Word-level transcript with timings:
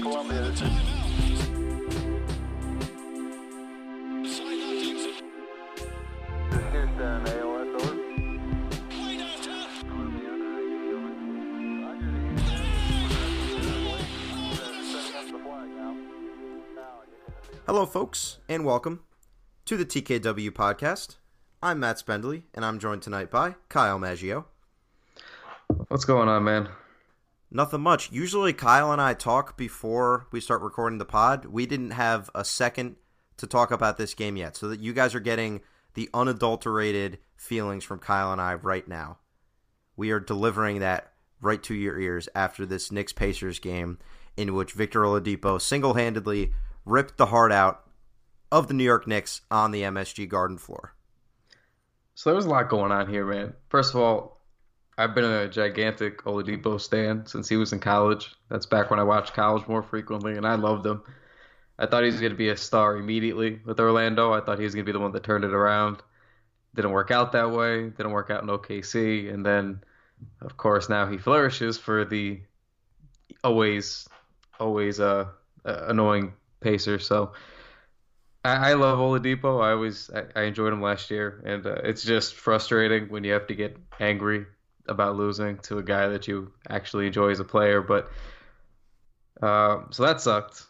Columbia. 0.00 0.52
Hello, 17.66 17.86
folks, 17.86 18.38
and 18.48 18.64
welcome 18.64 19.00
to 19.64 19.76
the 19.76 19.84
TKW 19.84 20.50
podcast. 20.50 21.16
I'm 21.62 21.78
Matt 21.78 21.98
Spendley, 21.98 22.42
and 22.54 22.64
I'm 22.64 22.78
joined 22.78 23.02
tonight 23.02 23.30
by 23.30 23.56
Kyle 23.68 23.98
Maggio. 23.98 24.46
What's 25.88 26.04
going 26.04 26.28
on, 26.28 26.44
man? 26.44 26.68
Nothing 27.50 27.80
much. 27.80 28.12
Usually, 28.12 28.52
Kyle 28.52 28.92
and 28.92 29.00
I 29.02 29.14
talk 29.14 29.56
before 29.56 30.26
we 30.30 30.40
start 30.40 30.62
recording 30.62 30.98
the 30.98 31.04
pod. 31.04 31.46
We 31.46 31.66
didn't 31.66 31.90
have 31.90 32.30
a 32.34 32.44
second 32.44 32.96
to 33.38 33.46
talk 33.46 33.72
about 33.72 33.96
this 33.96 34.14
game 34.14 34.36
yet, 34.36 34.56
so 34.56 34.68
that 34.68 34.80
you 34.80 34.92
guys 34.92 35.14
are 35.14 35.20
getting 35.20 35.60
the 35.94 36.08
unadulterated 36.14 37.18
feelings 37.36 37.82
from 37.82 37.98
Kyle 37.98 38.32
and 38.32 38.40
I 38.40 38.54
right 38.54 38.86
now. 38.86 39.18
We 39.96 40.12
are 40.12 40.20
delivering 40.20 40.78
that 40.78 41.12
right 41.40 41.62
to 41.64 41.74
your 41.74 41.98
ears 41.98 42.28
after 42.34 42.64
this 42.64 42.92
Knicks 42.92 43.12
Pacers 43.12 43.58
game, 43.58 43.98
in 44.36 44.54
which 44.54 44.72
Victor 44.72 45.00
Oladipo 45.00 45.60
single 45.60 45.94
handedly 45.94 46.52
ripped 46.84 47.16
the 47.16 47.26
heart 47.26 47.50
out 47.50 47.84
of 48.52 48.68
the 48.68 48.74
New 48.74 48.84
York 48.84 49.06
Knicks 49.06 49.40
on 49.50 49.70
the 49.72 49.82
MSG 49.82 50.28
Garden 50.28 50.58
floor. 50.58 50.94
So 52.14 52.30
there 52.30 52.36
was 52.36 52.46
a 52.46 52.50
lot 52.50 52.68
going 52.68 52.92
on 52.92 53.08
here, 53.08 53.24
man. 53.24 53.54
First 53.68 53.94
of 53.94 54.00
all, 54.00 54.39
I've 54.98 55.14
been 55.14 55.24
a 55.24 55.48
gigantic 55.48 56.24
Oladipo 56.24 56.80
stan 56.80 57.24
since 57.26 57.48
he 57.48 57.56
was 57.56 57.72
in 57.72 57.80
college. 57.80 58.34
That's 58.48 58.66
back 58.66 58.90
when 58.90 59.00
I 59.00 59.04
watched 59.04 59.32
college 59.32 59.66
more 59.66 59.82
frequently, 59.82 60.36
and 60.36 60.46
I 60.46 60.56
loved 60.56 60.84
him. 60.84 61.02
I 61.78 61.86
thought 61.86 62.02
he 62.02 62.10
was 62.10 62.20
going 62.20 62.32
to 62.32 62.36
be 62.36 62.50
a 62.50 62.56
star 62.56 62.96
immediately 62.96 63.60
with 63.64 63.80
Orlando. 63.80 64.32
I 64.32 64.40
thought 64.40 64.58
he 64.58 64.64
was 64.64 64.74
going 64.74 64.84
to 64.84 64.92
be 64.92 64.96
the 64.96 65.00
one 65.00 65.12
that 65.12 65.22
turned 65.22 65.44
it 65.44 65.54
around. 65.54 66.02
Didn't 66.74 66.90
work 66.90 67.10
out 67.10 67.32
that 67.32 67.50
way. 67.50 67.88
Didn't 67.88 68.12
work 68.12 68.30
out 68.30 68.42
in 68.42 68.48
OKC, 68.48 69.32
and 69.32 69.44
then, 69.44 69.82
of 70.42 70.56
course, 70.56 70.88
now 70.90 71.06
he 71.06 71.16
flourishes 71.16 71.78
for 71.78 72.04
the 72.04 72.42
always, 73.42 74.06
always 74.58 75.00
uh, 75.00 75.26
annoying 75.64 76.34
Pacers. 76.60 77.06
So 77.06 77.32
I, 78.44 78.70
I 78.70 78.74
love 78.74 78.98
Oladipo. 78.98 79.62
I 79.62 79.72
always 79.72 80.10
I, 80.10 80.24
I 80.36 80.42
enjoyed 80.42 80.74
him 80.74 80.82
last 80.82 81.10
year, 81.10 81.42
and 81.46 81.66
uh, 81.66 81.76
it's 81.84 82.02
just 82.02 82.34
frustrating 82.34 83.08
when 83.08 83.24
you 83.24 83.32
have 83.32 83.46
to 83.46 83.54
get 83.54 83.78
angry 83.98 84.44
about 84.90 85.16
losing 85.16 85.56
to 85.58 85.78
a 85.78 85.82
guy 85.82 86.08
that 86.08 86.28
you 86.28 86.52
actually 86.68 87.06
enjoy 87.06 87.30
as 87.30 87.40
a 87.40 87.44
player. 87.44 87.80
But 87.80 88.10
uh, 89.42 89.84
so 89.90 90.02
that 90.04 90.20
sucked. 90.20 90.66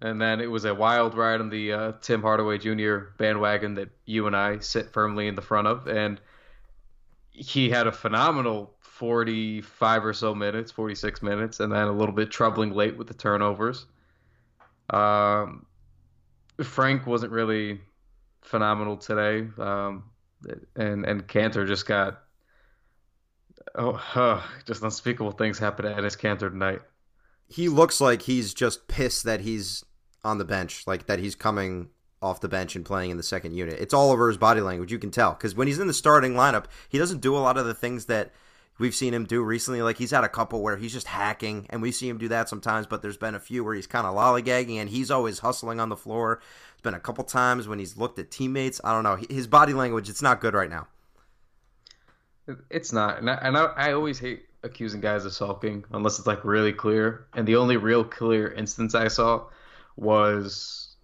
And 0.00 0.20
then 0.20 0.40
it 0.40 0.50
was 0.50 0.64
a 0.64 0.74
wild 0.74 1.14
ride 1.14 1.40
on 1.40 1.48
the 1.48 1.72
uh, 1.72 1.92
Tim 2.02 2.20
Hardaway 2.20 2.58
Jr. 2.58 2.96
bandwagon 3.16 3.74
that 3.74 3.88
you 4.04 4.26
and 4.26 4.36
I 4.36 4.58
sit 4.58 4.92
firmly 4.92 5.28
in 5.28 5.34
the 5.34 5.42
front 5.42 5.66
of, 5.66 5.86
and 5.86 6.20
he 7.30 7.70
had 7.70 7.86
a 7.86 7.92
phenomenal 7.92 8.74
45 8.80 10.04
or 10.04 10.12
so 10.12 10.34
minutes, 10.34 10.70
46 10.72 11.22
minutes, 11.22 11.60
and 11.60 11.72
then 11.72 11.88
a 11.88 11.92
little 11.92 12.14
bit 12.14 12.30
troubling 12.30 12.72
late 12.72 12.96
with 12.96 13.06
the 13.06 13.14
turnovers. 13.14 13.86
Um, 14.90 15.66
Frank 16.62 17.06
wasn't 17.06 17.32
really 17.32 17.80
phenomenal 18.42 18.96
today, 18.96 19.48
um, 19.58 20.04
and 20.76 21.04
and 21.04 21.26
Kanter 21.26 21.66
just 21.66 21.86
got 21.86 22.23
oh, 23.74 24.02
uh, 24.14 24.42
just 24.66 24.82
unspeakable 24.82 25.32
things 25.32 25.58
happen 25.58 25.86
at 25.86 25.96
Enes 25.96 26.18
Kanter 26.18 26.50
tonight. 26.50 26.80
He 27.46 27.68
looks 27.68 28.00
like 28.00 28.22
he's 28.22 28.54
just 28.54 28.88
pissed 28.88 29.24
that 29.24 29.40
he's 29.40 29.84
on 30.24 30.38
the 30.38 30.44
bench, 30.44 30.86
like 30.86 31.06
that 31.06 31.18
he's 31.18 31.34
coming 31.34 31.90
off 32.22 32.40
the 32.40 32.48
bench 32.48 32.74
and 32.74 32.86
playing 32.86 33.10
in 33.10 33.16
the 33.18 33.22
second 33.22 33.54
unit. 33.54 33.78
It's 33.78 33.92
all 33.92 34.10
over 34.10 34.28
his 34.28 34.38
body 34.38 34.62
language. 34.62 34.90
You 34.90 34.98
can 34.98 35.10
tell 35.10 35.32
because 35.32 35.54
when 35.54 35.68
he's 35.68 35.78
in 35.78 35.86
the 35.86 35.94
starting 35.94 36.32
lineup, 36.32 36.66
he 36.88 36.98
doesn't 36.98 37.20
do 37.20 37.36
a 37.36 37.38
lot 37.38 37.58
of 37.58 37.66
the 37.66 37.74
things 37.74 38.06
that 38.06 38.32
we've 38.78 38.94
seen 38.94 39.12
him 39.12 39.24
do 39.24 39.42
recently. 39.42 39.82
Like 39.82 39.98
he's 39.98 40.10
had 40.10 40.24
a 40.24 40.28
couple 40.28 40.62
where 40.62 40.78
he's 40.78 40.92
just 40.92 41.06
hacking, 41.06 41.66
and 41.68 41.82
we 41.82 41.92
see 41.92 42.08
him 42.08 42.18
do 42.18 42.28
that 42.28 42.48
sometimes. 42.48 42.86
But 42.86 43.02
there's 43.02 43.18
been 43.18 43.34
a 43.34 43.40
few 43.40 43.62
where 43.62 43.74
he's 43.74 43.86
kind 43.86 44.06
of 44.06 44.14
lollygagging, 44.14 44.76
and 44.76 44.88
he's 44.88 45.10
always 45.10 45.40
hustling 45.40 45.80
on 45.80 45.90
the 45.90 45.96
floor. 45.96 46.40
It's 46.72 46.82
been 46.82 46.94
a 46.94 47.00
couple 47.00 47.24
times 47.24 47.68
when 47.68 47.78
he's 47.78 47.96
looked 47.96 48.18
at 48.18 48.30
teammates. 48.30 48.80
I 48.82 48.92
don't 48.92 49.04
know 49.04 49.18
his 49.28 49.46
body 49.46 49.74
language. 49.74 50.08
It's 50.08 50.22
not 50.22 50.40
good 50.40 50.54
right 50.54 50.70
now. 50.70 50.88
It's 52.70 52.92
not, 52.92 53.18
and 53.18 53.30
I, 53.30 53.34
and 53.34 53.56
I, 53.56 53.64
I 53.76 53.92
always 53.92 54.18
hate 54.18 54.44
accusing 54.62 55.00
guys 55.00 55.24
of 55.24 55.32
sulking 55.32 55.84
unless 55.92 56.18
it's 56.18 56.26
like 56.26 56.44
really 56.44 56.72
clear. 56.72 57.26
And 57.34 57.46
the 57.46 57.56
only 57.56 57.76
real 57.76 58.04
clear 58.04 58.52
instance 58.52 58.94
I 58.94 59.08
saw 59.08 59.46
was 59.96 60.96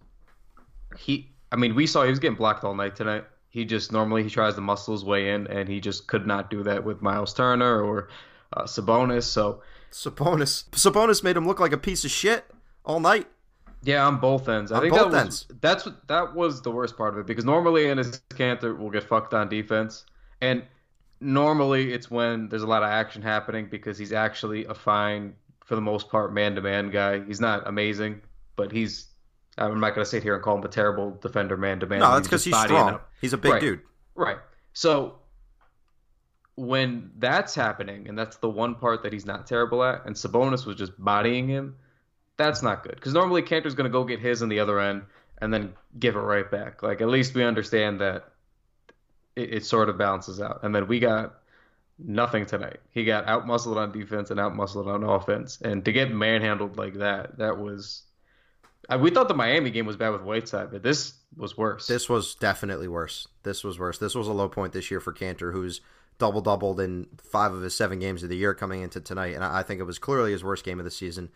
he. 0.97 1.31
I 1.51 1.55
mean, 1.55 1.75
we 1.75 1.87
saw 1.87 2.03
he 2.03 2.09
was 2.09 2.19
getting 2.19 2.37
blocked 2.37 2.63
all 2.63 2.75
night 2.75 2.95
tonight. 2.95 3.25
He 3.49 3.65
just 3.65 3.91
normally 3.91 4.23
he 4.23 4.29
tries 4.29 4.55
to 4.55 4.61
muscle 4.61 4.93
his 4.93 5.03
way 5.03 5.31
in, 5.31 5.47
and 5.47 5.67
he 5.67 5.79
just 5.79 6.07
could 6.07 6.25
not 6.25 6.49
do 6.49 6.63
that 6.63 6.83
with 6.83 7.01
Myles 7.01 7.33
Turner 7.33 7.81
or 7.81 8.09
uh, 8.53 8.63
Sabonis. 8.63 9.23
So 9.23 9.61
Sabonis, 9.91 10.69
Sabonis 10.69 11.23
made 11.23 11.35
him 11.37 11.47
look 11.47 11.59
like 11.59 11.73
a 11.73 11.77
piece 11.77 12.05
of 12.05 12.11
shit 12.11 12.45
all 12.85 12.99
night. 12.99 13.27
Yeah, 13.83 14.05
on 14.05 14.19
both 14.19 14.47
ends. 14.47 14.71
I 14.71 14.75
On 14.75 14.81
think 14.81 14.93
both 14.93 15.11
that 15.11 15.25
was, 15.25 15.45
ends. 15.47 15.47
That's 15.59 15.85
what 15.85 16.07
that 16.07 16.35
was 16.35 16.61
the 16.61 16.71
worst 16.71 16.95
part 16.97 17.13
of 17.13 17.19
it 17.19 17.25
because 17.25 17.45
normally 17.45 17.87
in 17.87 17.97
Enes 17.97 18.21
Kanter 18.29 18.77
will 18.77 18.91
get 18.91 19.03
fucked 19.03 19.33
on 19.33 19.49
defense, 19.49 20.05
and 20.39 20.63
normally 21.21 21.93
it's 21.93 22.11
when 22.11 22.49
there's 22.49 22.63
a 22.63 22.67
lot 22.67 22.83
of 22.83 22.89
action 22.89 23.21
happening 23.21 23.67
because 23.69 23.97
he's 23.97 24.11
actually 24.11 24.65
a 24.65 24.73
fine, 24.73 25.35
for 25.63 25.75
the 25.75 25.81
most 25.81 26.09
part, 26.09 26.33
man-to-man 26.33 26.89
guy. 26.89 27.23
He's 27.23 27.39
not 27.39 27.67
amazing, 27.67 28.21
but 28.55 28.71
he's. 28.71 29.07
I'm 29.57 29.79
not 29.79 29.93
gonna 29.93 30.05
sit 30.05 30.23
here 30.23 30.33
and 30.33 30.43
call 30.43 30.57
him 30.57 30.63
a 30.63 30.69
terrible 30.69 31.11
defender, 31.21 31.57
man-to-man. 31.57 31.99
No, 31.99 32.13
that's 32.13 32.27
because 32.27 32.43
just 32.43 32.55
he's 32.55 32.63
strong. 32.65 32.89
up. 32.95 33.11
He's 33.21 33.33
a 33.33 33.37
big 33.37 33.51
Right. 33.53 33.61
dude. 33.61 33.81
Right. 34.15 34.37
So 34.73 35.19
when 36.55 37.11
that's 37.17 37.55
happening, 37.55 38.07
and 38.07 38.17
that's 38.17 38.37
the 38.37 38.49
one 38.49 38.75
part 38.75 39.03
that 39.03 39.13
he's 39.13 39.25
not 39.25 39.47
terrible 39.47 39.83
at, 39.83 40.05
and 40.05 40.15
Sabonis 40.15 40.65
was 40.65 40.75
just 40.75 40.93
bodying 40.97 41.47
him, 41.47 41.75
that's 42.37 42.61
not 42.61 42.83
good. 42.83 42.95
Because 42.95 43.13
normally 43.13 43.41
Kanter's 43.41 43.75
going 43.75 43.89
to 43.89 43.91
go 43.91 44.03
get 44.03 44.19
his 44.19 44.41
on 44.41 44.49
the 44.49 44.59
other 44.59 44.79
end 44.79 45.03
and 45.39 45.53
then 45.53 45.73
give 45.99 46.15
it 46.15 46.19
right 46.19 46.49
back. 46.49 46.83
Like 46.83 47.01
at 47.01 47.07
least 47.07 47.33
we 47.33 47.43
understand 47.43 47.99
that 48.01 48.30
it, 49.35 49.53
it 49.55 49.65
sort 49.65 49.89
of 49.89 49.97
balances 49.97 50.41
out. 50.41 50.61
And 50.63 50.73
then 50.73 50.87
we 50.87 50.99
got 50.99 51.35
nothing 51.97 52.45
tonight. 52.45 52.79
He 52.91 53.05
got 53.05 53.27
out 53.27 53.47
muscled 53.47 53.77
on 53.77 53.91
defense 53.91 54.31
and 54.31 54.39
out 54.39 54.55
muscled 54.55 54.87
on 54.87 55.03
offense. 55.03 55.59
And 55.61 55.83
to 55.85 55.91
get 55.91 56.11
manhandled 56.11 56.77
like 56.77 56.95
that, 56.95 57.37
that 57.37 57.57
was. 57.57 58.03
I, 58.89 58.97
we 58.97 59.11
thought 59.11 59.27
the 59.27 59.35
Miami 59.35 59.69
game 59.69 59.85
was 59.85 59.95
bad 59.95 60.09
with 60.09 60.21
Whiteside, 60.21 60.71
but 60.71 60.83
this 60.83 61.13
was 61.37 61.55
worse. 61.55 61.87
This 61.87 62.09
was 62.09 62.35
definitely 62.35 62.87
worse. 62.87 63.27
This 63.43 63.63
was 63.63 63.77
worse. 63.77 63.99
This 63.99 64.15
was 64.15 64.27
a 64.27 64.33
low 64.33 64.49
point 64.49 64.73
this 64.73 64.89
year 64.89 64.99
for 64.99 65.13
Kanter, 65.13 65.53
who's 65.53 65.81
double 66.17 66.41
doubled 66.41 66.79
in 66.79 67.07
five 67.17 67.53
of 67.53 67.61
his 67.61 67.75
seven 67.75 67.99
games 67.99 68.23
of 68.23 68.29
the 68.29 68.35
year 68.35 68.53
coming 68.53 68.81
into 68.81 68.99
tonight, 68.99 69.33
and 69.35 69.43
I 69.43 69.59
I 69.59 69.63
think 69.63 69.79
it 69.79 69.85
was 69.85 69.99
clearly 69.99 70.31
his 70.31 70.43
worst 70.43 70.65
game 70.65 70.79
of 70.79 70.85
the 70.85 70.91
season. 70.91 71.29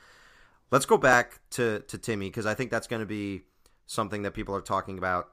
Let's 0.72 0.86
go 0.86 0.98
back 0.98 1.40
to 1.52 1.80
to 1.88 1.98
Timmy 1.98 2.28
because 2.28 2.46
I 2.46 2.56
think 2.56 2.72
that's 2.72 2.88
going 2.88 3.02
to 3.02 3.06
be 3.06 3.44
something 3.88 4.24
that 4.24 4.32
people 4.32 4.56
are 4.56 4.62
talking 4.62 4.98
about 4.98 5.30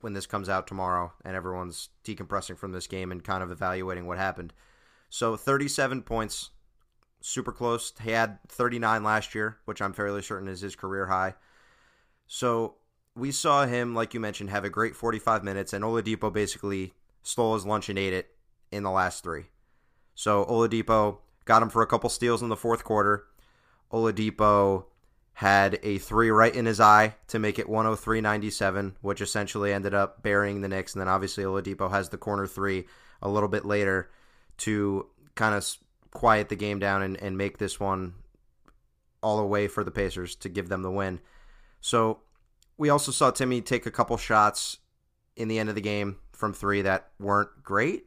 when 0.00 0.12
this 0.12 0.26
comes 0.26 0.48
out 0.48 0.66
tomorrow, 0.66 1.12
and 1.24 1.34
everyone's 1.34 1.88
decompressing 2.04 2.58
from 2.58 2.72
this 2.72 2.86
game 2.86 3.10
and 3.10 3.24
kind 3.24 3.42
of 3.42 3.50
evaluating 3.50 4.06
what 4.06 4.18
happened. 4.18 4.52
So, 5.08 5.36
37 5.36 6.02
points, 6.02 6.50
super 7.20 7.52
close. 7.52 7.92
He 8.02 8.10
had 8.10 8.38
39 8.48 9.02
last 9.02 9.34
year, 9.34 9.58
which 9.64 9.82
I'm 9.82 9.92
fairly 9.92 10.22
certain 10.22 10.48
is 10.48 10.60
his 10.60 10.76
career 10.76 11.06
high. 11.06 11.34
So 12.26 12.76
we 13.14 13.32
saw 13.32 13.66
him, 13.66 13.94
like 13.94 14.14
you 14.14 14.20
mentioned, 14.20 14.50
have 14.50 14.64
a 14.64 14.70
great 14.70 14.94
45 14.94 15.42
minutes, 15.42 15.72
and 15.72 15.84
Oladipo 15.84 16.32
basically 16.32 16.92
stole 17.22 17.54
his 17.54 17.66
lunch 17.66 17.88
and 17.88 17.98
ate 17.98 18.12
it 18.12 18.28
in 18.70 18.82
the 18.82 18.90
last 18.90 19.22
three. 19.22 19.46
So 20.14 20.44
Oladipo 20.44 21.18
got 21.44 21.62
him 21.62 21.68
for 21.68 21.82
a 21.82 21.86
couple 21.86 22.10
steals 22.10 22.42
in 22.42 22.48
the 22.48 22.56
fourth 22.56 22.84
quarter. 22.84 23.24
Oladipo 23.92 24.84
had 25.36 25.78
a 25.82 25.98
three 25.98 26.30
right 26.30 26.56
in 26.56 26.64
his 26.64 26.80
eye 26.80 27.14
to 27.28 27.38
make 27.38 27.58
it 27.58 27.66
103.97, 27.66 28.94
which 29.02 29.20
essentially 29.20 29.70
ended 29.70 29.92
up 29.92 30.22
burying 30.22 30.62
the 30.62 30.68
Knicks. 30.68 30.94
And 30.94 31.00
then 31.02 31.08
obviously 31.08 31.44
Oladipo 31.44 31.90
has 31.90 32.08
the 32.08 32.16
corner 32.16 32.46
three 32.46 32.86
a 33.20 33.28
little 33.28 33.50
bit 33.50 33.66
later 33.66 34.10
to 34.56 35.06
kind 35.34 35.54
of 35.54 35.70
quiet 36.10 36.48
the 36.48 36.56
game 36.56 36.78
down 36.78 37.02
and, 37.02 37.20
and 37.20 37.36
make 37.36 37.58
this 37.58 37.78
one 37.78 38.14
all 39.22 39.38
away 39.38 39.68
for 39.68 39.84
the 39.84 39.90
Pacers 39.90 40.36
to 40.36 40.48
give 40.48 40.70
them 40.70 40.80
the 40.80 40.90
win. 40.90 41.20
So 41.82 42.20
we 42.78 42.88
also 42.88 43.12
saw 43.12 43.30
Timmy 43.30 43.60
take 43.60 43.84
a 43.84 43.90
couple 43.90 44.16
shots 44.16 44.78
in 45.36 45.48
the 45.48 45.58
end 45.58 45.68
of 45.68 45.74
the 45.74 45.82
game 45.82 46.16
from 46.32 46.54
three 46.54 46.80
that 46.80 47.10
weren't 47.20 47.62
great. 47.62 48.06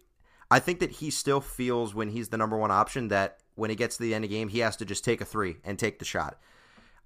I 0.49 0.57
think 0.57 0.79
that 0.79 0.93
he 0.93 1.11
still 1.11 1.41
feels 1.41 1.93
when 1.93 2.09
he's 2.09 2.29
the 2.29 2.37
number 2.37 2.57
one 2.57 2.71
option 2.71 3.09
that 3.09 3.37
when 3.53 3.69
he 3.69 3.75
gets 3.75 3.97
to 3.97 4.01
the 4.01 4.15
end 4.15 4.25
of 4.25 4.31
the 4.31 4.35
game, 4.35 4.47
he 4.47 4.59
has 4.59 4.75
to 4.77 4.85
just 4.85 5.05
take 5.05 5.21
a 5.21 5.25
three 5.25 5.57
and 5.63 5.77
take 5.77 5.99
the 5.99 6.05
shot. 6.05 6.39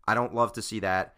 I 0.07 0.13
don't 0.13 0.35
love 0.35 0.53
to 0.53 0.61
see 0.61 0.79
that. 0.81 1.15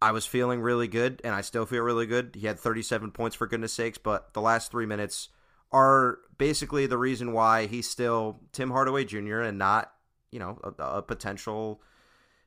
I 0.00 0.10
was 0.10 0.26
feeling 0.26 0.60
really 0.60 0.88
good, 0.88 1.20
and 1.22 1.34
I 1.34 1.42
still 1.42 1.64
feel 1.64 1.82
really 1.82 2.06
good. 2.06 2.34
He 2.38 2.46
had 2.46 2.58
37 2.58 3.12
points 3.12 3.36
for 3.36 3.46
goodness 3.46 3.72
sakes, 3.72 3.98
but 3.98 4.34
the 4.34 4.40
last 4.40 4.70
three 4.70 4.86
minutes 4.86 5.28
are 5.70 6.18
basically 6.38 6.86
the 6.86 6.98
reason 6.98 7.32
why 7.32 7.66
he's 7.66 7.88
still 7.88 8.40
Tim 8.52 8.70
Hardaway 8.70 9.04
Jr. 9.04 9.40
and 9.40 9.58
not, 9.58 9.92
you 10.32 10.40
know, 10.40 10.58
a, 10.64 10.82
a 10.82 11.02
potential 11.02 11.80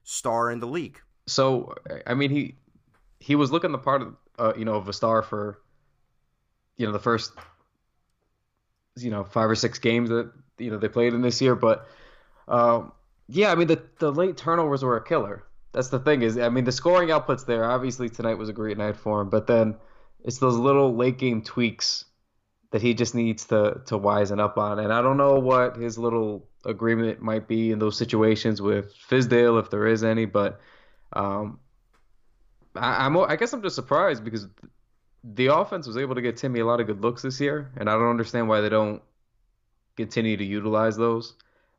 star 0.04 0.52
in 0.52 0.60
the 0.60 0.68
league. 0.68 1.02
So 1.28 1.75
I 2.06 2.13
mean 2.13 2.30
he 2.30 2.56
he 3.19 3.36
was 3.36 3.52
looking 3.52 3.72
the 3.72 3.78
part 3.78 4.02
of 4.02 4.16
uh, 4.38 4.54
you 4.57 4.66
know 4.66 4.75
of 4.75 4.88
a 4.88 4.94
star 4.94 5.22
for 5.22 5.60
you 6.78 6.86
know 6.86 6.92
the 6.92 7.00
first 7.00 7.31
you 8.96 9.10
know 9.10 9.24
five 9.24 9.50
or 9.50 9.56
six 9.56 9.80
games 9.80 10.10
that 10.10 10.31
you 10.57 10.72
know 10.72 10.78
they 10.78 10.88
played 10.88 11.13
in 11.13 11.22
this 11.22 11.42
year, 11.42 11.56
but 11.56 11.88
um, 12.48 12.92
yeah, 13.28 13.52
I 13.52 13.56
mean 13.56 13.68
the 13.68 13.81
the 14.00 14.12
late 14.12 14.38
turnovers 14.38 14.84
were 14.84 14.98
a 14.98 15.04
killer. 15.04 15.44
That's 15.75 15.89
the 15.89 16.00
thing 16.00 16.22
is 16.22 16.38
I 16.38 16.48
mean 16.48 16.63
the 16.63 16.72
scoring 16.72 17.12
output's 17.12 17.44
there. 17.44 17.66
Obviously 17.66 18.07
tonight 18.07 18.36
was 18.36 18.48
a 18.48 18.54
great 18.54 18.77
night 18.77 18.95
for 18.95 19.19
him, 19.19 19.30
but 19.30 19.45
then 19.45 19.75
it's 20.24 20.38
those 20.38 20.56
little 20.56 20.95
late 20.95 21.18
game 21.18 21.42
tweaks 21.42 22.06
that 22.72 22.81
he 22.81 22.94
just 22.94 23.13
needs 23.13 23.44
to 23.48 23.81
to 23.88 24.00
wisen 24.00 24.39
up 24.39 24.57
on. 24.57 24.80
And 24.80 24.94
I 24.94 25.01
don't 25.01 25.18
know 25.18 25.38
what 25.38 25.75
his 25.75 25.98
little 25.98 26.48
agreement 26.63 27.22
might 27.22 27.50
be 27.50 27.72
in 27.72 27.80
those 27.80 27.98
situations 27.98 28.62
with 28.62 28.94
Fizdale 29.10 29.60
if 29.60 29.69
there 29.69 29.86
is 29.86 30.01
any, 30.06 30.24
but 30.24 30.62
um, 31.12 31.60
I, 32.74 33.06
I'm 33.06 33.18
I 33.18 33.36
guess 33.36 33.51
I'm 33.51 33.62
just 33.62 33.75
surprised 33.75 34.24
because 34.24 34.48
the 35.25 35.48
offense 35.48 35.88
was 35.88 35.98
able 35.98 36.16
to 36.16 36.21
get 36.21 36.38
Timmy 36.38 36.62
a 36.62 36.66
lot 36.66 36.80
of 36.80 36.88
good 36.88 37.01
looks 37.01 37.21
this 37.21 37.42
year, 37.42 37.69
and 37.75 37.89
I 37.89 37.94
don't 37.95 38.10
understand 38.10 38.48
why 38.48 38.62
they 38.62 38.69
don't 38.69 39.01
continue 39.98 40.38
to 40.38 40.45
utilize 40.45 40.95
those. 40.95 41.33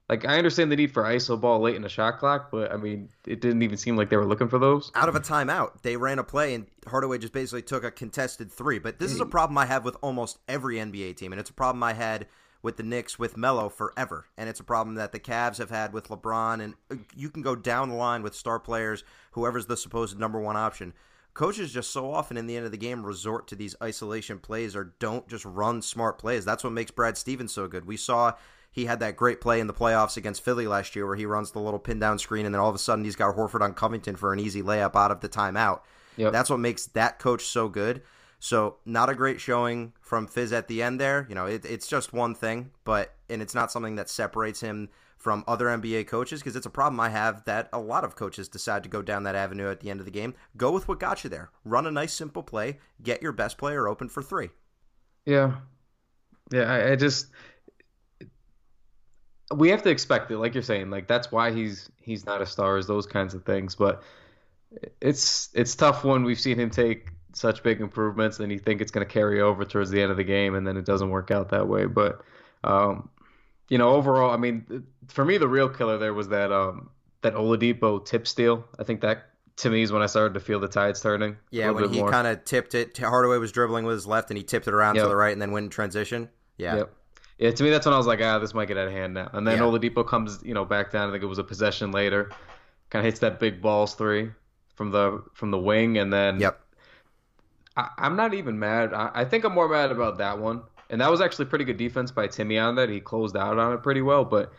Like 0.09 0.25
I 0.25 0.39
understand 0.39 0.71
the 0.71 0.77
need 0.77 0.93
for 0.93 1.03
ISO 1.03 1.41
ball 1.41 1.61
late 1.61 1.75
in 1.75 1.83
the 1.83 1.89
shot 1.89 2.19
clock, 2.19 2.51
but 2.53 2.73
I 2.73 2.77
mean 2.77 3.09
it 3.27 3.41
didn't 3.41 3.63
even 3.63 3.77
seem 3.77 3.97
like 3.97 4.09
they 4.09 4.17
were 4.17 4.27
looking 4.27 4.49
for 4.49 4.59
those. 4.59 4.93
Out 4.95 5.09
of 5.09 5.17
a 5.17 5.21
timeout, 5.21 5.83
they 5.83 5.97
ran 5.97 6.19
a 6.19 6.25
play 6.25 6.55
and 6.55 6.67
Hardaway 6.87 7.19
just 7.19 7.33
basically 7.33 7.63
took 7.63 7.83
a 7.83 7.91
contested 7.91 8.53
three. 8.53 8.79
But 8.79 8.99
this 8.99 9.13
is 9.13 9.21
a 9.21 9.27
problem 9.27 9.59
I 9.59 9.67
have 9.67 9.85
with 9.85 9.97
almost 10.03 10.39
every 10.49 10.77
NBA 10.77 11.17
team, 11.17 11.33
and 11.33 11.41
it's 11.41 11.51
a 11.51 11.55
problem 11.55 11.83
I 11.83 11.95
had 11.95 12.27
with 12.63 12.77
the 12.77 12.83
Knicks 12.83 13.19
with 13.19 13.37
Melo 13.37 13.69
forever, 13.69 14.27
and 14.37 14.49
it's 14.49 14.61
a 14.61 14.65
problem 14.65 14.97
that 14.97 15.13
the 15.13 15.21
Cavs 15.21 15.59
have 15.59 15.71
had 15.71 15.93
with 15.93 16.09
LeBron, 16.09 16.61
and 16.61 16.75
uh, 16.91 16.97
you 17.15 17.31
can 17.31 17.43
go 17.43 17.55
down 17.55 17.89
the 17.89 17.95
line 17.95 18.23
with 18.23 18.35
star 18.35 18.59
players, 18.59 19.05
whoever's 19.33 19.67
the 19.67 19.77
supposed 19.77 20.19
number 20.19 20.41
one 20.41 20.57
option. 20.57 20.93
Coaches 21.33 21.73
just 21.73 21.93
so 21.93 22.11
often 22.11 22.37
in 22.37 22.47
the 22.47 22.57
end 22.57 22.65
of 22.65 22.73
the 22.73 22.79
game 22.79 23.05
resort 23.05 23.47
to 23.49 23.55
these 23.55 23.77
isolation 23.83 24.39
plays 24.39 24.75
or 24.75 24.95
don't 24.99 25.29
just 25.29 25.45
run 25.45 25.83
smart 25.83 26.19
plays. 26.19 26.45
That's 26.45 26.65
what 26.65 26.73
makes 26.73 26.91
Brad 26.91 27.17
Stevens 27.17 27.53
so 27.53 27.69
good. 27.69 27.87
We 27.87 27.99
saw 27.99 28.33
he 28.77 28.85
had 28.85 29.01
that 29.01 29.17
great 29.17 29.41
play 29.41 29.59
in 29.59 29.69
the 29.69 29.73
playoffs 29.73 30.19
against 30.19 30.45
Philly 30.45 30.67
last 30.67 30.95
year 30.95 31.07
where 31.07 31.17
he 31.17 31.25
runs 31.25 31.51
the 31.51 31.59
little 31.59 31.79
pin 31.79 31.99
down 31.99 32.19
screen 32.19 32.45
and 32.45 32.55
then 32.55 32.61
all 32.61 32.69
of 32.69 32.75
a 32.75 32.79
sudden 32.79 33.07
he's 33.07 33.17
got 33.17 33.35
Horford 33.35 33.63
on 33.63 33.73
Covington 33.73 34.17
for 34.17 34.35
an 34.35 34.39
easy 34.39 34.63
layup 34.63 34.95
out 34.95 35.11
of 35.11 35.23
the 35.23 35.31
timeout. 35.31 35.81
Yep. 36.19 36.31
That's 36.31 36.51
what 36.51 36.61
makes 36.61 36.85
that 36.89 37.19
coach 37.19 37.47
so 37.47 37.71
good. 37.71 38.03
So 38.39 38.77
not 38.85 39.09
a 39.09 39.15
great 39.15 39.41
showing 39.41 39.95
from 40.03 40.27
Fizz 40.27 40.53
at 40.53 40.69
the 40.69 40.83
end 40.83 41.01
there. 41.01 41.25
You 41.27 41.35
know, 41.35 41.47
it, 41.47 41.65
it's 41.65 41.87
just 41.87 42.13
one 42.13 42.35
thing, 42.35 42.71
but 42.85 43.15
and 43.31 43.41
it's 43.41 43.55
not 43.55 43.73
something 43.73 43.97
that 43.97 44.11
separates 44.11 44.61
him 44.61 44.91
from 45.17 45.43
other 45.49 45.69
NBA 45.69 46.07
coaches 46.07 46.41
because 46.41 46.55
it's 46.55 46.67
a 46.67 46.71
problem 46.71 47.01
I 47.01 47.09
have 47.09 47.47
that 47.47 47.71
a 47.73 47.81
lot 47.81 48.05
of 48.05 48.15
coaches 48.15 48.47
decide 48.47 48.83
to 48.83 48.91
go 48.91 49.01
down 49.01 49.23
that 49.23 49.35
avenue 49.35 49.71
at 49.71 49.81
the 49.81 49.89
end 49.89 50.01
of 50.01 50.05
the 50.05 50.13
game. 50.13 50.35
Go 50.55 50.71
with 50.71 50.87
what 50.87 51.01
got 51.01 51.25
you 51.25 51.31
there. 51.31 51.49
Run 51.65 51.87
a 51.87 51.91
nice 51.91 52.13
simple 52.13 52.43
play. 52.43 52.79
Get 53.03 53.23
your 53.23 53.33
best 53.33 53.57
player 53.57 53.89
open 53.89 54.11
for 54.11 54.23
three. 54.23 54.51
Yeah, 55.25 55.55
yeah. 56.53 56.71
I, 56.71 56.93
I 56.93 56.97
just 56.97 57.29
we 59.55 59.71
have 59.71 59.83
to 59.83 59.91
expect 59.91 60.31
it, 60.31 60.39
like 60.39 60.55
you're 60.55 60.63
saying. 60.63 60.91
Like 60.91 61.07
that's 61.07 61.31
why 61.31 61.53
he's 61.53 61.91
he's 62.01 62.27
not 62.27 62.43
a 62.43 62.47
star, 62.47 62.79
is 62.79 62.87
those 62.87 63.07
kinds 63.07 63.35
of 63.35 63.45
things. 63.45 63.75
But 63.75 64.03
it's 65.01 65.51
it's 65.55 65.75
tough 65.75 66.05
when 66.05 66.25
we've 66.25 66.41
seen 66.41 66.59
him 66.59 66.71
take 66.71 67.09
such 67.33 67.63
big 67.63 67.81
improvements, 67.81 68.41
and 68.41 68.51
you 68.51 68.59
think 68.59 68.81
it's 68.81 68.91
going 68.91 69.07
to 69.07 69.13
carry 69.13 69.41
over 69.41 69.65
towards 69.65 69.91
the 69.91 70.03
end 70.03 70.11
of 70.11 70.17
the 70.17 70.25
game, 70.25 70.55
and 70.55 70.67
then 70.67 70.77
it 70.77 70.85
doesn't 70.85 71.11
work 71.11 71.31
out 71.31 71.51
that 71.51 71.69
way. 71.69 71.87
But 71.87 72.23
um, 72.65 73.09
you 73.69 73.79
know, 73.79 73.91
overall, 73.91 74.33
I 74.33 74.37
mean, 74.37 74.85
for 75.09 75.25
me, 75.25 75.39
the 75.39 75.49
real 75.49 75.69
killer 75.69 75.99
there 75.99 76.15
was 76.15 76.29
that 76.29 76.51
um, 76.53 76.91
that 77.23 77.35
Oladipo 77.35 78.05
tip 78.05 78.27
steal. 78.27 78.65
I 78.79 78.85
think 78.85 79.01
that 79.03 79.27
to 79.57 79.71
me 79.71 79.83
is 79.83 79.93
when 79.93 80.03
I 80.03 80.07
started 80.07 80.35
to 80.35 80.41
feel 80.41 80.61
the 80.61 80.69
tides 80.69 81.01
turning. 81.01 81.37
Yeah, 81.51 81.71
when 81.71 81.93
he 81.93 82.03
kind 82.03 82.27
of 82.27 82.45
tipped 82.45 82.75
it. 82.75 82.97
Hardaway 82.99 83.39
was 83.39 83.53
dribbling 83.53 83.85
with 83.85 83.95
his 83.95 84.07
left, 84.07 84.31
and 84.31 84.37
he 84.39 84.45
tipped 84.45 84.67
it 84.67 84.75
around 84.75 84.97
yep. 84.97 85.05
to 85.05 85.09
the 85.09 85.17
right, 85.17 85.33
and 85.33 85.41
then 85.41 85.53
went 85.53 85.65
in 85.65 85.71
transition. 85.71 86.29
Yeah. 86.59 86.77
Yep. 86.77 86.95
Yeah, 87.39 87.51
to 87.51 87.63
me 87.63 87.71
that's 87.71 87.85
when 87.85 87.93
I 87.93 87.99
was 87.99 88.07
like, 88.07 88.21
ah, 88.23 88.39
this 88.39 88.55
might 88.55 88.67
get 88.67 88.79
out 88.79 88.89
of 88.89 88.93
hand 88.93 89.15
now. 89.15 89.31
And 89.33 89.47
then 89.47 89.59
yeah. 89.59 89.65
Oladipo 89.65 90.07
comes, 90.07 90.41
you 90.43 90.55
know, 90.55 90.65
back 90.65 90.91
down. 90.91 91.09
I 91.09 91.13
think 91.13 91.23
it 91.23 91.27
was 91.27 91.39
a 91.39 91.45
possession 91.45 91.93
later, 91.93 92.31
kind 92.91 93.05
of 93.05 93.05
hits 93.05 93.21
that 93.21 93.39
big 93.39 93.61
balls 93.61 93.95
three 93.95 94.31
from 94.75 94.91
the 94.91 95.23
from 95.35 95.51
the 95.51 95.59
wing, 95.59 95.99
and 95.99 96.13
then. 96.13 96.41
Yep. 96.41 96.61
I, 97.77 97.91
am 97.99 98.17
not 98.17 98.33
even 98.33 98.59
mad. 98.59 98.95
I, 98.95 99.11
I, 99.15 99.25
think 99.27 99.45
I'm 99.45 99.53
more 99.53 99.69
mad 99.69 99.93
about 99.93 100.17
that 100.17 100.39
one, 100.39 100.63
and 100.89 100.99
that 101.03 101.11
was 101.11 101.21
actually 101.21 101.45
pretty 101.45 101.67
good 101.67 101.77
defense 101.77 102.11
by 102.11 102.27
Timmy 102.27 102.59
on 102.59 102.75
that. 102.77 102.89
He 102.89 103.01
closed 103.01 103.37
out 103.37 103.59
on 103.59 103.75
it 103.75 103.83
pretty 103.83 104.01
well, 104.01 104.25
but 104.25 104.51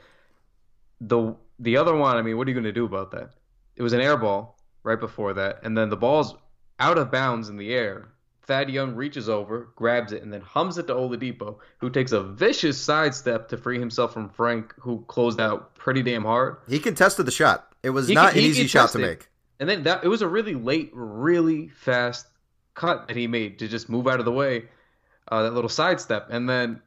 the 1.01 1.35
the 1.59 1.77
other 1.77 1.95
one, 1.95 2.15
I 2.15 2.21
mean, 2.21 2.37
what 2.37 2.47
are 2.47 2.51
you 2.51 2.55
going 2.55 2.63
to 2.65 2.71
do 2.71 2.85
about 2.85 3.09
that? 3.11 3.31
It 3.75 3.81
was 3.81 3.93
an 3.93 4.01
air 4.01 4.17
ball 4.17 4.57
right 4.83 4.99
before 4.99 5.33
that, 5.33 5.61
and 5.63 5.75
then 5.75 5.89
the 5.89 5.97
ball's 5.97 6.35
out 6.79 6.99
of 6.99 7.11
bounds 7.11 7.49
in 7.49 7.57
the 7.57 7.73
air, 7.73 8.09
Thad 8.47 8.69
Young 8.69 8.95
reaches 8.95 9.27
over, 9.27 9.69
grabs 9.75 10.13
it, 10.13 10.23
and 10.23 10.31
then 10.31 10.41
hums 10.41 10.77
it 10.77 10.87
to 10.87 10.93
Oladipo, 10.93 11.57
who 11.79 11.89
takes 11.89 12.13
a 12.13 12.23
vicious 12.23 12.79
sidestep 12.79 13.49
to 13.49 13.57
free 13.57 13.77
himself 13.77 14.13
from 14.13 14.29
Frank, 14.29 14.73
who 14.79 15.03
closed 15.07 15.39
out 15.39 15.75
pretty 15.75 16.01
damn 16.01 16.23
hard. 16.23 16.57
He 16.67 16.79
contested 16.79 17.25
the 17.25 17.31
shot. 17.31 17.75
It 17.83 17.89
was 17.89 18.07
he, 18.07 18.15
not 18.15 18.33
he, 18.33 18.39
an 18.39 18.45
easy 18.45 18.67
shot 18.67 18.91
to 18.91 18.99
make. 18.99 19.27
And 19.59 19.69
then 19.69 19.83
that 19.83 20.03
it 20.03 20.07
was 20.07 20.21
a 20.21 20.27
really 20.27 20.55
late, 20.55 20.91
really 20.93 21.67
fast 21.67 22.27
cut 22.73 23.07
that 23.07 23.17
he 23.17 23.27
made 23.27 23.59
to 23.59 23.67
just 23.67 23.89
move 23.89 24.07
out 24.07 24.19
of 24.19 24.25
the 24.25 24.31
way, 24.31 24.65
uh, 25.29 25.43
that 25.43 25.53
little 25.53 25.69
sidestep, 25.69 26.27
and 26.29 26.49
then 26.49 26.81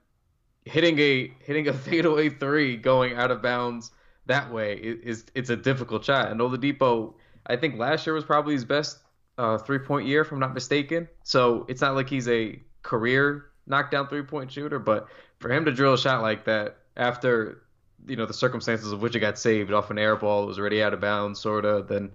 hitting 0.65 0.99
a 0.99 1.33
hitting 1.41 1.69
a 1.69 1.73
fadeaway 1.75 2.31
three 2.31 2.77
going 2.77 3.15
out 3.15 3.31
of 3.31 3.43
bounds 3.43 3.91
that 4.27 4.53
way 4.53 4.75
is 4.77 5.25
it's 5.35 5.51
a 5.51 5.57
difficult 5.57 6.05
shot. 6.05 6.31
And 6.31 6.41
Oladipo, 6.41 7.15
I 7.47 7.57
think 7.57 7.77
last 7.77 8.07
year 8.07 8.15
was 8.15 8.25
probably 8.25 8.55
his 8.55 8.65
best 8.65 8.99
uh, 9.41 9.57
three 9.57 9.79
point 9.79 10.07
year, 10.07 10.21
if 10.21 10.31
I'm 10.31 10.39
not 10.39 10.53
mistaken. 10.53 11.09
So 11.25 11.65
it's 11.69 11.81
not 11.81 11.95
like 11.95 12.09
he's 12.09 12.29
a 12.29 12.61
career 12.83 13.47
knockdown 13.67 14.07
three 14.09 14.23
point 14.23 14.53
shooter, 14.53 14.79
but 14.79 15.09
for 15.39 15.51
him 15.51 15.65
to 15.65 15.73
drill 15.73 15.95
a 15.95 15.99
shot 15.99 16.21
like 16.21 16.45
that 16.45 16.77
after 16.97 17.63
you 18.07 18.17
know 18.17 18.27
the 18.27 18.35
circumstances 18.35 18.93
of 18.93 19.01
which 19.01 19.15
it 19.17 19.21
got 19.21 19.39
saved 19.39 19.73
off 19.73 19.91
an 19.91 19.99
air 19.99 20.15
ball, 20.15 20.45
it 20.45 20.47
was 20.47 20.59
already 20.59 20.83
out 20.83 20.93
of 20.93 21.01
bounds, 21.01 21.41
sort 21.41 21.65
of. 21.65 21.89
Then, 21.89 22.11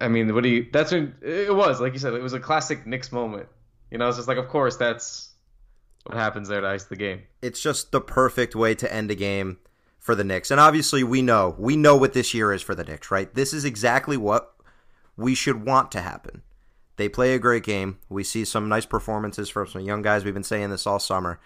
I 0.00 0.06
mean, 0.06 0.32
what 0.32 0.44
do 0.44 0.48
you? 0.48 0.68
That's 0.72 0.92
when 0.92 1.16
it 1.20 1.52
was 1.52 1.80
like 1.80 1.92
you 1.92 1.98
said, 1.98 2.14
it 2.14 2.22
was 2.22 2.32
a 2.32 2.40
classic 2.40 2.86
Knicks 2.86 3.10
moment. 3.10 3.48
You 3.90 3.98
know, 3.98 4.06
it's 4.06 4.16
just 4.16 4.28
like, 4.28 4.38
of 4.38 4.48
course, 4.48 4.76
that's 4.76 5.30
what 6.04 6.16
happens 6.16 6.48
there 6.48 6.60
to 6.60 6.68
ice 6.68 6.84
the 6.84 6.96
game. 6.96 7.22
It's 7.42 7.60
just 7.60 7.90
the 7.90 8.00
perfect 8.00 8.54
way 8.54 8.76
to 8.76 8.92
end 8.92 9.10
a 9.10 9.14
game 9.16 9.58
for 9.98 10.14
the 10.14 10.24
Knicks. 10.24 10.52
And 10.52 10.60
obviously, 10.60 11.02
we 11.02 11.22
know 11.22 11.56
we 11.58 11.76
know 11.76 11.96
what 11.96 12.12
this 12.12 12.34
year 12.34 12.52
is 12.52 12.62
for 12.62 12.76
the 12.76 12.84
Knicks, 12.84 13.10
right? 13.10 13.34
This 13.34 13.52
is 13.52 13.64
exactly 13.64 14.16
what 14.16 14.53
we 15.16 15.34
should 15.34 15.64
want 15.64 15.92
to 15.92 16.00
happen. 16.00 16.42
They 16.96 17.08
play 17.08 17.34
a 17.34 17.38
great 17.38 17.64
game. 17.64 17.98
We 18.08 18.24
see 18.24 18.44
some 18.44 18.68
nice 18.68 18.86
performances 18.86 19.48
from 19.48 19.66
some 19.66 19.82
young 19.82 20.02
guys. 20.02 20.24
We've 20.24 20.34
been 20.34 20.42
saying 20.42 20.70
this 20.70 20.86
all 20.86 20.98
summer. 20.98 21.40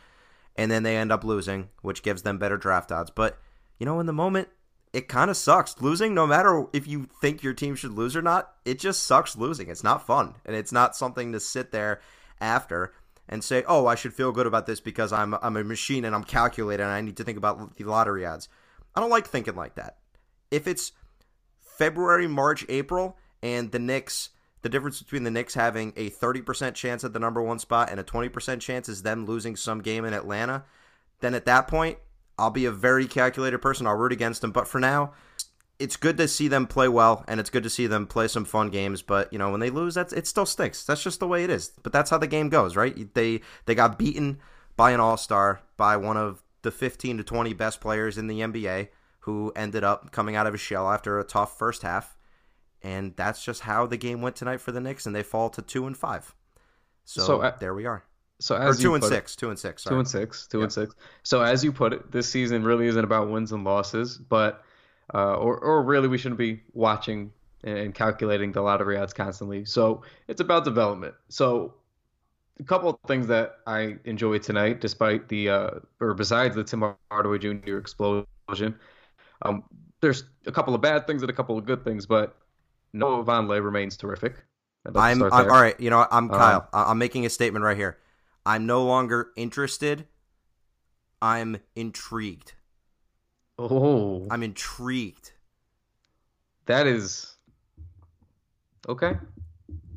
And 0.56 0.70
then 0.70 0.82
they 0.82 0.96
end 0.96 1.12
up 1.12 1.24
losing, 1.24 1.68
which 1.82 2.02
gives 2.02 2.22
them 2.22 2.38
better 2.38 2.56
draft 2.56 2.92
odds. 2.92 3.10
But, 3.10 3.38
you 3.78 3.86
know, 3.86 4.00
in 4.00 4.06
the 4.06 4.12
moment, 4.12 4.48
it 4.92 5.08
kind 5.08 5.30
of 5.30 5.36
sucks. 5.36 5.80
Losing, 5.80 6.14
no 6.14 6.26
matter 6.26 6.66
if 6.72 6.86
you 6.86 7.08
think 7.20 7.42
your 7.42 7.54
team 7.54 7.76
should 7.76 7.92
lose 7.92 8.16
or 8.16 8.22
not, 8.22 8.52
it 8.64 8.78
just 8.78 9.04
sucks 9.04 9.36
losing. 9.36 9.68
It's 9.68 9.84
not 9.84 10.06
fun. 10.06 10.34
And 10.44 10.56
it's 10.56 10.72
not 10.72 10.96
something 10.96 11.32
to 11.32 11.40
sit 11.40 11.72
there 11.72 12.00
after 12.40 12.92
and 13.28 13.44
say, 13.44 13.62
oh, 13.68 13.86
I 13.86 13.94
should 13.94 14.14
feel 14.14 14.32
good 14.32 14.46
about 14.46 14.66
this 14.66 14.80
because 14.80 15.12
I'm, 15.12 15.34
I'm 15.42 15.56
a 15.56 15.64
machine 15.64 16.04
and 16.04 16.14
I'm 16.14 16.24
calculating 16.24 16.84
and 16.84 16.92
I 16.92 17.00
need 17.00 17.18
to 17.18 17.24
think 17.24 17.38
about 17.38 17.76
the 17.76 17.84
lottery 17.84 18.26
odds. 18.26 18.48
I 18.94 19.00
don't 19.00 19.10
like 19.10 19.26
thinking 19.28 19.54
like 19.54 19.76
that. 19.76 19.98
If 20.50 20.66
it's 20.66 20.92
February, 21.60 22.26
March, 22.26 22.64
April, 22.68 23.16
and 23.42 23.70
the 23.72 23.78
Knicks, 23.78 24.30
the 24.62 24.68
difference 24.68 25.02
between 25.02 25.24
the 25.24 25.30
Knicks 25.30 25.54
having 25.54 25.92
a 25.96 26.10
30% 26.10 26.74
chance 26.74 27.04
at 27.04 27.12
the 27.12 27.18
number 27.18 27.42
one 27.42 27.58
spot 27.58 27.90
and 27.90 28.00
a 28.00 28.04
20% 28.04 28.60
chance 28.60 28.88
is 28.88 29.02
them 29.02 29.26
losing 29.26 29.56
some 29.56 29.80
game 29.80 30.04
in 30.04 30.14
Atlanta, 30.14 30.64
then 31.20 31.34
at 31.34 31.46
that 31.46 31.68
point, 31.68 31.98
I'll 32.38 32.50
be 32.50 32.66
a 32.66 32.70
very 32.70 33.06
calculated 33.06 33.58
person. 33.58 33.86
I'll 33.86 33.96
root 33.96 34.12
against 34.12 34.40
them. 34.40 34.52
But 34.52 34.68
for 34.68 34.78
now, 34.78 35.12
it's 35.78 35.96
good 35.96 36.16
to 36.18 36.28
see 36.28 36.48
them 36.48 36.66
play 36.66 36.88
well, 36.88 37.24
and 37.28 37.40
it's 37.40 37.50
good 37.50 37.64
to 37.64 37.70
see 37.70 37.86
them 37.86 38.06
play 38.06 38.28
some 38.28 38.44
fun 38.44 38.70
games. 38.70 39.02
But 39.02 39.32
you 39.32 39.38
know, 39.38 39.50
when 39.50 39.60
they 39.60 39.70
lose, 39.70 39.94
that's 39.94 40.12
it 40.12 40.26
still 40.26 40.46
stinks. 40.46 40.84
That's 40.84 41.02
just 41.02 41.20
the 41.20 41.28
way 41.28 41.44
it 41.44 41.50
is. 41.50 41.72
But 41.82 41.92
that's 41.92 42.10
how 42.10 42.18
the 42.18 42.26
game 42.26 42.48
goes, 42.48 42.76
right? 42.76 43.12
They 43.14 43.40
they 43.66 43.74
got 43.74 43.98
beaten 43.98 44.38
by 44.76 44.92
an 44.92 45.00
All 45.00 45.16
Star, 45.16 45.62
by 45.76 45.96
one 45.96 46.16
of 46.16 46.42
the 46.62 46.70
15 46.70 47.18
to 47.18 47.24
20 47.24 47.52
best 47.54 47.80
players 47.80 48.18
in 48.18 48.26
the 48.26 48.40
NBA, 48.40 48.88
who 49.20 49.52
ended 49.56 49.84
up 49.84 50.12
coming 50.12 50.36
out 50.36 50.46
of 50.46 50.54
his 50.54 50.60
shell 50.60 50.90
after 50.90 51.18
a 51.18 51.24
tough 51.24 51.58
first 51.58 51.82
half 51.82 52.17
and 52.82 53.14
that's 53.16 53.44
just 53.44 53.62
how 53.62 53.86
the 53.86 53.96
game 53.96 54.22
went 54.22 54.36
tonight 54.36 54.60
for 54.60 54.72
the 54.72 54.80
Knicks, 54.80 55.06
and 55.06 55.14
they 55.14 55.22
fall 55.22 55.50
to 55.50 55.62
two 55.62 55.86
and 55.86 55.96
five. 55.96 56.34
So, 57.04 57.22
so 57.22 57.40
uh, 57.40 57.56
there 57.58 57.74
we 57.74 57.86
are. 57.86 58.04
So 58.40 58.54
as 58.54 58.78
or 58.78 58.82
two 58.82 58.94
and 58.94 59.02
six, 59.02 59.34
it, 59.34 59.38
two 59.38 59.50
and 59.50 59.58
six, 59.58 59.82
sorry. 59.82 59.94
two 59.94 59.98
and 59.98 60.08
six, 60.08 60.46
two 60.46 60.58
yep. 60.58 60.64
and 60.64 60.72
six. 60.72 60.94
So 61.22 61.42
as 61.42 61.64
you 61.64 61.72
put 61.72 61.92
it, 61.92 62.12
this 62.12 62.28
season 62.30 62.62
really 62.62 62.86
isn't 62.86 63.02
about 63.02 63.30
wins 63.30 63.52
and 63.52 63.64
losses, 63.64 64.16
but 64.16 64.62
uh, 65.12 65.34
or 65.34 65.58
or 65.58 65.82
really 65.82 66.08
we 66.08 66.18
shouldn't 66.18 66.38
be 66.38 66.60
watching 66.72 67.32
and 67.64 67.94
calculating 67.94 68.52
the 68.52 68.60
lottery 68.60 68.96
odds 68.96 69.12
constantly. 69.12 69.64
So 69.64 70.02
it's 70.28 70.40
about 70.40 70.64
development. 70.64 71.14
So 71.28 71.74
a 72.60 72.64
couple 72.64 72.90
of 72.90 72.98
things 73.06 73.26
that 73.28 73.56
I 73.66 73.96
enjoyed 74.04 74.42
tonight, 74.42 74.80
despite 74.80 75.28
the 75.28 75.48
uh, 75.48 75.70
or 76.00 76.14
besides 76.14 76.54
the 76.54 76.64
Tim 76.64 76.94
Hardaway 77.10 77.38
Jr. 77.38 77.78
explosion. 77.78 78.76
Um, 79.42 79.64
there's 80.00 80.24
a 80.46 80.52
couple 80.52 80.74
of 80.74 80.80
bad 80.80 81.06
things 81.06 81.22
and 81.22 81.30
a 81.30 81.34
couple 81.34 81.58
of 81.58 81.64
good 81.64 81.84
things, 81.84 82.06
but 82.06 82.36
Noah 82.92 83.24
Vonleh 83.24 83.62
remains 83.62 83.96
terrific. 83.96 84.34
I'm, 84.94 85.22
I'm 85.22 85.32
all 85.32 85.46
right. 85.46 85.78
You 85.78 85.90
know, 85.90 86.06
I'm 86.10 86.30
um, 86.30 86.38
Kyle. 86.38 86.68
Um, 86.72 86.84
I'm 86.88 86.98
making 86.98 87.26
a 87.26 87.30
statement 87.30 87.64
right 87.64 87.76
here. 87.76 87.98
I'm 88.46 88.66
no 88.66 88.84
longer 88.84 89.30
interested. 89.36 90.06
I'm 91.20 91.58
intrigued. 91.76 92.54
Oh, 93.58 94.26
I'm 94.30 94.42
intrigued. 94.42 95.32
That 96.66 96.86
is 96.86 97.34
okay. 98.88 99.16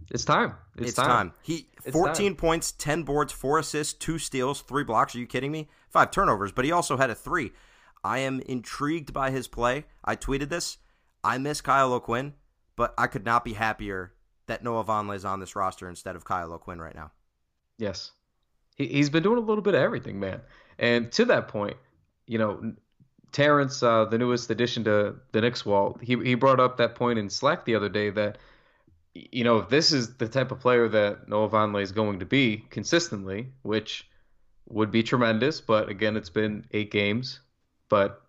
It's 0.10 0.26
time. 0.26 0.56
It's, 0.78 0.90
it's 0.90 0.96
time. 0.96 1.08
time. 1.08 1.34
He 1.42 1.70
14 1.90 2.32
time. 2.32 2.36
points, 2.36 2.72
10 2.74 3.04
boards, 3.04 3.32
4 3.32 3.60
assists, 3.60 3.94
2 3.94 4.18
steals, 4.20 4.62
3 4.62 4.84
blocks. 4.84 5.16
Are 5.16 5.20
you 5.20 5.28
kidding 5.28 5.52
me? 5.52 5.70
5 5.90 6.12
turnovers, 6.12 6.52
but 6.52 6.66
he 6.66 6.72
also 6.72 6.98
had 6.98 7.10
a 7.10 7.16
3. 7.16 7.52
I 8.04 8.20
am 8.20 8.42
intrigued 8.42 9.14
by 9.14 9.32
his 9.32 9.48
play. 9.48 9.86
I 10.04 10.16
tweeted 10.16 10.50
this. 10.50 10.80
I 11.24 11.38
miss 11.38 11.62
Kyle 11.62 11.94
O'Quinn, 11.94 12.34
but 12.82 12.96
I 12.98 13.06
could 13.06 13.26
not 13.26 13.46
be 13.46 13.54
happier 13.54 14.12
that 14.48 14.64
Noah 14.64 14.84
Vonleh 14.84 15.16
is 15.16 15.24
on 15.24 15.40
this 15.40 15.56
roster 15.56 15.88
instead 15.88 16.16
of 16.16 16.26
Kyle 16.26 16.52
O'Quinn 16.52 16.82
right 16.82 16.96
now. 16.96 17.12
Yes. 17.78 18.10
He, 18.76 18.88
he's 18.88 19.12
been 19.12 19.22
doing 19.22 19.38
a 19.38 19.46
little 19.46 19.62
bit 19.62 19.76
of 19.76 19.82
everything, 19.82 20.20
man. 20.20 20.42
And 20.80 21.12
to 21.12 21.26
that 21.26 21.48
point, 21.48 21.78
you 22.26 22.40
know, 22.40 22.74
Terrence, 23.32 23.84
uh, 23.84 24.06
the 24.06 24.18
newest 24.18 24.50
addition 24.50 24.84
to 24.86 25.16
the 25.32 25.42
Knicks 25.42 25.64
wall, 25.64 25.96
he, 26.02 26.18
he 26.24 26.34
brought 26.34 26.60
up 26.60 26.78
that 26.78 26.96
point 26.96 27.20
in 27.20 27.30
Slack 27.30 27.66
the 27.66 27.76
other 27.76 27.88
day 27.88 28.10
that, 28.10 28.40
you 29.14 29.44
know, 29.44 29.60
if 29.60 29.70
this 29.70 29.92
is 29.92 30.16
the 30.16 30.28
type 30.28 30.52
of 30.52 30.60
player 30.60 30.90
that 30.90 31.30
Noah 31.30 31.50
Vonleh 31.50 31.84
is 31.84 31.92
going 31.92 32.18
to 32.18 32.26
be 32.26 32.66
consistently, 32.72 33.50
which 33.62 34.10
would 34.70 34.90
be 34.90 35.04
tremendous, 35.04 35.62
but 35.62 35.88
again, 35.88 36.18
it's 36.18 36.32
been 36.32 36.66
eight 36.72 36.90
games, 36.90 37.42
but 37.90 38.24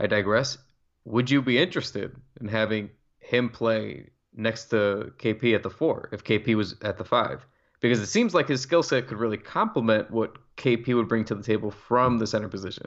I 0.00 0.08
digress. 0.08 0.58
Would 1.04 1.30
you 1.30 1.42
be 1.42 1.58
interested 1.58 2.16
in 2.40 2.48
having 2.48 2.90
him 3.24 3.48
play 3.48 4.10
next 4.34 4.66
to 4.66 5.12
KP 5.18 5.54
at 5.54 5.62
the 5.62 5.70
four 5.70 6.08
if 6.12 6.24
KP 6.24 6.54
was 6.54 6.76
at 6.82 6.98
the 6.98 7.04
five? 7.04 7.46
Because 7.80 8.00
it 8.00 8.06
seems 8.06 8.34
like 8.34 8.48
his 8.48 8.60
skill 8.60 8.82
set 8.82 9.08
could 9.08 9.18
really 9.18 9.36
complement 9.36 10.10
what 10.10 10.36
KP 10.56 10.94
would 10.94 11.08
bring 11.08 11.24
to 11.26 11.34
the 11.34 11.42
table 11.42 11.70
from 11.70 12.18
the 12.18 12.26
center 12.26 12.48
position. 12.48 12.86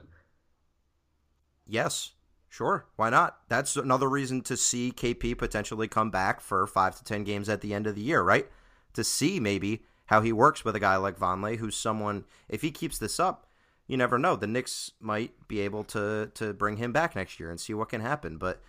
Yes, 1.67 2.13
sure. 2.49 2.85
Why 2.95 3.09
not? 3.09 3.37
That's 3.49 3.75
another 3.75 4.09
reason 4.09 4.41
to 4.43 4.57
see 4.57 4.91
KP 4.91 5.37
potentially 5.37 5.87
come 5.87 6.09
back 6.09 6.41
for 6.41 6.65
five 6.65 6.97
to 6.97 7.03
10 7.03 7.23
games 7.23 7.49
at 7.49 7.61
the 7.61 7.73
end 7.73 7.85
of 7.85 7.95
the 7.95 8.01
year, 8.01 8.21
right? 8.21 8.47
To 8.93 9.03
see 9.03 9.39
maybe 9.39 9.83
how 10.07 10.21
he 10.21 10.31
works 10.31 10.65
with 10.65 10.75
a 10.75 10.79
guy 10.79 10.95
like 10.95 11.19
Vonleh, 11.19 11.57
who's 11.57 11.75
someone, 11.75 12.25
if 12.49 12.61
he 12.61 12.71
keeps 12.71 12.97
this 12.97 13.19
up, 13.19 13.47
you 13.87 13.97
never 13.97 14.17
know. 14.17 14.35
The 14.35 14.47
Knicks 14.47 14.91
might 14.99 15.47
be 15.47 15.61
able 15.61 15.83
to 15.85 16.29
to 16.35 16.53
bring 16.53 16.77
him 16.77 16.91
back 16.91 17.15
next 17.15 17.39
year 17.39 17.49
and 17.49 17.59
see 17.59 17.73
what 17.73 17.89
can 17.89 18.01
happen. 18.01 18.37
But 18.37 18.61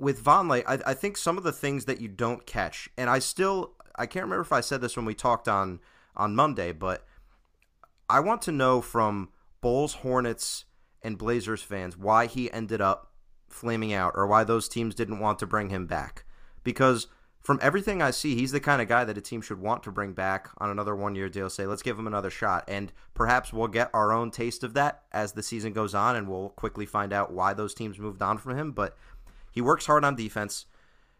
with 0.00 0.24
Vonleh, 0.24 0.64
I, 0.66 0.78
I 0.90 0.94
think 0.94 1.16
some 1.16 1.38
of 1.38 1.44
the 1.44 1.52
things 1.52 1.84
that 1.84 2.00
you 2.00 2.08
don't 2.08 2.46
catch, 2.46 2.88
and 2.96 3.08
I 3.08 3.20
still 3.20 3.74
I 3.96 4.06
can't 4.06 4.24
remember 4.24 4.42
if 4.42 4.52
I 4.52 4.62
said 4.62 4.80
this 4.80 4.96
when 4.96 5.04
we 5.04 5.14
talked 5.14 5.46
on 5.46 5.80
on 6.16 6.34
Monday, 6.34 6.72
but 6.72 7.06
I 8.08 8.20
want 8.20 8.42
to 8.42 8.52
know 8.52 8.80
from 8.80 9.28
Bulls, 9.60 9.94
Hornets, 9.94 10.64
and 11.02 11.18
Blazers 11.18 11.62
fans 11.62 11.96
why 11.96 12.26
he 12.26 12.50
ended 12.50 12.80
up 12.80 13.12
flaming 13.48 13.92
out 13.92 14.12
or 14.16 14.26
why 14.26 14.42
those 14.42 14.68
teams 14.68 14.94
didn't 14.94 15.20
want 15.20 15.38
to 15.40 15.46
bring 15.46 15.68
him 15.68 15.86
back. 15.86 16.24
Because 16.64 17.06
from 17.40 17.58
everything 17.62 18.02
I 18.02 18.10
see, 18.10 18.34
he's 18.34 18.52
the 18.52 18.60
kind 18.60 18.82
of 18.82 18.88
guy 18.88 19.04
that 19.04 19.16
a 19.16 19.20
team 19.20 19.40
should 19.40 19.60
want 19.60 19.82
to 19.84 19.90
bring 19.90 20.12
back 20.12 20.50
on 20.58 20.70
another 20.70 20.94
one 20.94 21.14
year 21.14 21.28
deal. 21.28 21.48
Say, 21.48 21.66
let's 21.66 21.82
give 21.82 21.98
him 21.98 22.06
another 22.06 22.30
shot. 22.30 22.64
And 22.68 22.92
perhaps 23.14 23.52
we'll 23.52 23.68
get 23.68 23.90
our 23.94 24.12
own 24.12 24.30
taste 24.30 24.62
of 24.62 24.74
that 24.74 25.04
as 25.10 25.32
the 25.32 25.42
season 25.42 25.72
goes 25.72 25.94
on, 25.94 26.16
and 26.16 26.28
we'll 26.28 26.50
quickly 26.50 26.84
find 26.84 27.12
out 27.12 27.32
why 27.32 27.54
those 27.54 27.74
teams 27.74 27.98
moved 27.98 28.20
on 28.20 28.36
from 28.36 28.58
him. 28.58 28.72
But 28.72 28.96
he 29.50 29.60
works 29.60 29.86
hard 29.86 30.04
on 30.04 30.16
defense. 30.16 30.66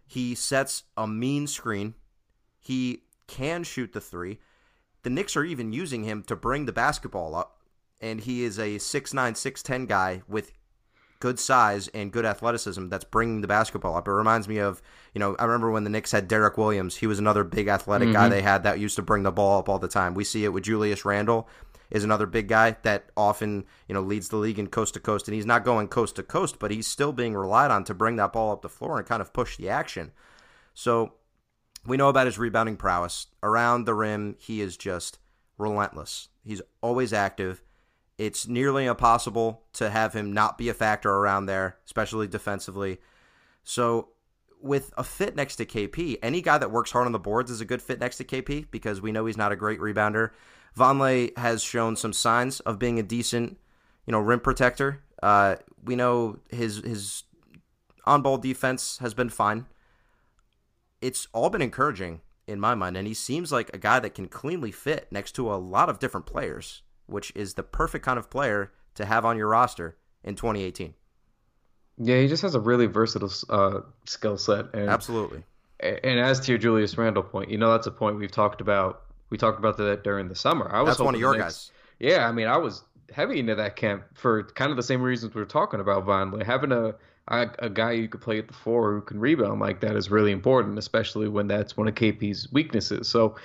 He 0.07 0.35
sets 0.35 0.85
a 0.97 1.07
mean 1.07 1.47
screen. 1.47 1.95
He 2.59 3.03
can 3.27 3.63
shoot 3.65 3.93
the 3.93 4.01
three. 4.01 4.41
The 5.03 5.11
Knicks 5.11 5.37
are 5.37 5.45
even 5.45 5.73
using 5.73 6.05
him 6.05 6.23
to 6.25 6.37
bring 6.37 6.67
the 6.67 6.73
basketball 6.73 7.35
up. 7.35 7.59
And 8.01 8.21
he 8.21 8.45
is 8.45 8.59
a 8.59 8.77
6'9, 8.77 9.15
6'10 9.15 9.87
guy 9.87 10.23
with 10.27 10.53
good 11.21 11.39
size 11.39 11.87
and 11.89 12.11
good 12.11 12.25
athleticism 12.25 12.89
that's 12.89 13.05
bringing 13.05 13.43
the 13.43 13.47
basketball 13.47 13.95
up. 13.95 14.09
It 14.09 14.13
reminds 14.13 14.49
me 14.49 14.59
of, 14.59 14.81
you 15.15 15.19
know, 15.19 15.37
I 15.39 15.45
remember 15.45 15.71
when 15.71 15.85
the 15.85 15.91
Knicks 15.91 16.13
had 16.13 16.27
Derrick 16.27 16.57
Williams. 16.57 16.97
He 16.97 17.07
was 17.07 17.19
another 17.19 17.45
big 17.45 17.69
athletic 17.69 18.09
mm-hmm. 18.09 18.15
guy 18.15 18.29
they 18.31 18.43
had 18.43 18.63
that 18.63 18.79
used 18.79 18.97
to 18.97 19.03
bring 19.03 19.23
the 19.23 19.31
ball 19.31 19.59
up 19.59 19.69
all 19.69 19.79
the 19.79 19.87
time. 19.87 20.15
We 20.15 20.25
see 20.25 20.45
it 20.45 20.49
with 20.49 20.65
Julius 20.65 21.05
Randle 21.05 21.47
is 21.91 22.05
another 22.05 22.27
big 22.27 22.49
guy 22.49 22.77
that 22.83 23.11
often, 23.17 23.65
you 23.89 23.95
know, 23.95 24.01
leads 24.01 24.29
the 24.29 24.37
league 24.37 24.59
in 24.59 24.67
coast 24.69 24.95
to 24.95 25.01
coast 25.01 25.29
and 25.29 25.35
he's 25.35 25.47
not 25.47 25.65
going 25.65 25.89
coast 25.89 26.17
to 26.17 26.23
coast, 26.23 26.59
but 26.59 26.71
he's 26.71 26.87
still 26.87 27.13
being 27.13 27.35
relied 27.35 27.71
on 27.71 27.85
to 27.85 27.95
bring 27.95 28.17
that 28.17 28.33
ball 28.33 28.53
up 28.53 28.63
the 28.63 28.69
floor 28.69 28.99
and 28.99 29.07
kind 29.07 29.23
of 29.23 29.33
push 29.33 29.57
the 29.57 29.69
action. 29.69 30.13
So, 30.75 31.15
we 31.87 31.97
know 31.97 32.11
about 32.11 32.27
his 32.27 32.39
rebounding 32.39 32.77
prowess. 32.77 33.29
Around 33.43 33.87
the 33.87 33.95
rim, 33.95 34.37
he 34.39 34.61
is 34.61 34.77
just 34.77 35.19
relentless. 35.57 36.29
He's 36.45 36.61
always 36.83 37.13
active 37.13 37.63
it's 38.21 38.47
nearly 38.47 38.85
impossible 38.85 39.63
to 39.73 39.89
have 39.89 40.13
him 40.13 40.35
not 40.35 40.59
be 40.59 40.69
a 40.69 40.75
factor 40.75 41.09
around 41.11 41.47
there, 41.47 41.79
especially 41.87 42.29
defensively. 42.29 42.99
So, 43.65 44.11
with 44.61 44.93
a 44.99 45.03
fit 45.03 45.35
next 45.35 45.57
to 45.57 45.65
KP, 45.65 46.19
any 46.23 46.43
guy 46.43 46.59
that 46.59 46.71
works 46.71 46.91
hard 46.91 47.07
on 47.07 47.13
the 47.13 47.19
boards 47.19 47.51
is 47.51 47.63
a 47.63 47.65
good 47.65 47.81
fit 47.81 47.99
next 47.99 48.19
to 48.19 48.25
KP 48.25 48.71
because 48.71 49.01
we 49.01 49.11
know 49.11 49.25
he's 49.25 49.39
not 49.39 49.53
a 49.53 49.57
great 49.57 49.81
rebounder. 49.81 50.33
Vonleh 50.77 51.37
has 51.37 51.63
shown 51.63 51.97
some 51.97 52.13
signs 52.13 52.61
of 52.61 52.79
being 52.79 52.99
a 52.99 53.03
decent, 53.03 53.59
you 54.07 54.13
know, 54.13 54.21
rim 54.21 54.41
protector. 54.41 55.03
Uh, 55.23 55.57
we 55.85 55.97
know 55.97 56.39
his 56.51 56.77
his 56.79 57.25
on 58.07 58.23
ball 58.23 58.39
defense 58.39 58.99
has 58.99 59.15
been 59.15 59.29
fine. 59.29 59.67
It's 61.01 61.29
all 61.33 61.51
been 61.51 61.63
encouraging 61.63 62.21
in 62.47 62.61
my 62.61 62.75
mind, 62.75 62.97
and 62.97 63.07
he 63.07 63.15
seems 63.15 63.53
like 63.53 63.71
a 63.73 63.79
guy 63.79 64.01
that 64.01 64.15
can 64.15 64.29
cleanly 64.29 64.71
fit 64.71 65.09
next 65.11 65.33
to 65.33 65.53
a 65.53 65.57
lot 65.57 65.89
of 65.89 65.99
different 65.99 66.27
players 66.27 66.83
which 67.11 67.33
is 67.35 67.55
the 67.55 67.63
perfect 67.63 68.05
kind 68.05 68.19
of 68.19 68.31
player 68.31 68.73
to 68.95 69.05
have 69.05 69.25
on 69.25 69.37
your 69.37 69.49
roster 69.49 69.97
in 70.25 70.35
2018. 70.35 70.95
Yeah, 71.99 72.21
he 72.21 72.29
just 72.29 72.43
has 72.43 72.55
a 72.55 72.61
really 72.61 72.87
versatile 72.87 73.33
uh, 73.51 73.81
skill 74.07 74.39
set. 74.39 74.67
And, 74.73 74.89
Absolutely. 74.89 75.45
And 75.81 76.21
as 76.21 76.41
to 76.41 76.53
your 76.53 76.59
Julius 76.59 76.97
Randle 76.97 77.23
point, 77.23 77.51
you 77.51 77.59
know 77.59 77.71
that's 77.73 77.87
a 77.87 77.91
point 77.91 78.19
we've 78.19 78.31
talked 78.31 78.61
about. 78.61 79.03
We 79.31 79.39
talked 79.39 79.59
about 79.59 79.77
that 79.79 80.05
during 80.05 80.29
the 80.29 80.35
summer. 80.35 80.69
I 80.73 80.83
was 80.83 80.91
that's 80.91 81.01
one 81.01 81.15
of 81.15 81.21
your 81.21 81.37
guys. 81.37 81.71
Yeah, 81.99 82.29
I 82.29 82.33
mean, 82.33 82.47
I 82.47 82.57
was 82.57 82.83
heavy 83.13 83.41
into 83.41 83.55
that 83.55 83.77
camp 83.77 84.05
for 84.15 84.45
kind 84.45 84.71
of 84.71 84.77
the 84.77 84.83
same 84.83 85.03
reasons 85.03 85.35
we 85.35 85.43
are 85.43 85.47
talking 85.47 85.81
about 85.81 86.07
Vonleh. 86.07 86.45
Having 86.45 86.73
a, 86.73 86.95
a, 87.29 87.51
a 87.61 87.69
guy 87.69 87.93
you 87.93 88.09
could 88.09 88.21
play 88.21 88.39
at 88.39 88.49
the 88.49 88.55
four 88.55 88.93
who 88.93 89.01
can 89.01 89.19
rebound 89.21 89.61
like 89.61 89.81
that 89.81 89.97
is 89.97 90.11
really 90.11 90.33
important, 90.33 90.79
especially 90.79 91.29
when 91.29 91.47
that's 91.47 91.77
one 91.77 91.89
of 91.89 91.95
KP's 91.95 92.51
weaknesses. 92.53 93.09
So 93.09 93.37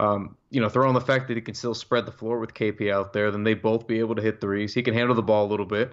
um, 0.00 0.36
you 0.48 0.60
know, 0.60 0.68
throw 0.68 0.88
on 0.88 0.94
the 0.94 1.00
fact 1.00 1.28
that 1.28 1.36
he 1.36 1.42
can 1.42 1.54
still 1.54 1.74
spread 1.74 2.06
the 2.06 2.12
floor 2.12 2.38
with 2.38 2.54
KP 2.54 2.90
out 2.90 3.12
there, 3.12 3.30
then 3.30 3.44
they 3.44 3.52
both 3.52 3.86
be 3.86 3.98
able 3.98 4.14
to 4.14 4.22
hit 4.22 4.40
threes. 4.40 4.72
He 4.72 4.82
can 4.82 4.94
handle 4.94 5.14
the 5.14 5.22
ball 5.22 5.46
a 5.46 5.50
little 5.50 5.66
bit. 5.66 5.92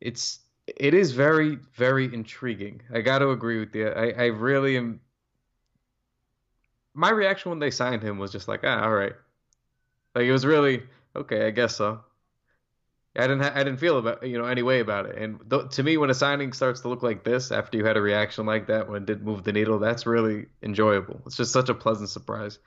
It's 0.00 0.40
it 0.66 0.94
is 0.94 1.12
very 1.12 1.58
very 1.74 2.12
intriguing. 2.12 2.82
I 2.92 3.02
got 3.02 3.20
to 3.20 3.30
agree 3.30 3.60
with 3.60 3.74
you. 3.74 3.88
I, 3.88 4.10
I 4.10 4.24
really 4.26 4.76
am. 4.76 5.00
My 6.94 7.10
reaction 7.10 7.50
when 7.50 7.58
they 7.58 7.70
signed 7.70 8.02
him 8.02 8.18
was 8.18 8.32
just 8.32 8.48
like, 8.48 8.60
ah, 8.64 8.82
all 8.82 8.92
right. 8.92 9.12
Like 10.14 10.24
it 10.24 10.32
was 10.32 10.44
really 10.44 10.82
okay. 11.14 11.46
I 11.46 11.50
guess 11.50 11.76
so. 11.76 12.00
I 13.16 13.22
didn't 13.22 13.42
ha- 13.42 13.52
I 13.54 13.64
didn't 13.64 13.78
feel 13.80 13.98
about 13.98 14.26
you 14.26 14.38
know 14.38 14.44
any 14.44 14.62
way 14.62 14.80
about 14.80 15.06
it. 15.06 15.16
And 15.16 15.40
th- 15.50 15.70
to 15.70 15.82
me, 15.82 15.96
when 15.96 16.10
a 16.10 16.14
signing 16.14 16.52
starts 16.52 16.80
to 16.80 16.88
look 16.88 17.02
like 17.02 17.24
this 17.24 17.50
after 17.50 17.76
you 17.76 17.84
had 17.84 17.96
a 17.96 18.02
reaction 18.02 18.46
like 18.46 18.66
that 18.68 18.88
when 18.88 19.02
it 19.02 19.06
did 19.06 19.22
move 19.24 19.42
the 19.42 19.52
needle, 19.52 19.78
that's 19.78 20.06
really 20.06 20.46
enjoyable. 20.62 21.20
It's 21.26 21.36
just 21.36 21.52
such 21.52 21.68
a 21.68 21.74
pleasant 21.74 22.08
surprise. 22.08 22.58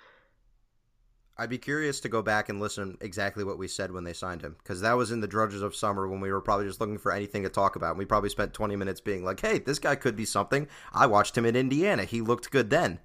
I'd 1.38 1.50
be 1.50 1.58
curious 1.58 2.00
to 2.02 2.10
go 2.10 2.22
back 2.22 2.50
and 2.50 2.60
listen 2.60 2.98
exactly 3.02 3.44
what 3.44 3.58
we 3.58 3.68
said 3.68 3.92
when 3.92 4.04
they 4.04 4.14
signed 4.14 4.44
him 4.44 4.56
because 4.60 4.82
that 4.82 4.94
was 4.94 5.12
in 5.12 5.20
the 5.20 5.28
drudges 5.28 5.64
of 5.64 5.76
summer 5.76 6.08
when 6.08 6.22
we 6.22 6.32
were 6.32 6.42
probably 6.42 6.68
just 6.68 6.80
looking 6.80 7.00
for 7.00 7.12
anything 7.12 7.42
to 7.44 7.50
talk 7.50 7.76
about. 7.76 7.92
And 7.92 8.00
We 8.00 8.06
probably 8.06 8.30
spent 8.30 8.54
20 8.54 8.76
minutes 8.76 9.02
being 9.02 9.24
like, 9.24 9.40
"Hey, 9.40 9.60
this 9.60 9.80
guy 9.80 9.96
could 9.96 10.16
be 10.16 10.26
something." 10.26 10.68
I 10.94 11.08
watched 11.08 11.38
him 11.38 11.46
in 11.46 11.56
Indiana; 11.56 12.04
he 12.04 12.22
looked 12.22 12.52
good 12.52 12.70
then. 12.70 13.00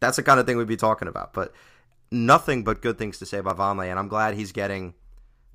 That's 0.00 0.16
the 0.16 0.22
kind 0.22 0.38
of 0.38 0.46
thing 0.46 0.56
we'd 0.56 0.66
be 0.66 0.76
talking 0.76 1.08
about. 1.08 1.32
But 1.32 1.52
nothing 2.10 2.64
but 2.64 2.82
good 2.82 2.98
things 2.98 3.18
to 3.18 3.26
say 3.26 3.38
about 3.38 3.58
Vonleh, 3.58 3.90
and 3.90 3.98
I'm 3.98 4.08
glad 4.08 4.34
he's 4.34 4.52
getting 4.52 4.94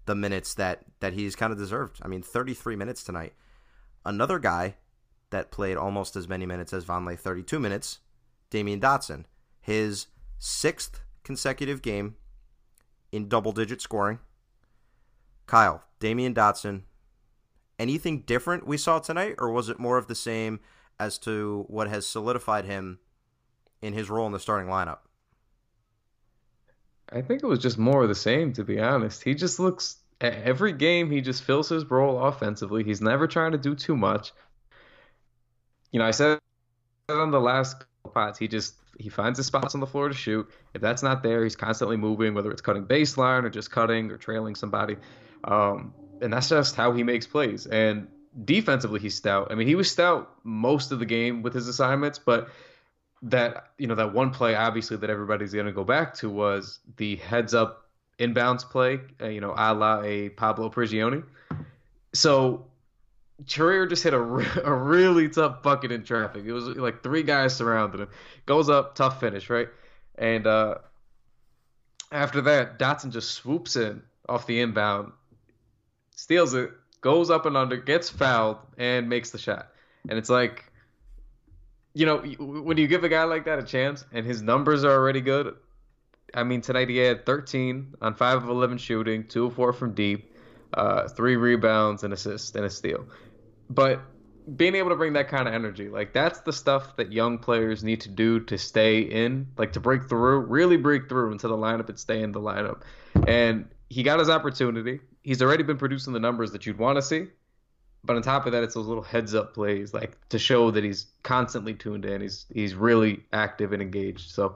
the 0.06 0.16
minutes 0.16 0.54
that 0.56 0.84
that 1.00 1.14
he's 1.14 1.36
kind 1.36 1.52
of 1.52 1.60
deserved. 1.60 2.00
I 2.02 2.08
mean, 2.08 2.22
33 2.22 2.76
minutes 2.76 3.04
tonight. 3.04 3.34
Another 4.06 4.40
guy 4.40 4.76
that 5.30 5.52
played 5.52 5.78
almost 5.78 6.16
as 6.16 6.28
many 6.28 6.46
minutes 6.46 6.74
as 6.74 6.86
Vonleh, 6.86 7.18
32 7.18 7.60
minutes, 7.60 8.00
Damyean 8.50 8.82
Dotson. 8.82 9.26
His 9.62 10.08
sixth 10.38 11.02
consecutive 11.24 11.82
game 11.82 12.16
in 13.12 13.30
double 13.30 13.52
digit 13.52 13.82
scoring. 13.82 14.20
Kyle, 15.46 15.84
Damyean 16.00 16.34
Dotson, 16.34 16.84
anything 17.78 18.22
different 18.22 18.66
we 18.66 18.78
saw 18.78 19.00
tonight, 19.00 19.36
or 19.38 19.52
was 19.52 19.70
it 19.70 19.80
more 19.80 19.98
of 19.98 20.08
the 20.08 20.16
same 20.16 20.60
as 21.00 21.18
to 21.20 21.66
what 21.68 21.90
has 21.90 22.08
solidified 22.08 22.66
him 22.66 23.00
in 23.82 23.94
his 23.94 24.10
role 24.10 24.26
in 24.26 24.32
the 24.32 24.40
starting 24.40 24.70
lineup? 24.70 25.00
I 27.12 27.22
think 27.22 27.44
it 27.44 27.48
was 27.48 27.60
just 27.60 27.78
more 27.78 28.04
of 28.04 28.10
the 28.10 28.16
same, 28.16 28.54
to 28.54 28.64
be 28.64 28.80
honest. 28.80 29.24
He 29.24 29.36
just 29.36 29.60
looks 29.60 29.98
at 30.22 30.34
every 30.44 30.72
game 30.72 31.12
he 31.12 31.20
just 31.22 31.44
fills 31.44 31.68
his 31.68 31.90
role 31.90 32.24
offensively. 32.24 32.84
He's 32.84 33.02
never 33.02 33.28
trying 33.28 33.52
to 33.52 33.58
do 33.58 33.76
too 33.76 33.98
much. 33.98 34.32
you 35.92 36.00
know, 36.00 36.06
I 36.06 36.12
said 36.12 36.40
on 37.10 37.32
the 37.32 37.42
last 37.42 37.84
pods, 38.14 38.40
he 38.40 38.48
just 38.48 38.76
he 38.98 39.10
finds 39.10 39.38
his 39.38 39.48
spots 39.48 39.74
on 39.74 39.82
the 39.82 39.88
floor 39.88 40.08
to 40.08 40.14
shoot. 40.14 40.50
If 40.74 40.82
that's 40.82 41.04
not 41.04 41.24
there, 41.24 41.44
he's 41.44 41.56
constantly 41.56 41.98
moving, 41.98 42.34
whether 42.34 42.52
it's 42.52 42.62
cutting 42.62 42.86
baseline 42.86 43.44
or 43.44 43.50
just 43.50 43.72
cutting 43.72 44.12
or 44.12 44.18
trailing 44.18 44.56
somebody. 44.56 44.98
Um, 45.44 45.94
and 46.22 46.32
that's 46.32 46.50
just 46.50 46.76
how 46.76 46.94
he 46.94 47.04
makes 47.04 47.26
plays. 47.26 47.66
And 47.66 48.08
defensively, 48.46 49.00
he's 49.00 49.16
stout. 49.16 49.48
I 49.50 49.56
mean, 49.56 49.68
he 49.68 49.76
was 49.76 49.92
stout 49.92 50.36
most 50.44 50.92
of 50.92 51.00
the 51.00 51.06
game 51.06 51.42
with 51.42 51.54
his 51.54 51.68
assignments, 51.68 52.20
but 52.20 52.50
that 53.24 53.68
you 53.78 53.88
know 53.88 53.96
that 53.96 54.14
one 54.14 54.32
play 54.32 54.56
obviously 54.56 54.98
that 54.98 55.10
everybody's 55.10 55.54
going 55.54 55.68
to 55.68 55.72
go 55.72 55.84
back 55.84 56.14
to 56.16 56.30
was 56.30 56.80
the 56.98 57.18
heads 57.18 57.54
up 57.54 57.82
inbounds 58.22 58.64
play, 58.64 59.00
uh, 59.22 59.28
you 59.28 59.42
know, 59.42 59.54
a 59.58 59.74
la 59.74 60.02
a 60.02 60.30
Pablo 60.30 60.70
Prigioni. 60.70 61.24
So 62.14 62.68
Trier 63.48 63.88
just 63.88 64.04
hit 64.04 64.14
a, 64.14 64.20
a 64.64 64.74
really 64.74 65.28
tough 65.30 65.64
bucket 65.64 65.92
in 65.92 66.04
traffic. 66.04 66.46
It 66.46 66.54
was 66.54 66.66
like 66.66 67.04
three 67.04 67.24
guys 67.24 67.56
surrounded 67.56 68.02
him. 68.02 68.10
Goes 68.46 68.70
up, 68.70 68.96
tough 68.96 69.20
finish, 69.20 69.50
right? 69.50 69.68
And 70.16 70.46
uh, 70.46 70.76
after 72.12 72.42
that, 72.42 72.78
Dotson 72.78 73.12
just 73.12 73.32
swoops 73.32 73.76
in 73.76 74.04
off 74.30 74.46
the 74.46 74.62
inbound, 74.62 75.12
steals 76.16 76.54
it, 76.54 76.72
goes 77.02 77.32
up 77.32 77.46
and 77.46 77.58
under, 77.58 77.78
gets 77.78 78.10
fouled, 78.10 78.58
and 78.78 79.10
makes 79.10 79.32
the 79.32 79.38
shot. 79.38 79.70
And 80.08 80.18
it's 80.18 80.30
like, 80.30 80.71
you 81.94 82.06
know, 82.06 82.18
when 82.18 82.78
you 82.78 82.88
give 82.88 83.04
a 83.04 83.10
guy 83.10 83.24
like 83.24 83.46
that 83.46 83.60
a 83.60 83.64
chance 83.64 84.06
and 84.12 84.26
his 84.26 84.42
numbers 84.42 84.84
are 84.84 84.92
already 84.92 85.22
good, 85.22 85.56
I 86.34 86.44
mean, 86.44 86.62
tonight 86.62 86.90
he 86.90 86.98
had 86.98 87.26
13 87.26 87.96
on 88.02 88.16
5 88.16 88.44
of 88.44 88.50
11 88.50 88.78
shooting, 88.78 89.28
2 89.28 89.48
of 89.48 89.56
4 89.56 89.74
from 89.74 89.94
deep, 89.94 90.34
uh, 90.74 91.08
3 91.10 91.36
rebounds, 91.36 92.04
and 92.04 92.14
assist, 92.14 92.56
and 92.56 92.66
a 92.66 92.70
steal. 92.70 93.06
But 93.70 94.02
being 94.56 94.76
able 94.76 94.90
to 94.90 94.96
bring 94.96 95.14
that 95.14 95.28
kind 95.28 95.48
of 95.48 95.54
energy, 95.54 95.90
like 95.90 96.14
that's 96.14 96.40
the 96.42 96.54
stuff 96.54 96.96
that 96.96 97.12
young 97.12 97.38
players 97.38 97.84
need 97.84 98.02
to 98.02 98.10
do 98.10 98.40
to 98.46 98.58
stay 98.58 99.02
in, 99.02 99.48
like 99.58 99.74
to 99.74 99.80
break 99.80 100.08
through, 100.08 100.40
really 100.40 100.78
break 100.78 101.10
through 101.10 101.32
into 101.32 101.48
the 101.48 101.58
lineup 101.58 101.90
and 101.90 102.00
stay 102.00 102.22
in 102.22 102.32
the 102.32 102.40
lineup. 102.40 102.82
And 103.28 103.68
he 103.90 104.04
got 104.04 104.20
his 104.20 104.30
opportunity. 104.30 105.02
He's 105.22 105.42
already 105.42 105.64
been 105.64 105.78
producing 105.78 106.14
the 106.14 106.20
numbers 106.20 106.52
that 106.54 106.66
you'd 106.66 106.78
want 106.78 106.98
to 106.98 107.02
see. 107.02 107.28
But 108.04 108.16
on 108.16 108.22
top 108.24 108.46
of 108.46 108.52
that, 108.54 108.64
it's 108.64 108.74
those 108.74 108.88
little 108.88 109.04
heads 109.04 109.36
up 109.36 109.54
plays, 109.54 109.94
like 109.94 110.18
to 110.30 110.40
show 110.40 110.72
that 110.72 110.84
he's 110.84 111.06
constantly 111.24 111.74
tuned 111.74 112.06
in. 112.06 112.22
He's 112.22 112.46
he's 112.54 112.74
really 112.74 113.24
active 113.32 113.74
and 113.74 113.82
engaged. 113.82 114.32
So 114.32 114.56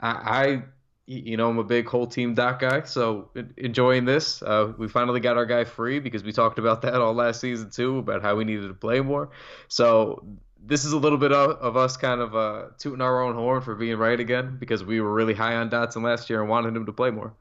I, 0.00 0.10
I 0.10 0.62
you 1.10 1.36
know, 1.36 1.50
I'm 1.50 1.58
a 1.58 1.64
big 1.64 1.88
whole 1.88 2.06
team 2.06 2.34
doc 2.34 2.60
guy, 2.60 2.82
so 2.84 3.30
enjoying 3.56 4.04
this. 4.04 4.42
Uh, 4.42 4.72
we 4.78 4.86
finally 4.86 5.18
got 5.18 5.36
our 5.36 5.44
guy 5.44 5.64
free 5.64 5.98
because 5.98 6.22
we 6.22 6.30
talked 6.30 6.60
about 6.60 6.82
that 6.82 6.94
all 6.94 7.12
last 7.12 7.40
season 7.40 7.68
too, 7.68 7.98
about 7.98 8.22
how 8.22 8.36
we 8.36 8.44
needed 8.44 8.68
to 8.68 8.74
play 8.74 9.00
more. 9.00 9.30
So 9.66 10.24
this 10.64 10.84
is 10.84 10.92
a 10.92 10.96
little 10.96 11.18
bit 11.18 11.32
of, 11.32 11.50
of 11.56 11.76
us 11.76 11.96
kind 11.96 12.20
of 12.20 12.36
uh, 12.36 12.66
tooting 12.78 13.00
our 13.00 13.22
own 13.22 13.34
horn 13.34 13.60
for 13.60 13.74
being 13.74 13.96
right 13.96 14.20
again 14.20 14.56
because 14.60 14.84
we 14.84 15.00
were 15.00 15.12
really 15.12 15.34
high 15.34 15.56
on 15.56 15.68
Dotson 15.68 16.02
last 16.02 16.30
year 16.30 16.42
and 16.42 16.48
wanted 16.48 16.76
him 16.76 16.86
to 16.86 16.92
play 16.92 17.10
more. 17.10 17.34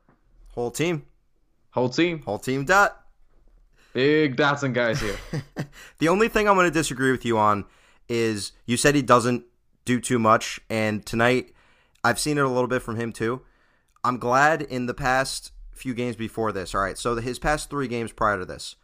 Whole 0.54 0.72
team, 0.72 1.06
whole 1.70 1.90
team, 1.90 2.24
whole 2.24 2.40
team. 2.40 2.66
Dot. 2.66 3.06
Big 4.00 4.38
Dotson 4.38 4.74
guys 4.74 5.02
here. 5.02 5.18
the 5.98 6.08
only 6.08 6.30
thing 6.30 6.48
I'm 6.48 6.56
going 6.56 6.66
to 6.66 6.72
disagree 6.72 7.12
with 7.12 7.26
you 7.26 7.38
on 7.38 7.66
is 8.08 8.54
you 8.66 8.78
said 8.78 8.96
he 8.96 9.02
doesn't 9.02 9.44
do 9.84 10.00
too 10.00 10.18
much, 10.18 10.62
and 10.70 11.06
tonight 11.06 11.52
I've 12.02 12.18
seen 12.18 12.38
it 12.38 12.46
a 12.46 12.48
little 12.48 12.70
bit 12.70 12.82
from 12.82 12.96
him 12.96 13.12
too. 13.12 13.42
I'm 14.06 14.18
glad 14.18 14.62
in 14.62 14.86
the 14.86 14.94
past 14.94 15.52
few 15.74 15.94
games 15.94 16.16
before 16.16 16.54
this. 16.54 16.74
All 16.74 16.80
right, 16.80 16.98
so 16.98 17.18
his 17.18 17.40
past 17.40 17.70
three 17.70 17.90
games 17.90 18.14
prior 18.14 18.40
to 18.40 18.46
this, 18.46 18.78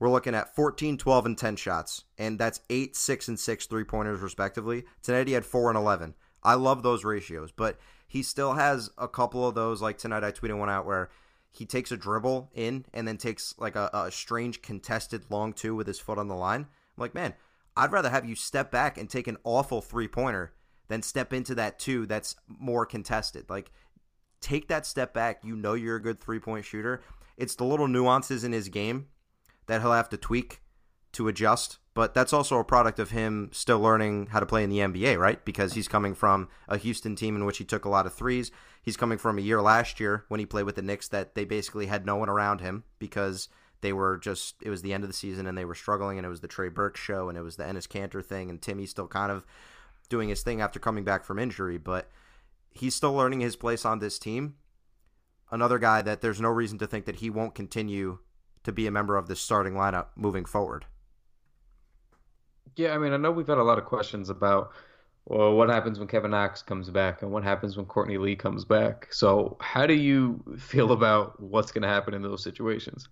we're 0.00 0.10
looking 0.10 0.34
at 0.34 0.56
14, 0.56 0.98
12, 0.98 1.26
and 1.26 1.38
10 1.38 1.54
shots, 1.54 2.02
and 2.18 2.36
that's 2.36 2.60
8, 2.68 2.96
6, 2.96 3.28
and 3.28 3.38
6 3.38 3.66
three 3.66 3.84
pointers, 3.84 4.18
respectively. 4.18 4.82
Tonight 5.00 5.28
he 5.28 5.34
had 5.34 5.46
4 5.46 5.70
and 5.70 5.78
11. 5.78 6.14
I 6.42 6.54
love 6.54 6.82
those 6.82 7.04
ratios, 7.04 7.52
but 7.52 7.78
he 8.08 8.20
still 8.20 8.54
has 8.54 8.90
a 8.98 9.06
couple 9.06 9.46
of 9.46 9.54
those. 9.54 9.80
Like 9.80 9.98
tonight, 9.98 10.24
I 10.24 10.32
tweeted 10.32 10.58
one 10.58 10.70
out 10.70 10.86
where 10.86 11.08
he 11.56 11.66
takes 11.66 11.92
a 11.92 11.96
dribble 11.96 12.50
in 12.54 12.84
and 12.92 13.06
then 13.06 13.16
takes 13.16 13.54
like 13.58 13.76
a, 13.76 13.90
a 13.92 14.10
strange 14.10 14.62
contested 14.62 15.24
long 15.30 15.52
two 15.52 15.74
with 15.74 15.86
his 15.86 15.98
foot 15.98 16.18
on 16.18 16.28
the 16.28 16.34
line. 16.34 16.62
I'm 16.62 17.00
like, 17.00 17.14
man, 17.14 17.34
I'd 17.76 17.92
rather 17.92 18.10
have 18.10 18.28
you 18.28 18.34
step 18.34 18.70
back 18.70 18.98
and 18.98 19.08
take 19.08 19.26
an 19.26 19.36
awful 19.44 19.80
three 19.80 20.08
pointer 20.08 20.52
than 20.88 21.02
step 21.02 21.32
into 21.32 21.54
that 21.54 21.78
two 21.78 22.06
that's 22.06 22.36
more 22.48 22.86
contested. 22.86 23.48
Like 23.48 23.70
take 24.40 24.68
that 24.68 24.86
step 24.86 25.12
back. 25.12 25.40
You 25.44 25.56
know 25.56 25.74
you're 25.74 25.96
a 25.96 26.02
good 26.02 26.20
three 26.20 26.38
point 26.38 26.64
shooter. 26.64 27.02
It's 27.36 27.54
the 27.54 27.64
little 27.64 27.88
nuances 27.88 28.44
in 28.44 28.52
his 28.52 28.68
game 28.68 29.06
that 29.66 29.80
he'll 29.80 29.92
have 29.92 30.08
to 30.10 30.16
tweak 30.16 30.62
to 31.16 31.28
adjust. 31.28 31.78
But 31.94 32.12
that's 32.12 32.34
also 32.34 32.58
a 32.58 32.64
product 32.64 32.98
of 32.98 33.10
him 33.10 33.48
still 33.52 33.80
learning 33.80 34.26
how 34.26 34.40
to 34.40 34.46
play 34.46 34.62
in 34.62 34.70
the 34.70 34.80
NBA, 34.80 35.18
right? 35.18 35.42
Because 35.44 35.72
he's 35.72 35.88
coming 35.88 36.14
from 36.14 36.48
a 36.68 36.76
Houston 36.76 37.16
team 37.16 37.34
in 37.36 37.46
which 37.46 37.56
he 37.56 37.64
took 37.64 37.86
a 37.86 37.88
lot 37.88 38.04
of 38.04 38.12
threes. 38.12 38.50
He's 38.82 38.98
coming 38.98 39.16
from 39.16 39.38
a 39.38 39.42
year 39.42 39.62
last 39.62 39.98
year 39.98 40.24
when 40.28 40.38
he 40.38 40.46
played 40.46 40.64
with 40.64 40.76
the 40.76 40.82
Knicks 40.82 41.08
that 41.08 41.34
they 41.34 41.46
basically 41.46 41.86
had 41.86 42.04
no 42.04 42.16
one 42.16 42.28
around 42.28 42.60
him 42.60 42.84
because 42.98 43.48
they 43.80 43.94
were 43.94 44.18
just 44.18 44.56
it 44.62 44.68
was 44.68 44.82
the 44.82 44.92
end 44.92 45.04
of 45.04 45.08
the 45.08 45.16
season 45.16 45.46
and 45.46 45.56
they 45.56 45.64
were 45.64 45.74
struggling 45.74 46.18
and 46.18 46.26
it 46.26 46.30
was 46.30 46.40
the 46.40 46.48
Trey 46.48 46.68
Burke 46.68 46.96
show 46.96 47.28
and 47.28 47.38
it 47.38 47.42
was 47.42 47.56
the 47.56 47.64
Enes 47.64 47.88
Kanter 47.88 48.24
thing 48.24 48.50
and 48.50 48.60
Timmy's 48.60 48.90
still 48.90 49.08
kind 49.08 49.32
of 49.32 49.46
doing 50.08 50.28
his 50.28 50.42
thing 50.42 50.60
after 50.60 50.78
coming 50.78 51.02
back 51.04 51.24
from 51.24 51.38
injury, 51.38 51.78
but 51.78 52.10
he's 52.70 52.94
still 52.94 53.14
learning 53.14 53.40
his 53.40 53.56
place 53.56 53.84
on 53.84 53.98
this 53.98 54.18
team. 54.18 54.56
Another 55.50 55.78
guy 55.78 56.02
that 56.02 56.20
there's 56.20 56.40
no 56.40 56.48
reason 56.50 56.78
to 56.78 56.86
think 56.86 57.06
that 57.06 57.16
he 57.16 57.30
won't 57.30 57.54
continue 57.54 58.18
to 58.64 58.72
be 58.72 58.86
a 58.86 58.90
member 58.90 59.16
of 59.16 59.28
this 59.28 59.40
starting 59.40 59.74
lineup 59.74 60.08
moving 60.16 60.44
forward. 60.44 60.84
Yeah, 62.76 62.94
I 62.94 62.98
mean, 62.98 63.12
I 63.12 63.16
know 63.16 63.30
we've 63.30 63.46
had 63.46 63.58
a 63.58 63.62
lot 63.62 63.78
of 63.78 63.84
questions 63.84 64.30
about 64.30 64.72
well, 65.26 65.54
what 65.54 65.68
happens 65.68 65.98
when 65.98 66.06
Kevin 66.06 66.30
Knox 66.30 66.62
comes 66.62 66.88
back 66.88 67.22
and 67.22 67.32
what 67.32 67.42
happens 67.42 67.76
when 67.76 67.86
Courtney 67.86 68.16
Lee 68.16 68.36
comes 68.36 68.64
back. 68.64 69.08
So, 69.12 69.56
how 69.60 69.86
do 69.86 69.94
you 69.94 70.42
feel 70.58 70.92
about 70.92 71.40
what's 71.40 71.72
going 71.72 71.82
to 71.82 71.88
happen 71.88 72.14
in 72.14 72.22
those 72.22 72.42
situations? 72.42 73.08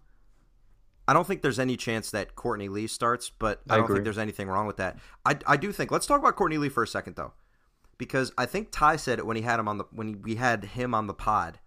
I 1.07 1.12
don't 1.12 1.27
think 1.27 1.42
there's 1.42 1.59
any 1.59 1.77
chance 1.77 2.12
that 2.12 2.35
Courtney 2.35 2.68
Lee 2.68 2.87
starts, 2.87 3.31
but 3.31 3.61
I, 3.68 3.74
I 3.74 3.77
don't 3.77 3.85
agree. 3.85 3.96
think 3.96 4.05
there's 4.05 4.18
anything 4.18 4.48
wrong 4.48 4.66
with 4.66 4.79
that. 4.79 4.98
I, 5.27 5.37
I 5.46 5.57
do 5.57 5.72
think. 5.72 5.90
Let's 5.90 6.07
talk 6.07 6.20
about 6.20 6.37
Courtney 6.37 6.57
Lee 6.57 6.68
for 6.68 6.83
a 6.83 6.87
second, 6.87 7.16
though 7.16 7.33
because 7.98 8.33
I 8.37 8.46
think 8.46 8.68
Ty 8.70 8.96
said 8.96 9.18
it 9.18 9.27
when 9.27 9.37
he 9.37 9.42
had 9.42 9.61
him 9.61 9.68
on 9.68 9.79
the 9.79 9.85
when 9.90 10.22
we 10.22 10.37
had 10.37 10.64
him 10.64 10.94
on 10.94 11.07
the 11.07 11.14
pod. 11.14 11.59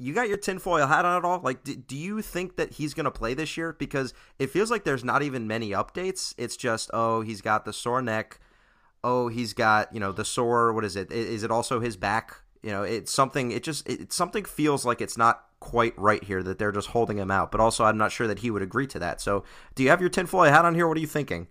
You 0.00 0.14
got 0.14 0.28
your 0.28 0.38
tinfoil 0.38 0.86
hat 0.86 1.04
on 1.04 1.18
at 1.18 1.24
all? 1.24 1.40
Like, 1.40 1.62
do, 1.62 1.76
do 1.76 1.96
you 1.96 2.22
think 2.22 2.56
that 2.56 2.72
he's 2.72 2.94
going 2.94 3.04
to 3.04 3.10
play 3.10 3.34
this 3.34 3.56
year? 3.56 3.74
Because 3.78 4.14
it 4.38 4.48
feels 4.48 4.70
like 4.70 4.84
there's 4.84 5.04
not 5.04 5.22
even 5.22 5.46
many 5.46 5.70
updates. 5.70 6.34
It's 6.38 6.56
just, 6.56 6.90
oh, 6.94 7.20
he's 7.20 7.42
got 7.42 7.64
the 7.64 7.72
sore 7.72 8.00
neck. 8.00 8.40
Oh, 9.04 9.28
he's 9.28 9.52
got 9.52 9.92
you 9.94 10.00
know 10.00 10.12
the 10.12 10.24
sore. 10.24 10.72
What 10.72 10.84
is 10.84 10.96
it? 10.96 11.10
Is 11.10 11.42
it 11.42 11.50
also 11.50 11.80
his 11.80 11.96
back? 11.96 12.36
You 12.62 12.70
know, 12.70 12.82
it's 12.82 13.12
something. 13.12 13.50
It 13.50 13.62
just 13.62 13.88
it 13.88 14.12
something 14.12 14.44
feels 14.44 14.84
like 14.84 15.00
it's 15.00 15.16
not 15.16 15.44
quite 15.60 15.96
right 15.98 16.22
here 16.24 16.42
that 16.42 16.58
they're 16.58 16.72
just 16.72 16.88
holding 16.88 17.16
him 17.16 17.30
out. 17.30 17.50
But 17.50 17.60
also, 17.60 17.84
I'm 17.84 17.96
not 17.96 18.12
sure 18.12 18.26
that 18.26 18.40
he 18.40 18.50
would 18.50 18.62
agree 18.62 18.86
to 18.88 18.98
that. 18.98 19.20
So, 19.20 19.44
do 19.74 19.82
you 19.82 19.88
have 19.88 20.00
your 20.00 20.10
tinfoil 20.10 20.50
hat 20.50 20.64
on 20.64 20.74
here? 20.74 20.86
What 20.86 20.96
are 20.96 21.00
you 21.00 21.06
thinking? 21.06 21.46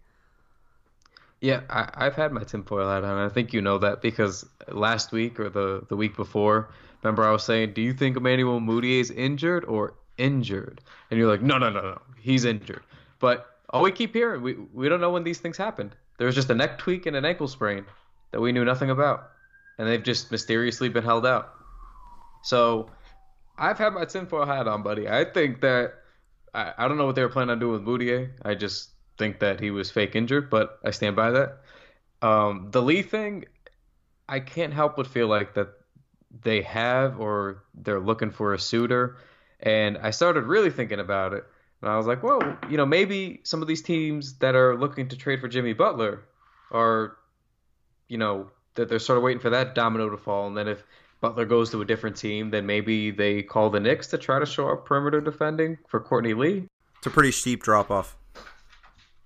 Yeah, 1.42 1.62
I, 1.70 2.04
have 2.04 2.16
had 2.16 2.34
my 2.34 2.44
tinfoil 2.44 2.90
hat 2.90 3.04
on. 3.04 3.18
I 3.18 3.30
think 3.30 3.54
you 3.54 3.62
know 3.62 3.78
that 3.78 4.02
because 4.02 4.46
last 4.68 5.14
week 5.14 5.40
or 5.40 5.50
the, 5.50 5.86
the 5.88 5.96
week 5.96 6.18
before, 6.18 6.70
remember 7.04 7.24
I 7.24 7.32
was 7.32 7.44
saying, 7.44 7.74
do 7.74 7.82
you 7.82 7.94
think 7.94 8.18
Emmanuel 8.18 8.60
Mudiay 8.60 9.00
is 9.00 9.12
injured 9.12 9.66
or 9.66 9.96
injured? 10.18 10.82
And 11.10 11.20
you're 11.20 11.30
like, 11.30 11.42
no, 11.42 11.58
no, 11.58 11.70
no, 11.70 11.82
no, 11.82 12.02
he's 12.20 12.46
injured. 12.46 12.84
But 13.20 13.48
all 13.70 13.84
we 13.84 13.92
keep 13.92 14.14
hearing, 14.14 14.42
we, 14.42 14.54
we 14.74 14.90
don't 14.90 15.02
know 15.02 15.12
when 15.12 15.24
these 15.24 15.40
things 15.40 15.58
happened. 15.58 15.96
There 16.18 16.26
was 16.28 16.36
just 16.36 16.50
a 16.50 16.56
neck 16.56 16.78
tweak 16.78 17.06
and 17.06 17.16
an 17.16 17.26
ankle 17.26 17.48
sprain 17.48 17.86
that 18.32 18.42
we 18.42 18.52
knew 18.52 18.66
nothing 18.66 18.90
about. 18.90 19.30
And 19.78 19.88
they've 19.88 20.04
just 20.04 20.32
mysteriously 20.32 20.90
been 20.90 21.04
held 21.04 21.26
out. 21.26 21.54
So 22.44 22.90
I've 23.58 23.78
had 23.78 23.94
my 23.94 24.06
tinfoil 24.06 24.46
hat 24.46 24.68
on, 24.68 24.84
buddy. 24.84 25.08
I 25.08 25.26
think 25.26 25.62
that 25.62 25.94
I, 26.54 26.74
I 26.78 26.88
don't 26.88 26.98
know 26.98 27.06
what 27.06 27.16
they 27.16 27.22
were 27.22 27.30
planning 27.30 27.52
on 27.52 27.60
doing 27.60 27.86
with 27.86 28.02
Mudiay. 28.02 28.30
I 28.44 28.56
just 28.56 28.90
think 29.18 29.40
that 29.40 29.60
he 29.60 29.72
was 29.72 29.92
fake 29.92 30.16
injured, 30.16 30.50
but 30.50 30.80
I 30.84 30.92
stand 30.92 31.16
by 31.16 31.32
that. 31.32 31.60
Um, 32.22 32.70
the 32.72 32.82
Lee 32.82 33.02
thing, 33.02 33.46
I 34.28 34.40
can't 34.40 34.74
help 34.74 34.98
but 34.98 35.08
feel 35.08 35.28
like 35.28 35.54
that 35.54 35.70
they 36.44 36.62
have 36.62 37.20
or 37.20 37.64
they're 37.74 38.00
looking 38.00 38.32
for 38.32 38.54
a 38.54 38.60
suitor. 38.60 39.18
And 39.60 39.98
I 39.98 40.12
started 40.12 40.44
really 40.44 40.70
thinking 40.70 41.00
about 41.00 41.34
it. 41.34 41.46
And 41.82 41.90
I 41.90 41.98
was 41.98 42.08
like, 42.08 42.24
well, 42.24 42.58
you 42.70 42.78
know, 42.78 42.86
maybe 42.86 43.42
some 43.44 43.62
of 43.62 43.68
these 43.68 43.82
teams 43.82 44.38
that 44.40 44.56
are 44.56 44.78
looking 44.78 45.08
to 45.10 45.18
trade 45.18 45.40
for 45.40 45.48
Jimmy 45.48 45.74
Butler 45.74 46.24
are, 46.72 47.18
you 48.08 48.18
know, 48.18 48.50
that 48.76 48.90
they're 48.90 49.00
sort 49.00 49.18
of 49.18 49.24
waiting 49.24 49.42
for 49.42 49.50
that 49.50 49.76
domino 49.76 50.10
to 50.10 50.18
fall. 50.18 50.48
And 50.48 50.58
then 50.58 50.68
if 50.68 50.84
Butler 51.22 51.46
goes 51.46 51.70
to 51.72 51.82
a 51.82 51.86
different 51.86 52.16
team, 52.16 52.50
then 52.50 52.66
maybe 52.66 53.12
they 53.12 53.44
call 53.44 53.70
the 53.70 53.80
Knicks 53.80 54.08
to 54.08 54.18
try 54.18 54.40
to 54.40 54.46
show 54.46 54.70
up 54.70 54.86
perimeter 54.86 55.22
defending 55.22 55.78
for 55.88 56.00
Courtney 56.00 56.34
Lee. 56.34 56.66
It's 56.98 57.08
a 57.08 57.10
pretty 57.10 57.32
steep 57.32 57.64
drop 57.64 57.92
off. 57.92 58.18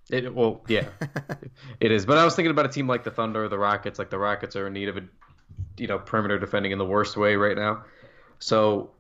It 0.09 0.33
well, 0.33 0.61
yeah, 0.67 0.89
it 1.79 1.91
is. 1.91 2.05
But 2.05 2.17
I 2.17 2.25
was 2.25 2.35
thinking 2.35 2.51
about 2.51 2.65
a 2.65 2.69
team 2.69 2.87
like 2.87 3.03
the 3.03 3.11
Thunder 3.11 3.45
or 3.45 3.47
the 3.47 3.57
Rockets. 3.57 3.97
Like 3.97 4.09
the 4.09 4.19
Rockets 4.19 4.55
are 4.55 4.67
in 4.67 4.73
need 4.73 4.89
of 4.89 4.97
a, 4.97 5.03
you 5.77 5.87
know, 5.87 5.99
perimeter 5.99 6.39
defending 6.39 6.71
in 6.71 6.77
the 6.77 6.85
worst 6.85 7.17
way 7.17 7.35
right 7.35 7.57
now. 7.57 7.83
So, 8.39 8.91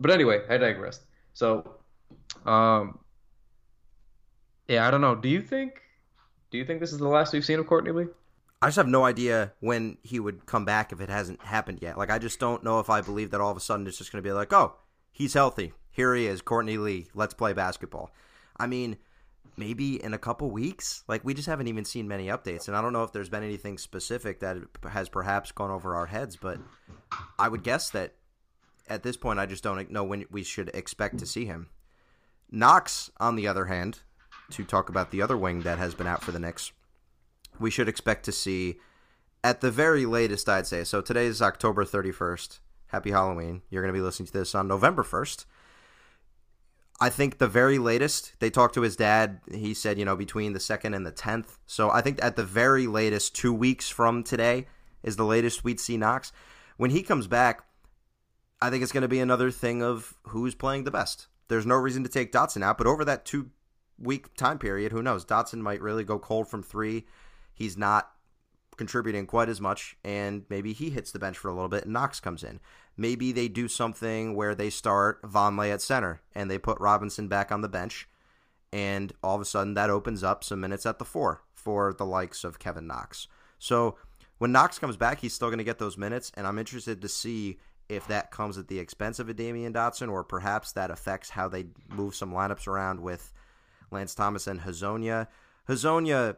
but 0.00 0.10
anyway, 0.10 0.42
I 0.48 0.56
digress. 0.56 1.00
So, 1.34 1.76
um, 2.46 2.98
yeah, 4.68 4.86
I 4.86 4.90
don't 4.90 5.00
know. 5.00 5.14
Do 5.14 5.28
you 5.28 5.40
think 5.42 5.82
Do 6.50 6.58
you 6.58 6.64
think 6.64 6.80
this 6.80 6.92
is 6.92 6.98
the 6.98 7.08
last 7.08 7.32
we've 7.32 7.44
seen 7.44 7.58
of 7.58 7.66
Courtney 7.66 7.92
Lee? 7.92 8.06
I 8.60 8.68
just 8.68 8.76
have 8.76 8.86
no 8.86 9.04
idea 9.04 9.52
when 9.58 9.98
he 10.02 10.20
would 10.20 10.46
come 10.46 10.64
back 10.64 10.92
if 10.92 11.00
it 11.00 11.08
hasn't 11.08 11.42
happened 11.42 11.80
yet. 11.82 11.98
Like 11.98 12.10
I 12.10 12.18
just 12.18 12.38
don't 12.38 12.62
know 12.62 12.78
if 12.78 12.88
I 12.88 13.00
believe 13.00 13.32
that 13.32 13.40
all 13.40 13.50
of 13.50 13.56
a 13.56 13.60
sudden 13.60 13.86
it's 13.86 13.98
just 13.98 14.12
going 14.12 14.22
to 14.22 14.26
be 14.26 14.32
like, 14.32 14.52
oh, 14.52 14.76
he's 15.10 15.34
healthy. 15.34 15.72
Here 15.90 16.14
he 16.14 16.26
is, 16.26 16.40
Courtney 16.42 16.78
Lee. 16.78 17.08
Let's 17.12 17.34
play 17.34 17.52
basketball. 17.52 18.12
I 18.56 18.66
mean, 18.66 18.98
maybe 19.56 20.02
in 20.02 20.14
a 20.14 20.18
couple 20.18 20.50
weeks. 20.50 21.04
Like 21.08 21.24
we 21.24 21.34
just 21.34 21.48
haven't 21.48 21.68
even 21.68 21.84
seen 21.84 22.08
many 22.08 22.26
updates, 22.26 22.68
and 22.68 22.76
I 22.76 22.82
don't 22.82 22.92
know 22.92 23.04
if 23.04 23.12
there's 23.12 23.28
been 23.28 23.42
anything 23.42 23.78
specific 23.78 24.40
that 24.40 24.56
has 24.90 25.08
perhaps 25.08 25.52
gone 25.52 25.70
over 25.70 25.94
our 25.94 26.06
heads. 26.06 26.36
But 26.36 26.58
I 27.38 27.48
would 27.48 27.62
guess 27.62 27.90
that 27.90 28.14
at 28.88 29.02
this 29.02 29.16
point, 29.16 29.38
I 29.38 29.46
just 29.46 29.62
don't 29.62 29.90
know 29.90 30.04
when 30.04 30.24
we 30.30 30.42
should 30.42 30.70
expect 30.74 31.18
to 31.18 31.26
see 31.26 31.44
him. 31.44 31.68
Knox, 32.50 33.10
on 33.18 33.36
the 33.36 33.48
other 33.48 33.66
hand, 33.66 34.00
to 34.50 34.64
talk 34.64 34.88
about 34.88 35.10
the 35.10 35.22
other 35.22 35.36
wing 35.36 35.62
that 35.62 35.78
has 35.78 35.94
been 35.94 36.06
out 36.06 36.22
for 36.22 36.32
the 36.32 36.38
Knicks, 36.38 36.72
we 37.58 37.70
should 37.70 37.88
expect 37.88 38.24
to 38.24 38.32
see 38.32 38.76
at 39.42 39.60
the 39.60 39.70
very 39.70 40.04
latest, 40.06 40.48
I'd 40.48 40.66
say. 40.66 40.84
So 40.84 41.00
today 41.00 41.26
is 41.26 41.40
October 41.40 41.84
31st. 41.84 42.58
Happy 42.88 43.10
Halloween. 43.10 43.62
You're 43.70 43.82
going 43.82 43.92
to 43.92 43.98
be 43.98 44.04
listening 44.04 44.26
to 44.26 44.32
this 44.32 44.54
on 44.54 44.68
November 44.68 45.02
1st. 45.02 45.46
I 47.02 47.10
think 47.10 47.38
the 47.38 47.48
very 47.48 47.80
latest, 47.80 48.34
they 48.38 48.48
talked 48.48 48.74
to 48.74 48.82
his 48.82 48.94
dad. 48.94 49.40
He 49.52 49.74
said, 49.74 49.98
you 49.98 50.04
know, 50.04 50.14
between 50.14 50.52
the 50.52 50.60
second 50.60 50.94
and 50.94 51.04
the 51.04 51.10
10th. 51.10 51.58
So 51.66 51.90
I 51.90 52.00
think 52.00 52.22
at 52.22 52.36
the 52.36 52.44
very 52.44 52.86
latest, 52.86 53.34
two 53.34 53.52
weeks 53.52 53.88
from 53.88 54.22
today 54.22 54.68
is 55.02 55.16
the 55.16 55.24
latest 55.24 55.64
we'd 55.64 55.80
see 55.80 55.96
Knox. 55.96 56.30
When 56.76 56.90
he 56.90 57.02
comes 57.02 57.26
back, 57.26 57.64
I 58.60 58.70
think 58.70 58.84
it's 58.84 58.92
going 58.92 59.02
to 59.02 59.08
be 59.08 59.18
another 59.18 59.50
thing 59.50 59.82
of 59.82 60.14
who's 60.28 60.54
playing 60.54 60.84
the 60.84 60.92
best. 60.92 61.26
There's 61.48 61.66
no 61.66 61.74
reason 61.74 62.04
to 62.04 62.08
take 62.08 62.30
Dotson 62.30 62.62
out, 62.62 62.78
but 62.78 62.86
over 62.86 63.04
that 63.04 63.24
two 63.24 63.50
week 63.98 64.36
time 64.36 64.60
period, 64.60 64.92
who 64.92 65.02
knows? 65.02 65.24
Dotson 65.24 65.58
might 65.58 65.82
really 65.82 66.04
go 66.04 66.20
cold 66.20 66.46
from 66.46 66.62
three. 66.62 67.04
He's 67.52 67.76
not 67.76 68.12
contributing 68.76 69.26
quite 69.26 69.48
as 69.48 69.60
much, 69.60 69.96
and 70.04 70.44
maybe 70.48 70.72
he 70.72 70.90
hits 70.90 71.12
the 71.12 71.18
bench 71.18 71.36
for 71.38 71.48
a 71.48 71.54
little 71.54 71.68
bit 71.68 71.84
and 71.84 71.92
Knox 71.92 72.20
comes 72.20 72.42
in. 72.42 72.60
Maybe 72.96 73.32
they 73.32 73.48
do 73.48 73.68
something 73.68 74.34
where 74.34 74.54
they 74.54 74.70
start 74.70 75.22
Vonleh 75.22 75.72
at 75.72 75.82
center 75.82 76.20
and 76.34 76.50
they 76.50 76.58
put 76.58 76.80
Robinson 76.80 77.28
back 77.28 77.50
on 77.52 77.60
the 77.60 77.68
bench, 77.68 78.08
and 78.72 79.12
all 79.22 79.34
of 79.34 79.42
a 79.42 79.46
sudden 79.46 79.74
that 79.74 79.90
opens 79.90 80.22
up 80.22 80.44
some 80.44 80.60
minutes 80.60 80.86
at 80.86 80.98
the 80.98 81.04
four 81.04 81.42
for 81.54 81.92
the 81.92 82.06
likes 82.06 82.44
of 82.44 82.58
Kevin 82.58 82.86
Knox. 82.86 83.28
So 83.58 83.96
when 84.38 84.52
Knox 84.52 84.78
comes 84.78 84.96
back, 84.96 85.20
he's 85.20 85.34
still 85.34 85.48
going 85.48 85.58
to 85.58 85.64
get 85.64 85.78
those 85.78 85.96
minutes, 85.96 86.32
and 86.34 86.46
I'm 86.46 86.58
interested 86.58 87.00
to 87.02 87.08
see 87.08 87.58
if 87.88 88.06
that 88.08 88.30
comes 88.30 88.58
at 88.58 88.68
the 88.68 88.78
expense 88.78 89.18
of 89.18 89.28
a 89.28 89.34
Damyean 89.34 89.72
Dotson 89.72 90.10
or 90.10 90.24
perhaps 90.24 90.72
that 90.72 90.90
affects 90.90 91.30
how 91.30 91.48
they 91.48 91.66
move 91.88 92.14
some 92.14 92.32
lineups 92.32 92.66
around 92.66 93.00
with 93.00 93.32
Lance 93.90 94.14
Thomas 94.14 94.46
and 94.46 94.60
Hezonja. 94.60 95.28
Hezonja, 95.68 96.36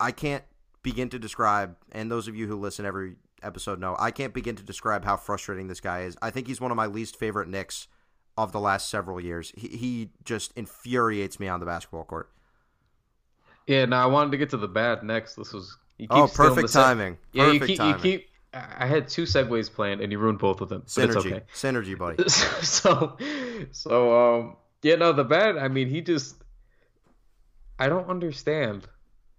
I 0.00 0.10
can't 0.10 0.44
begin 0.82 1.08
to 1.10 1.18
describe, 1.18 1.76
and 1.92 2.10
those 2.10 2.28
of 2.28 2.36
you 2.36 2.46
who 2.46 2.56
listen 2.56 2.84
every 2.84 3.16
episode 3.42 3.80
know, 3.80 3.96
I 3.98 4.10
can't 4.10 4.34
begin 4.34 4.56
to 4.56 4.62
describe 4.62 5.04
how 5.04 5.16
frustrating 5.16 5.68
this 5.68 5.80
guy 5.80 6.02
is. 6.02 6.16
I 6.22 6.30
think 6.30 6.46
he's 6.46 6.60
one 6.60 6.70
of 6.70 6.76
my 6.76 6.86
least 6.86 7.16
favorite 7.16 7.48
Knicks 7.48 7.88
of 8.36 8.52
the 8.52 8.60
last 8.60 8.88
several 8.88 9.20
years. 9.20 9.52
He, 9.56 9.68
he 9.68 10.08
just 10.24 10.52
infuriates 10.56 11.38
me 11.38 11.48
on 11.48 11.60
the 11.60 11.66
basketball 11.66 12.04
court. 12.04 12.30
Yeah, 13.66 13.84
now 13.84 14.02
I 14.02 14.06
wanted 14.06 14.32
to 14.32 14.38
get 14.38 14.50
to 14.50 14.56
the 14.56 14.68
bad 14.68 15.02
next. 15.02 15.36
This 15.36 15.52
was 15.52 15.76
oh 16.10 16.28
perfect 16.32 16.72
timing. 16.72 17.18
Yeah, 17.32 17.52
you 17.52 17.60
keep 17.60 17.78
timing. 17.78 17.94
you 17.94 18.00
keep. 18.00 18.28
I 18.54 18.86
had 18.86 19.08
two 19.08 19.22
segues 19.22 19.72
planned, 19.72 20.00
and 20.00 20.12
you 20.12 20.18
ruined 20.18 20.38
both 20.38 20.60
of 20.60 20.68
them. 20.68 20.82
Synergy, 20.82 21.32
okay. 21.32 21.42
synergy, 21.54 21.96
buddy. 21.96 22.28
so, 22.28 23.16
so 23.70 24.36
um, 24.40 24.56
yeah, 24.82 24.96
no, 24.96 25.12
the 25.12 25.24
bad. 25.24 25.56
I 25.56 25.68
mean, 25.68 25.88
he 25.88 26.00
just. 26.00 26.36
I 27.78 27.88
don't 27.88 28.08
understand. 28.08 28.86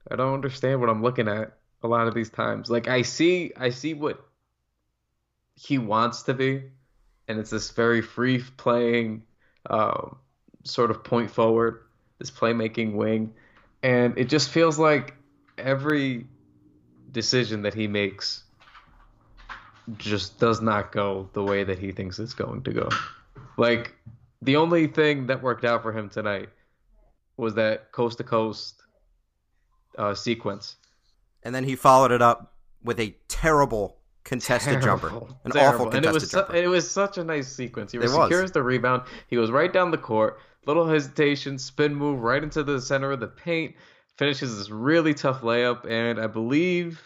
I 0.09 0.15
don't 0.15 0.33
understand 0.33 0.79
what 0.79 0.89
I'm 0.89 1.01
looking 1.01 1.27
at 1.27 1.57
a 1.81 1.87
lot 1.87 2.07
of 2.07 2.13
these 2.13 2.29
times. 2.29 2.69
Like 2.69 2.87
I 2.87 3.01
see, 3.01 3.51
I 3.57 3.69
see 3.69 3.93
what 3.93 4.23
he 5.55 5.77
wants 5.77 6.23
to 6.23 6.33
be, 6.33 6.63
and 7.27 7.39
it's 7.39 7.49
this 7.49 7.71
very 7.71 8.01
free 8.01 8.43
playing, 8.57 9.23
um, 9.69 10.17
sort 10.63 10.91
of 10.91 11.03
point 11.03 11.29
forward, 11.29 11.83
this 12.19 12.31
playmaking 12.31 12.93
wing, 12.93 13.33
and 13.81 14.17
it 14.17 14.29
just 14.29 14.49
feels 14.49 14.79
like 14.79 15.13
every 15.57 16.25
decision 17.11 17.61
that 17.61 17.73
he 17.73 17.87
makes 17.87 18.43
just 19.97 20.39
does 20.39 20.61
not 20.61 20.91
go 20.91 21.29
the 21.33 21.43
way 21.43 21.63
that 21.63 21.77
he 21.77 21.91
thinks 21.91 22.17
it's 22.19 22.33
going 22.33 22.63
to 22.63 22.71
go. 22.71 22.89
Like 23.57 23.93
the 24.41 24.55
only 24.55 24.87
thing 24.87 25.27
that 25.27 25.41
worked 25.41 25.65
out 25.65 25.83
for 25.83 25.91
him 25.91 26.09
tonight 26.09 26.49
was 27.37 27.55
that 27.55 27.91
coast 27.91 28.17
to 28.19 28.23
coast 28.23 28.82
uh, 29.97 30.13
sequence. 30.13 30.75
And 31.43 31.53
then 31.53 31.63
he 31.63 31.75
followed 31.75 32.11
it 32.11 32.21
up 32.21 32.53
with 32.83 32.99
a 32.99 33.15
terrible 33.27 33.97
contested 34.23 34.81
Terrible. 34.81 35.09
jumper, 35.09 35.35
an 35.43 35.51
Terrible. 35.51 35.73
awful 35.75 35.85
and 35.87 35.93
contested 35.95 36.09
it 36.09 36.13
was 36.13 36.31
su- 36.31 36.37
jumper. 36.37 36.55
it 36.55 36.67
was 36.67 36.89
such 36.89 37.17
a 37.17 37.23
nice 37.23 37.47
sequence. 37.51 37.91
He 37.91 37.97
It 37.97 38.01
was. 38.03 38.13
secures 38.13 38.51
the 38.51 38.63
rebound. 38.63 39.03
He 39.27 39.35
goes 39.35 39.51
right 39.51 39.71
down 39.71 39.91
the 39.91 39.97
court, 39.97 40.39
little 40.65 40.87
hesitation, 40.87 41.57
spin 41.59 41.93
move 41.93 42.21
right 42.21 42.41
into 42.41 42.63
the 42.63 42.79
center 42.79 43.11
of 43.11 43.19
the 43.19 43.27
paint, 43.27 43.75
finishes 44.17 44.57
this 44.57 44.69
really 44.69 45.13
tough 45.13 45.41
layup, 45.41 45.85
and 45.89 46.19
I 46.21 46.27
believe 46.27 47.01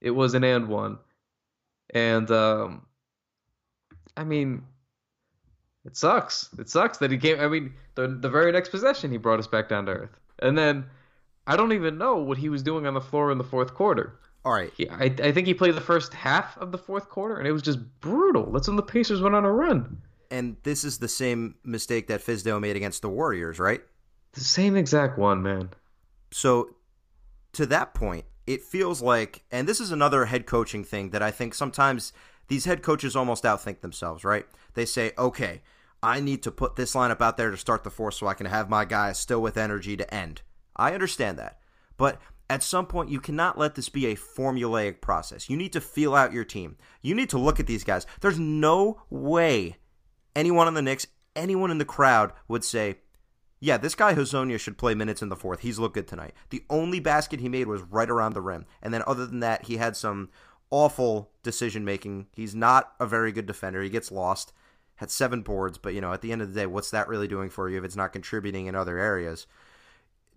it 0.00 0.10
was 0.10 0.34
an 0.34 0.44
and 0.44 0.68
one. 0.68 0.98
And 1.94 2.30
um, 2.30 2.86
I 4.16 4.22
mean, 4.24 4.62
it 5.84 5.96
sucks. 5.96 6.48
It 6.58 6.68
sucks 6.68 6.98
that 6.98 7.10
he 7.10 7.18
came. 7.18 7.40
I 7.40 7.48
mean, 7.48 7.74
the 7.96 8.06
the 8.06 8.30
very 8.30 8.52
next 8.52 8.68
possession 8.68 9.10
he 9.10 9.16
brought 9.16 9.40
us 9.40 9.46
back 9.48 9.68
down 9.68 9.86
to 9.86 9.92
earth, 9.92 10.16
and 10.40 10.56
then 10.56 10.84
I 11.46 11.56
don't 11.56 11.72
even 11.72 11.98
know 11.98 12.16
what 12.16 12.38
he 12.38 12.48
was 12.48 12.62
doing 12.62 12.86
on 12.86 12.94
the 12.94 13.00
floor 13.00 13.30
in 13.32 13.38
the 13.38 13.44
fourth 13.44 13.74
quarter. 13.74 14.18
All 14.44 14.52
right, 14.52 14.72
He, 14.76 14.88
I, 14.88 15.04
I 15.04 15.32
think 15.32 15.46
he 15.46 15.54
played 15.54 15.76
the 15.76 15.80
first 15.80 16.12
half 16.14 16.56
of 16.58 16.72
the 16.72 16.78
fourth 16.78 17.08
quarter, 17.08 17.36
and 17.36 17.46
it 17.46 17.52
was 17.52 17.62
just 17.62 17.78
brutal. 18.00 18.50
That's 18.50 18.66
when 18.66 18.76
the 18.76 18.82
Pacers 18.82 19.20
went 19.20 19.34
on 19.36 19.44
a 19.44 19.52
run. 19.52 19.98
and 20.32 20.56
this 20.64 20.82
is 20.82 20.98
the 20.98 21.08
same 21.08 21.54
mistake 21.62 22.08
that 22.08 22.20
Fizdale 22.24 22.60
made 22.60 22.74
against 22.74 23.02
the 23.02 23.08
Warriors, 23.08 23.58
right? 23.60 23.82
The 24.32 24.40
same 24.40 24.76
exact 24.76 25.18
one, 25.18 25.42
man. 25.42 25.70
So 26.32 26.74
to 27.52 27.66
that 27.66 27.94
point, 27.94 28.24
it 28.46 28.62
feels 28.62 29.00
like, 29.02 29.44
and 29.52 29.68
this 29.68 29.78
is 29.78 29.92
another 29.92 30.24
head 30.24 30.46
coaching 30.46 30.82
thing 30.84 31.10
that 31.10 31.22
I 31.22 31.30
think 31.30 31.54
sometimes 31.54 32.12
these 32.48 32.64
head 32.64 32.82
coaches 32.82 33.14
almost 33.14 33.44
outthink 33.44 33.80
themselves, 33.80 34.24
right? 34.24 34.46
They 34.74 34.86
say, 34.86 35.12
okay, 35.16 35.60
I 36.02 36.18
need 36.18 36.42
to 36.42 36.50
put 36.50 36.74
this 36.76 36.94
lineup 36.94 37.20
out 37.20 37.36
there 37.36 37.50
to 37.50 37.56
start 37.56 37.84
the 37.84 37.90
fourth 37.90 38.14
so 38.14 38.26
I 38.26 38.34
can 38.34 38.46
have 38.46 38.68
my 38.68 38.84
guys 38.84 39.18
still 39.18 39.40
with 39.40 39.56
energy 39.56 39.96
to 39.96 40.12
end. 40.12 40.42
I 40.76 40.92
understand 40.94 41.38
that. 41.38 41.58
But 41.96 42.20
at 42.48 42.62
some 42.62 42.86
point, 42.86 43.10
you 43.10 43.20
cannot 43.20 43.58
let 43.58 43.74
this 43.74 43.88
be 43.88 44.06
a 44.06 44.16
formulaic 44.16 45.00
process. 45.00 45.48
You 45.48 45.56
need 45.56 45.72
to 45.72 45.80
feel 45.80 46.14
out 46.14 46.32
your 46.32 46.44
team. 46.44 46.76
You 47.00 47.14
need 47.14 47.30
to 47.30 47.38
look 47.38 47.60
at 47.60 47.66
these 47.66 47.84
guys. 47.84 48.06
There's 48.20 48.38
no 48.38 49.02
way 49.10 49.76
anyone 50.34 50.66
on 50.66 50.74
the 50.74 50.82
Knicks, 50.82 51.06
anyone 51.36 51.70
in 51.70 51.78
the 51.78 51.84
crowd 51.84 52.32
would 52.48 52.64
say, 52.64 52.96
yeah, 53.60 53.76
this 53.76 53.94
guy 53.94 54.14
Hezonja 54.14 54.58
should 54.58 54.76
play 54.76 54.94
minutes 54.94 55.22
in 55.22 55.28
the 55.28 55.36
fourth. 55.36 55.60
He's 55.60 55.78
looked 55.78 55.94
good 55.94 56.08
tonight. 56.08 56.34
The 56.50 56.64
only 56.68 56.98
basket 57.00 57.40
he 57.40 57.48
made 57.48 57.68
was 57.68 57.82
right 57.82 58.10
around 58.10 58.34
the 58.34 58.40
rim. 58.40 58.66
And 58.82 58.92
then 58.92 59.04
other 59.06 59.24
than 59.24 59.40
that, 59.40 59.66
he 59.66 59.76
had 59.76 59.96
some 59.96 60.30
awful 60.70 61.30
decision 61.42 61.84
making. 61.84 62.26
He's 62.34 62.54
not 62.54 62.92
a 62.98 63.06
very 63.06 63.30
good 63.30 63.46
defender. 63.46 63.82
He 63.82 63.88
gets 63.88 64.10
lost. 64.10 64.52
Had 64.96 65.10
seven 65.10 65.42
boards, 65.42 65.78
but 65.78 65.94
you 65.94 66.00
know, 66.00 66.12
at 66.12 66.20
the 66.20 66.32
end 66.32 66.42
of 66.42 66.52
the 66.52 66.60
day, 66.60 66.66
what's 66.66 66.90
that 66.90 67.08
really 67.08 67.26
doing 67.26 67.50
for 67.50 67.68
you 67.68 67.78
if 67.78 67.84
it's 67.84 67.96
not 67.96 68.12
contributing 68.12 68.66
in 68.66 68.74
other 68.74 68.98
areas? 68.98 69.46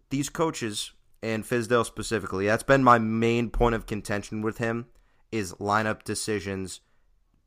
These 0.10 0.30
coaches 0.30 0.91
and 1.22 1.44
Fizdale 1.44 1.86
specifically, 1.86 2.46
that's 2.46 2.63
been 2.63 2.84
my 2.84 2.98
main 3.00 3.50
point 3.50 3.76
of 3.76 3.86
contention 3.86 4.41
with 4.41 4.60
him 4.60 4.88
is 5.32 5.54
lineup 5.54 6.04
decisions 6.04 6.82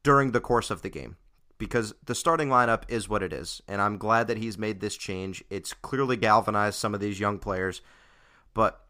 during 0.03 0.33
the 0.33 0.41
course 0.41 0.71
of 0.71 0.83
the 0.83 0.91
game 0.91 1.17
because 1.59 1.95
the 2.05 2.15
starting 2.15 2.49
lineup 2.49 2.85
is 2.89 3.09
what 3.09 3.23
it 3.23 3.33
is. 3.33 3.61
And 3.69 3.81
I'm 3.81 3.99
glad 3.99 4.29
that 4.29 4.39
he's 4.39 4.57
made 4.57 4.81
this 4.81 4.97
change. 4.97 5.45
It's 5.51 5.75
clearly 5.75 6.17
galvanized 6.17 6.79
some 6.79 6.95
of 6.95 7.01
these 7.01 7.21
young 7.21 7.39
players. 7.39 7.81
But 8.55 8.81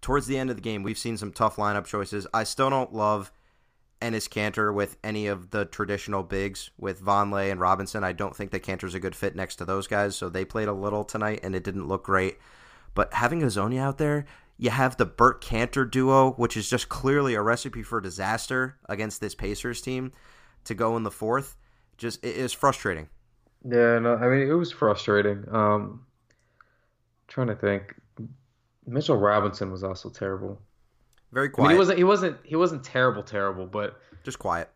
towards 0.00 0.26
the 0.26 0.38
end 0.38 0.50
of 0.50 0.56
the 0.56 0.62
game, 0.62 0.82
we've 0.82 0.98
seen 0.98 1.16
some 1.16 1.32
tough 1.32 1.56
lineup 1.56 1.86
choices. 1.86 2.26
I 2.32 2.44
still 2.44 2.70
don't 2.70 2.94
love 2.94 3.32
Enes 4.00 4.28
Kanter 4.28 4.72
with 4.72 4.96
any 5.02 5.26
of 5.26 5.50
the 5.50 5.64
traditional 5.64 6.22
bigs 6.22 6.70
with 6.78 7.02
Vonleh 7.02 7.50
and 7.50 7.60
Robinson. 7.60 8.04
I 8.04 8.12
don't 8.12 8.34
think 8.34 8.52
that 8.52 8.62
Kanter's 8.62 8.94
a 8.94 9.00
good 9.00 9.16
fit 9.16 9.34
next 9.34 9.56
to 9.56 9.64
those 9.64 9.88
guys. 9.88 10.14
So 10.14 10.28
they 10.28 10.44
played 10.44 10.68
a 10.68 10.72
little 10.72 11.04
tonight 11.04 11.40
and 11.42 11.54
it 11.54 11.64
didn't 11.64 11.88
look 11.88 12.04
great. 12.04 12.38
But 12.98 13.14
having 13.14 13.42
Hezonja 13.42 13.78
out 13.78 13.98
there, 13.98 14.24
you 14.56 14.70
have 14.70 14.96
the 14.96 15.06
Burke 15.06 15.40
Kanter 15.40 15.88
duo, 15.88 16.32
which 16.32 16.56
is 16.56 16.68
just 16.68 16.88
clearly 16.88 17.34
a 17.34 17.40
recipe 17.40 17.84
for 17.84 18.00
disaster 18.00 18.76
against 18.88 19.20
this 19.20 19.36
Pacers 19.36 19.80
team 19.80 20.10
to 20.64 20.74
go 20.74 20.96
in 20.96 21.04
the 21.04 21.10
fourth 21.12 21.56
just 21.96 22.24
it 22.24 22.34
is 22.34 22.52
frustrating. 22.52 23.08
Yeah, 23.64 24.00
no, 24.00 24.16
I 24.16 24.26
mean 24.26 24.48
it 24.48 24.52
was 24.52 24.72
frustrating. 24.72 25.44
Um, 25.48 26.06
trying 27.28 27.46
to 27.46 27.54
think, 27.54 27.94
Mitchell 28.84 29.16
Robinson 29.16 29.70
was 29.70 29.84
also 29.84 30.10
terrible. 30.10 30.60
Very 31.30 31.46
I 31.46 31.50
quiet. 31.50 31.68
mean, 31.68 31.76
he 31.76 31.78
wasn't 31.78 31.98
he 31.98 32.04
wasn't 32.04 32.36
he 32.42 32.56
wasn't 32.56 32.82
terrible, 32.82 33.22
terrible, 33.22 33.66
but 33.66 34.00
just 34.24 34.40
quiet. 34.40 34.70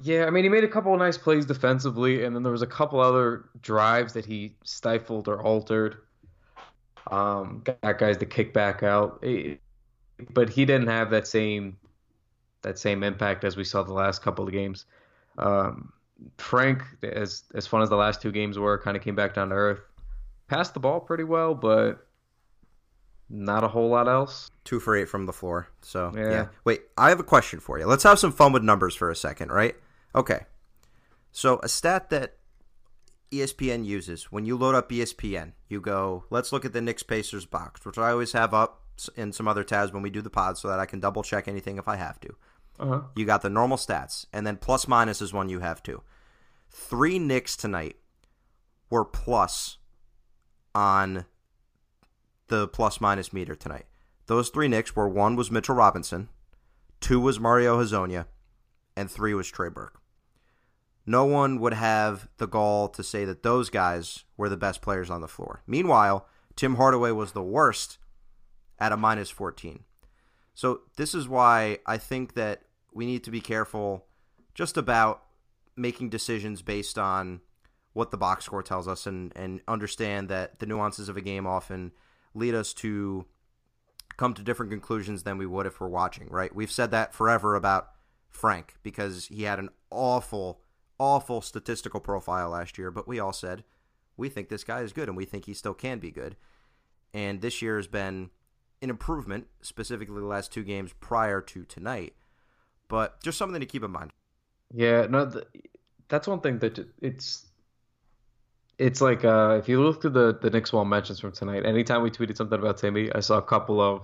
yeah, 0.00 0.26
I 0.26 0.30
mean 0.30 0.44
he 0.44 0.48
made 0.48 0.62
a 0.62 0.68
couple 0.68 0.92
of 0.92 1.00
nice 1.00 1.18
plays 1.18 1.44
defensively, 1.44 2.22
and 2.22 2.36
then 2.36 2.44
there 2.44 2.52
was 2.52 2.62
a 2.62 2.68
couple 2.68 3.00
other 3.00 3.46
drives 3.62 4.12
that 4.12 4.26
he 4.26 4.54
stifled 4.62 5.26
or 5.26 5.42
altered. 5.42 5.96
Um, 7.10 7.62
got 7.64 7.98
guys 7.98 8.16
to 8.18 8.26
kick 8.26 8.52
back 8.52 8.82
out. 8.82 9.24
But 10.30 10.48
he 10.48 10.64
didn't 10.64 10.88
have 10.88 11.10
that 11.10 11.26
same 11.26 11.76
that 12.62 12.78
same 12.78 13.02
impact 13.02 13.44
as 13.44 13.56
we 13.56 13.64
saw 13.64 13.82
the 13.82 13.92
last 13.92 14.22
couple 14.22 14.46
of 14.46 14.52
games. 14.52 14.86
Um, 15.38 15.92
Frank, 16.38 16.82
as 17.02 17.44
as 17.54 17.66
fun 17.66 17.82
as 17.82 17.88
the 17.90 17.96
last 17.96 18.22
two 18.22 18.32
games 18.32 18.58
were, 18.58 18.78
kind 18.78 18.96
of 18.96 19.02
came 19.02 19.14
back 19.14 19.34
down 19.34 19.50
to 19.50 19.54
earth. 19.54 19.80
Passed 20.48 20.74
the 20.74 20.80
ball 20.80 21.00
pretty 21.00 21.24
well, 21.24 21.54
but 21.54 22.06
not 23.28 23.64
a 23.64 23.68
whole 23.68 23.88
lot 23.88 24.08
else. 24.08 24.50
Two 24.64 24.78
for 24.80 24.96
eight 24.96 25.08
from 25.08 25.26
the 25.26 25.32
floor. 25.32 25.68
So 25.82 26.12
Yeah. 26.14 26.30
yeah. 26.30 26.46
Wait, 26.64 26.82
I 26.96 27.08
have 27.08 27.20
a 27.20 27.24
question 27.24 27.60
for 27.60 27.78
you. 27.78 27.86
Let's 27.86 28.02
have 28.04 28.18
some 28.18 28.32
fun 28.32 28.52
with 28.52 28.62
numbers 28.62 28.94
for 28.94 29.10
a 29.10 29.16
second, 29.16 29.50
right? 29.50 29.74
Okay. 30.14 30.40
So 31.32 31.58
a 31.62 31.68
stat 31.68 32.10
that 32.10 32.34
ESPN 33.34 33.84
uses 33.84 34.24
when 34.32 34.44
you 34.44 34.56
load 34.56 34.74
up 34.74 34.90
ESPN, 34.90 35.52
you 35.68 35.80
go, 35.80 36.24
let's 36.30 36.52
look 36.52 36.64
at 36.64 36.72
the 36.72 36.80
Knicks 36.80 37.02
Pacers 37.02 37.46
box, 37.46 37.84
which 37.84 37.98
I 37.98 38.10
always 38.10 38.32
have 38.32 38.54
up 38.54 38.82
in 39.16 39.32
some 39.32 39.48
other 39.48 39.64
tabs 39.64 39.92
when 39.92 40.02
we 40.02 40.10
do 40.10 40.22
the 40.22 40.30
pod 40.30 40.56
so 40.58 40.68
that 40.68 40.78
I 40.78 40.86
can 40.86 41.00
double 41.00 41.22
check 41.22 41.48
anything 41.48 41.78
if 41.78 41.88
I 41.88 41.96
have 41.96 42.20
to. 42.20 42.36
Uh-huh. 42.78 43.00
You 43.16 43.24
got 43.24 43.42
the 43.42 43.50
normal 43.50 43.76
stats, 43.76 44.26
and 44.32 44.46
then 44.46 44.56
plus 44.56 44.88
minus 44.88 45.20
is 45.20 45.32
one 45.32 45.48
you 45.48 45.60
have 45.60 45.82
too. 45.82 46.02
Three 46.70 47.18
Knicks 47.18 47.56
tonight 47.56 47.96
were 48.90 49.04
plus 49.04 49.78
on 50.74 51.24
the 52.48 52.68
plus 52.68 53.00
minus 53.00 53.32
meter 53.32 53.54
tonight. 53.54 53.86
Those 54.26 54.48
three 54.48 54.68
Knicks 54.68 54.96
were 54.96 55.08
one 55.08 55.36
was 55.36 55.50
Mitchell 55.50 55.74
Robinson, 55.74 56.28
two 57.00 57.20
was 57.20 57.38
Mario 57.38 57.80
Hezonja, 57.82 58.26
and 58.96 59.10
three 59.10 59.34
was 59.34 59.48
Trey 59.48 59.68
Burke. 59.68 60.00
No 61.06 61.24
one 61.24 61.60
would 61.60 61.74
have 61.74 62.28
the 62.38 62.46
gall 62.46 62.88
to 62.88 63.02
say 63.02 63.24
that 63.24 63.42
those 63.42 63.70
guys 63.70 64.24
were 64.36 64.48
the 64.48 64.56
best 64.56 64.80
players 64.80 65.10
on 65.10 65.20
the 65.20 65.28
floor. 65.28 65.62
Meanwhile, 65.66 66.26
Tim 66.56 66.76
Hardaway 66.76 67.10
was 67.10 67.32
the 67.32 67.42
worst 67.42 67.98
at 68.78 68.92
a 68.92 68.96
minus 68.96 69.30
14. 69.30 69.84
So 70.54 70.82
this 70.96 71.14
is 71.14 71.28
why 71.28 71.78
I 71.86 71.98
think 71.98 72.34
that 72.34 72.62
we 72.92 73.06
need 73.06 73.24
to 73.24 73.30
be 73.30 73.40
careful 73.40 74.06
just 74.54 74.76
about 74.76 75.22
making 75.76 76.10
decisions 76.10 76.62
based 76.62 76.96
on 76.96 77.40
what 77.92 78.10
the 78.10 78.16
box 78.16 78.44
score 78.44 78.62
tells 78.62 78.88
us 78.88 79.06
and, 79.06 79.32
and 79.36 79.60
understand 79.66 80.28
that 80.28 80.58
the 80.58 80.66
nuances 80.66 81.08
of 81.08 81.16
a 81.16 81.20
game 81.20 81.46
often 81.46 81.92
lead 82.34 82.54
us 82.54 82.72
to 82.72 83.24
come 84.16 84.34
to 84.34 84.42
different 84.42 84.70
conclusions 84.70 85.22
than 85.22 85.38
we 85.38 85.46
would 85.46 85.66
if 85.66 85.80
we're 85.80 85.88
watching, 85.88 86.28
right? 86.28 86.54
We've 86.54 86.70
said 86.70 86.90
that 86.92 87.14
forever 87.14 87.54
about 87.54 87.90
Frank 88.30 88.74
because 88.82 89.26
he 89.26 89.44
had 89.44 89.58
an 89.58 89.70
awful, 89.90 90.60
awful 90.98 91.40
statistical 91.40 92.00
profile 92.00 92.50
last 92.50 92.78
year, 92.78 92.90
but 92.90 93.08
we 93.08 93.18
all 93.18 93.32
said 93.32 93.64
we 94.16 94.28
think 94.28 94.48
this 94.48 94.64
guy 94.64 94.80
is 94.80 94.92
good 94.92 95.08
and 95.08 95.16
we 95.16 95.24
think 95.24 95.46
he 95.46 95.54
still 95.54 95.74
can 95.74 95.98
be 95.98 96.10
good. 96.10 96.36
And 97.12 97.40
this 97.40 97.62
year 97.62 97.76
has 97.76 97.86
been 97.86 98.30
an 98.82 98.90
improvement, 98.90 99.46
specifically 99.60 100.20
the 100.20 100.26
last 100.26 100.52
two 100.52 100.64
games 100.64 100.92
prior 101.00 101.40
to 101.40 101.64
tonight. 101.64 102.14
But 102.88 103.22
just 103.22 103.38
something 103.38 103.60
to 103.60 103.66
keep 103.66 103.82
in 103.82 103.90
mind. 103.90 104.12
Yeah, 104.72 105.06
no, 105.08 105.30
th 105.30 105.44
that's 106.08 106.28
one 106.28 106.40
thing 106.40 106.58
that 106.58 106.78
it's 107.00 107.46
it's 108.78 109.00
like 109.00 109.24
uh, 109.24 109.56
if 109.60 109.68
you 109.68 109.82
look 109.82 110.02
through 110.02 110.10
the 110.10 110.38
the 110.40 110.50
Knicks 110.50 110.72
wall 110.72 110.84
mentions 110.84 111.20
from 111.20 111.32
tonight, 111.32 111.64
anytime 111.64 112.02
we 112.02 112.10
tweeted 112.10 112.36
something 112.36 112.58
about 112.58 112.78
Timmy, 112.78 113.10
I 113.12 113.20
saw 113.20 113.38
a 113.38 113.42
couple 113.42 113.80
of 113.80 114.02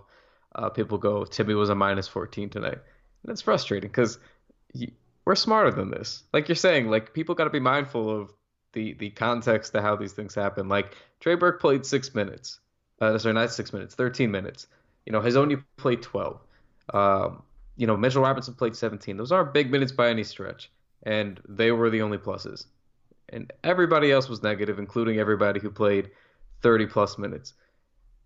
uh, 0.55 0.71
people 0.71 0.99
go, 0.99 1.25
Timmy 1.25 1.55
was 1.55 1.69
a 1.69 1.75
minus 1.75 2.09
14 2.09 2.51
tonight. 2.51 2.79
And 3.23 3.33
it's 3.33 3.43
frustrating 3.43 3.89
because 3.89 4.19
we're 5.25 5.35
smarter 5.35 5.71
than 5.71 5.91
this. 5.91 6.25
Like 6.33 6.49
you're 6.49 6.57
saying, 6.57 6.89
like 6.89 7.13
people 7.13 7.35
got 7.35 7.45
to 7.45 7.51
be 7.51 7.61
mindful 7.61 8.09
of 8.11 8.33
the 8.73 8.95
the 8.95 9.11
context 9.11 9.73
to 9.73 9.83
how 9.83 9.97
these 9.97 10.13
things 10.13 10.35
happen. 10.35 10.69
Like 10.69 10.97
Trey 11.21 11.35
Burke 11.35 11.61
played 11.61 11.85
six 11.85 12.15
minutes, 12.15 12.61
uh, 13.01 13.19
sorry, 13.19 13.35
not 13.35 13.53
six 13.53 13.73
minutes, 13.73 13.95
13 13.95 14.31
minutes. 14.31 14.67
You 15.07 15.13
know, 15.13 15.21
Hezonja 15.21 15.63
played 15.77 16.03
12. 16.03 16.41
Um, 16.93 17.43
you 17.77 17.87
know, 17.87 17.97
Mitchell 17.97 18.23
Robinson 18.23 18.55
played 18.55 18.77
17. 18.77 19.17
Those 19.17 19.33
aren't 19.33 19.55
big 19.55 19.71
minutes 19.71 19.93
by 19.93 20.09
any 20.09 20.25
stretch, 20.25 20.71
and 21.03 21.41
they 21.49 21.73
were 21.73 21.91
the 21.91 22.03
only 22.03 22.19
pluses. 22.19 22.67
And 23.31 23.53
everybody 23.65 24.13
else 24.13 24.29
was 24.29 24.43
negative, 24.43 24.79
including 24.79 25.19
everybody 25.19 25.61
who 25.61 25.71
played 25.71 26.11
30 26.63 26.87
plus 26.87 27.17
minutes. 27.17 27.55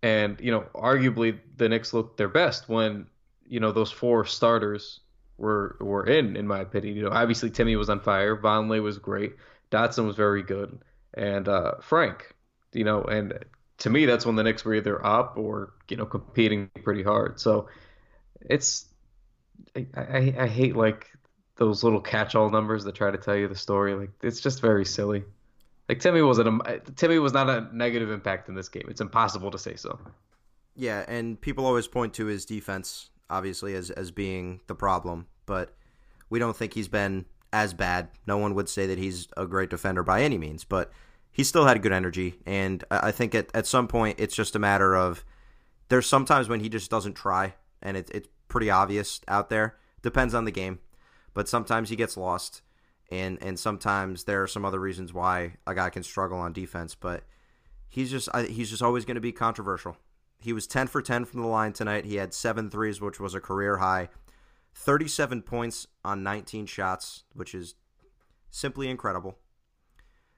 And 0.02 0.40
you 0.40 0.50
know, 0.50 0.64
arguably 0.74 1.38
the 1.57 1.68
Knicks 1.68 1.92
looked 1.92 2.16
their 2.16 2.28
best 2.28 2.68
when 2.68 3.07
you 3.46 3.61
know 3.61 3.72
those 3.72 3.90
four 3.90 4.24
starters 4.24 5.00
were 5.38 5.76
were 5.80 6.06
in, 6.06 6.36
in 6.36 6.46
my 6.46 6.60
opinion. 6.60 6.96
You 6.96 7.04
know, 7.04 7.10
obviously 7.10 7.50
Timmy 7.50 7.76
was 7.76 7.90
on 7.90 8.00
fire, 8.00 8.36
Vonleh 8.36 8.82
was 8.82 8.98
great, 8.98 9.34
Dotson 9.70 10.06
was 10.06 10.16
very 10.16 10.42
good, 10.42 10.78
and 11.14 11.48
uh, 11.48 11.74
Frank. 11.80 12.34
You 12.72 12.84
know, 12.84 13.02
and 13.02 13.38
to 13.78 13.90
me, 13.90 14.06
that's 14.06 14.26
when 14.26 14.36
the 14.36 14.42
Knicks 14.42 14.64
were 14.64 14.74
either 14.74 15.04
up 15.04 15.36
or 15.36 15.74
you 15.88 15.96
know 15.96 16.06
competing 16.06 16.70
pretty 16.82 17.02
hard. 17.02 17.40
So 17.40 17.68
it's 18.40 18.86
I, 19.76 19.86
I, 19.96 20.34
I 20.40 20.46
hate 20.48 20.76
like 20.76 21.10
those 21.56 21.84
little 21.84 22.00
catch-all 22.00 22.50
numbers 22.50 22.84
that 22.84 22.94
try 22.94 23.10
to 23.10 23.18
tell 23.18 23.36
you 23.36 23.48
the 23.48 23.56
story. 23.56 23.94
Like 23.94 24.10
it's 24.22 24.40
just 24.40 24.60
very 24.60 24.84
silly. 24.84 25.24
Like 25.88 26.00
Timmy 26.00 26.22
wasn't 26.22 26.62
a 26.66 26.80
Timmy 26.96 27.18
was 27.18 27.32
not 27.32 27.48
a 27.50 27.68
negative 27.72 28.10
impact 28.10 28.48
in 28.48 28.54
this 28.54 28.68
game. 28.68 28.86
It's 28.88 29.00
impossible 29.00 29.50
to 29.50 29.58
say 29.58 29.76
so. 29.76 29.98
Yeah, 30.76 31.04
and 31.06 31.40
people 31.40 31.66
always 31.66 31.86
point 31.86 32.14
to 32.14 32.26
his 32.26 32.44
defense, 32.44 33.10
obviously, 33.30 33.74
as 33.74 33.90
as 33.90 34.10
being 34.10 34.60
the 34.66 34.74
problem, 34.74 35.26
but 35.46 35.74
we 36.30 36.38
don't 36.38 36.56
think 36.56 36.74
he's 36.74 36.88
been 36.88 37.26
as 37.52 37.74
bad. 37.74 38.08
No 38.26 38.37
one 38.38 38.54
would 38.54 38.68
say 38.68 38.87
that 38.87 38.98
he's 38.98 39.28
a 39.37 39.46
great 39.46 39.70
defender 39.70 40.02
by 40.02 40.22
any 40.22 40.38
means, 40.38 40.64
but 40.64 40.90
he 41.30 41.44
still 41.44 41.66
had 41.66 41.82
good 41.82 41.92
energy, 41.92 42.37
and 42.46 42.84
I 42.90 43.10
think 43.10 43.34
at, 43.34 43.48
at 43.54 43.66
some 43.66 43.88
point 43.88 44.20
it's 44.20 44.37
just 44.37 44.56
a 44.56 44.58
matter 44.60 44.94
of 44.94 45.24
there's 45.88 46.06
sometimes 46.06 46.48
when 46.48 46.60
he 46.60 46.68
just 46.68 46.90
doesn't 46.90 47.14
try, 47.14 47.54
and 47.82 47.96
it, 47.96 48.10
it's 48.14 48.28
pretty 48.48 48.70
obvious 48.70 49.20
out 49.28 49.50
there. 49.50 49.76
Depends 50.02 50.34
on 50.34 50.44
the 50.44 50.50
game, 50.50 50.78
but 51.32 51.48
sometimes 51.48 51.88
he 51.88 51.96
gets 51.96 52.16
lost, 52.16 52.62
and 53.10 53.38
and 53.42 53.58
sometimes 53.58 54.24
there 54.24 54.42
are 54.42 54.46
some 54.46 54.64
other 54.64 54.80
reasons 54.80 55.12
why 55.12 55.54
a 55.66 55.74
guy 55.74 55.90
can 55.90 56.02
struggle 56.02 56.38
on 56.38 56.52
defense, 56.52 56.94
but 56.94 57.24
he's 57.88 58.10
just 58.10 58.28
he's 58.48 58.70
just 58.70 58.82
always 58.82 59.04
going 59.04 59.16
to 59.16 59.20
be 59.20 59.32
controversial. 59.32 59.96
He 60.44 60.52
was 60.52 60.66
10 60.66 60.88
for 60.88 61.00
10 61.00 61.24
from 61.24 61.40
the 61.40 61.46
line 61.46 61.72
tonight. 61.72 62.04
He 62.04 62.16
had 62.16 62.35
seven 62.35 62.68
threes, 62.68 63.00
which 63.00 63.18
was 63.18 63.35
a 63.35 63.40
career 63.40 63.78
high. 63.78 64.11
37 64.74 65.40
points 65.40 65.87
on 66.04 66.22
19 66.22 66.66
shots, 66.66 67.22
which 67.33 67.54
is 67.54 67.76
simply 68.50 68.90
incredible. 68.90 69.38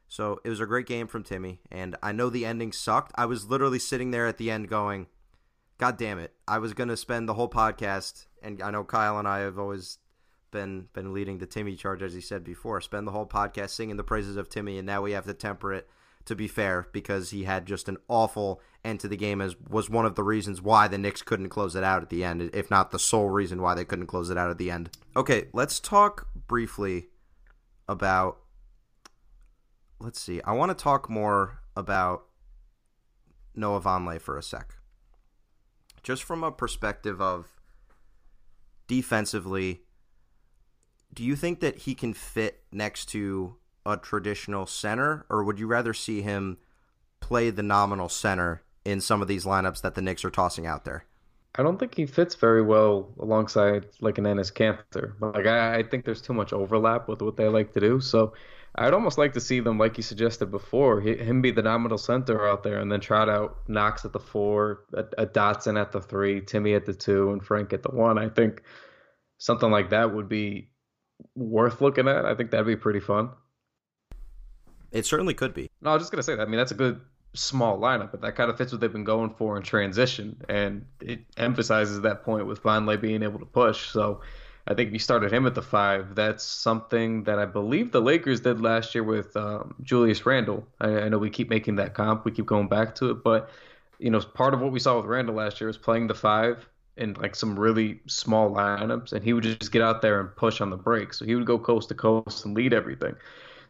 So 0.07 0.39
it 0.45 0.49
was 0.49 0.61
a 0.61 0.67
great 0.67 0.87
game 0.87 1.09
from 1.09 1.25
Timmy, 1.25 1.59
and 1.73 1.97
I 2.05 2.13
know 2.13 2.31
the 2.31 2.47
ending 2.47 2.71
sucked. 2.71 3.11
I 3.17 3.27
was 3.27 3.47
literally 3.47 3.81
sitting 3.81 4.13
there 4.13 4.29
at 4.29 4.37
the 4.39 4.49
end 4.49 4.69
going, 4.69 5.09
God 5.77 5.99
damn 5.99 6.21
it. 6.21 6.35
I 6.47 6.59
was 6.59 6.73
going 6.73 6.89
to 6.89 6.97
spend 6.97 7.29
the 7.29 7.35
whole 7.35 7.51
podcast, 7.51 8.27
and 8.41 8.63
I 8.63 8.71
know 8.71 8.85
Kyle 8.85 9.19
and 9.19 9.27
I 9.27 9.41
have 9.41 9.59
always 9.59 9.99
been 10.53 10.87
been 10.93 11.15
leading 11.15 11.39
the 11.39 11.47
Timmy 11.47 11.75
charge, 11.75 12.01
as 12.01 12.15
he 12.15 12.21
said 12.21 12.45
before, 12.45 12.81
spend 12.81 13.09
the 13.09 13.13
whole 13.13 13.27
podcast 13.27 13.71
singing 13.71 13.97
the 13.97 14.05
praises 14.05 14.37
of 14.37 14.49
Timmy, 14.49 14.79
and 14.79 14.87
now 14.87 15.03
we 15.03 15.11
have 15.11 15.27
to 15.27 15.35
temper 15.35 15.73
it 15.73 15.89
to 16.27 16.35
be 16.35 16.49
fair, 16.49 16.89
because 16.93 17.31
he 17.31 17.45
had 17.45 17.67
just 17.67 17.89
an 17.89 17.97
awful 18.09 18.61
end 18.85 19.01
to 19.01 19.09
the 19.09 19.17
game, 19.17 19.41
as 19.41 19.57
was 19.69 19.89
one 19.89 20.05
of 20.05 20.15
the 20.15 20.23
reasons 20.23 20.61
why 20.61 20.87
the 20.87 20.99
Knicks 20.99 21.23
couldn't 21.23 21.49
close 21.49 21.75
it 21.75 21.83
out 21.83 22.03
at 22.03 22.11
the 22.11 22.25
end, 22.25 22.51
if 22.53 22.71
not 22.71 22.91
the 22.91 22.99
sole 22.99 23.31
reason 23.31 23.63
why 23.63 23.75
they 23.75 23.85
couldn't 23.85 24.07
close 24.07 24.29
it 24.29 24.37
out 24.37 24.51
at 24.51 24.59
the 24.59 24.71
end. 24.71 24.91
Okay, 25.17 25.49
let's 25.53 25.81
talk 25.81 26.29
briefly 26.47 27.07
about. 27.89 28.39
Let's 29.99 30.21
see. 30.21 30.43
I 30.43 30.53
want 30.53 30.77
to 30.77 30.83
talk 30.83 31.09
more 31.09 31.61
about 31.75 32.27
Noah 33.55 33.81
Vonleh 33.81 34.21
for 34.21 34.37
a 34.37 34.43
sec. 34.43 34.75
Just 36.03 36.23
from 36.23 36.45
a 36.45 36.53
perspective 36.53 37.21
of 37.21 37.49
defensively, 38.87 39.83
do 41.15 41.25
you 41.25 41.35
think 41.35 41.61
that 41.61 41.79
he 41.79 41.95
can 41.95 42.13
fit 42.13 42.63
next 42.71 43.07
to 43.07 43.57
a 43.87 43.97
traditional 43.97 44.67
center, 44.67 45.25
or 45.31 45.45
would 45.45 45.59
you 45.59 45.67
rather 45.67 45.95
see 45.95 46.23
him 46.23 46.59
play 47.21 47.51
the 47.51 47.63
nominal 47.63 48.09
center 48.09 48.63
in 48.85 49.01
some 49.01 49.23
of 49.23 49.29
these 49.29 49.45
lineups 49.45 49.81
that 49.83 49.95
the 49.95 50.03
Knicks 50.03 50.25
are 50.25 50.31
tossing 50.31 50.67
out 50.67 50.85
there? 50.85 51.05
I 51.59 51.63
don't 51.63 51.79
think 51.79 51.95
he 51.95 52.05
fits 52.05 52.35
very 52.35 52.63
well 52.63 53.15
alongside 53.19 53.87
like 54.01 54.19
an 54.19 54.25
Enes 54.25 54.53
Kanter. 54.53 55.15
Like 55.21 55.47
I, 55.47 55.79
I 55.79 55.83
think 55.83 56.05
there's 56.05 56.21
too 56.21 56.35
much 56.35 56.53
overlap 56.53 57.09
with 57.09 57.23
what 57.23 57.37
they 57.37 57.49
like 57.49 57.73
to 57.73 57.81
do. 57.81 58.01
So 58.01 58.35
I'd 58.75 58.93
almost 58.93 59.17
like 59.17 59.33
to 59.33 59.41
see 59.41 59.61
them, 59.61 59.79
like 59.79 59.97
you 59.97 60.03
suggested 60.03 60.51
before, 60.51 61.01
him 61.01 61.41
be 61.41 61.51
the 61.51 61.63
nominal 61.63 61.97
center 61.97 62.47
out 62.47 62.63
there, 62.63 62.79
and 62.79 62.93
then 62.93 63.01
trot 63.01 63.31
out 63.31 63.57
Knox 63.69 64.05
at 64.05 64.13
the 64.13 64.21
four, 64.21 64.85
a, 64.93 65.05
a 65.23 65.27
Dotson 65.27 65.81
at 65.81 65.93
the 65.93 66.01
three, 66.01 66.43
Timmy 66.43 66.75
at 66.75 66.85
the 66.85 66.93
two, 66.93 67.33
and 67.33 67.43
Frank 67.43 67.73
at 67.73 67.83
the 67.83 67.91
one. 67.91 68.19
I 68.19 68.29
think 68.29 68.63
something 69.39 69.71
like 69.71 69.91
that 69.91 70.15
would 70.15 70.29
be 70.29 70.69
worth 71.35 71.81
looking 71.81 72.07
at. 72.07 72.27
I 72.27 72.35
think 72.35 72.51
that'd 72.51 72.67
be 72.67 72.77
pretty 72.77 73.01
fun. 73.01 73.31
It 74.93 75.07
certainly 75.07 75.35
could 75.35 75.55
be. 75.55 75.71
No, 75.81 75.91
I 75.91 75.95
was 75.95 76.03
just 76.03 76.13
gonna 76.13 76.23
say 76.23 76.35
that. 76.35 76.43
I 76.43 76.51
mean, 76.51 76.59
that's 76.59 76.73
a 76.73 76.77
good 76.77 77.01
small 77.35 77.79
lineup, 77.79 78.11
but 78.11 78.21
that 78.23 78.35
kind 78.35 78.51
of 78.51 78.57
fits 78.57 78.73
what 78.73 78.81
they've 78.81 78.93
been 78.93 79.05
going 79.05 79.35
for 79.35 79.57
in 79.57 79.63
transition, 79.63 80.41
and 80.49 80.85
it 81.01 81.21
emphasizes 81.37 82.01
that 82.03 82.25
point 82.25 82.47
with 82.47 82.63
Vonleh 82.63 83.01
being 83.01 83.23
able 83.23 83.39
to 83.39 83.47
push. 83.47 83.89
So 83.89 84.23
I 84.67 84.75
think 84.75 84.89
if 84.89 84.93
you 84.93 84.99
started 84.99 85.33
him 85.33 85.47
at 85.47 85.55
the 85.55 85.63
five, 85.63 86.15
that's 86.15 86.45
something 86.45 87.25
that 87.25 87.39
I 87.39 87.45
believe 87.45 87.93
the 87.93 88.01
Lakers 88.01 88.41
did 88.41 88.61
last 88.61 88.95
year 88.95 89.05
with 89.05 89.37
um, 89.37 89.75
Julius 89.83 90.27
Randle. 90.27 90.67
I, 90.81 91.03
I 91.03 91.09
know 91.09 91.19
we 91.19 91.31
keep 91.31 91.51
making 91.51 91.77
that 91.77 91.95
comp, 91.95 92.25
we 92.25 92.33
keep 92.33 92.47
going 92.47 92.69
back 92.69 92.95
to 92.97 93.11
it, 93.11 93.23
but 93.23 93.51
you 93.99 94.11
know, 94.11 94.21
part 94.21 94.55
of 94.55 94.61
what 94.61 94.73
we 94.73 94.81
saw 94.81 94.97
with 94.97 95.07
Randle 95.07 95.37
last 95.37 95.61
year 95.61 95.69
was 95.69 95.79
playing 95.79 96.07
the 96.07 96.15
five 96.15 96.69
in 96.97 97.15
like 97.15 97.35
some 97.35 97.59
really 97.59 98.01
small 98.07 98.51
lineups, 98.51 99.13
and 99.13 99.23
he 99.23 99.33
would 99.33 99.45
just 99.45 99.71
get 99.71 99.83
out 99.83 100.03
there 100.03 100.21
and 100.21 100.35
push 100.35 100.61
on 100.61 100.71
the 100.71 100.77
break. 100.77 101.13
So 101.15 101.25
he 101.25 101.35
would 101.35 101.47
go 101.47 101.59
coast 101.59 101.89
to 101.91 101.95
coast 101.95 102.45
and 102.45 102.55
lead 102.55 102.73
everything. 102.73 103.15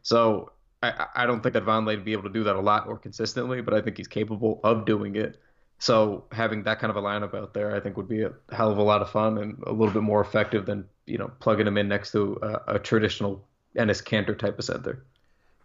So 0.03 0.53
I, 0.83 1.07
I 1.15 1.27
don't 1.27 1.43
think 1.43 1.55
that 1.55 1.65
Vonleh 1.65 1.87
would 1.87 2.05
be 2.05 2.13
able 2.13 2.25
to 2.25 2.29
do 2.29 2.45
that 2.45 2.57
a 2.57 2.61
lot 2.61 2.87
or 2.87 2.99
consistently, 2.99 3.61
but 3.63 3.75
I 3.75 3.81
think 3.81 3.97
he's 3.97 4.09
capable 4.09 4.61
of 4.63 4.85
doing 4.85 5.17
it. 5.17 5.39
So 5.79 6.25
having 6.33 6.63
that 6.65 6.79
kind 6.79 6.91
of 6.91 6.97
a 6.97 7.03
lineup 7.03 7.35
out 7.35 7.55
there, 7.55 7.75
I 7.75 7.81
think 7.81 7.97
would 7.97 8.09
be 8.09 8.23
a 8.23 8.33
hell 8.51 8.71
of 8.71 8.79
a 8.79 8.83
lot 8.83 9.03
of 9.03 9.11
fun 9.11 9.39
and 9.39 9.63
a 9.67 9.73
little 9.73 9.93
bit 9.93 10.03
more 10.03 10.21
effective 10.21 10.67
than 10.67 10.87
you 11.07 11.19
know 11.19 11.31
plugging 11.41 11.67
him 11.67 11.77
in 11.79 11.89
next 11.89 12.13
to 12.13 12.39
a, 12.43 12.75
a 12.75 12.79
traditional 12.79 13.47
Enes 13.77 14.03
Kanter 14.03 14.39
type 14.39 14.59
of 14.59 14.65
center. 14.65 15.05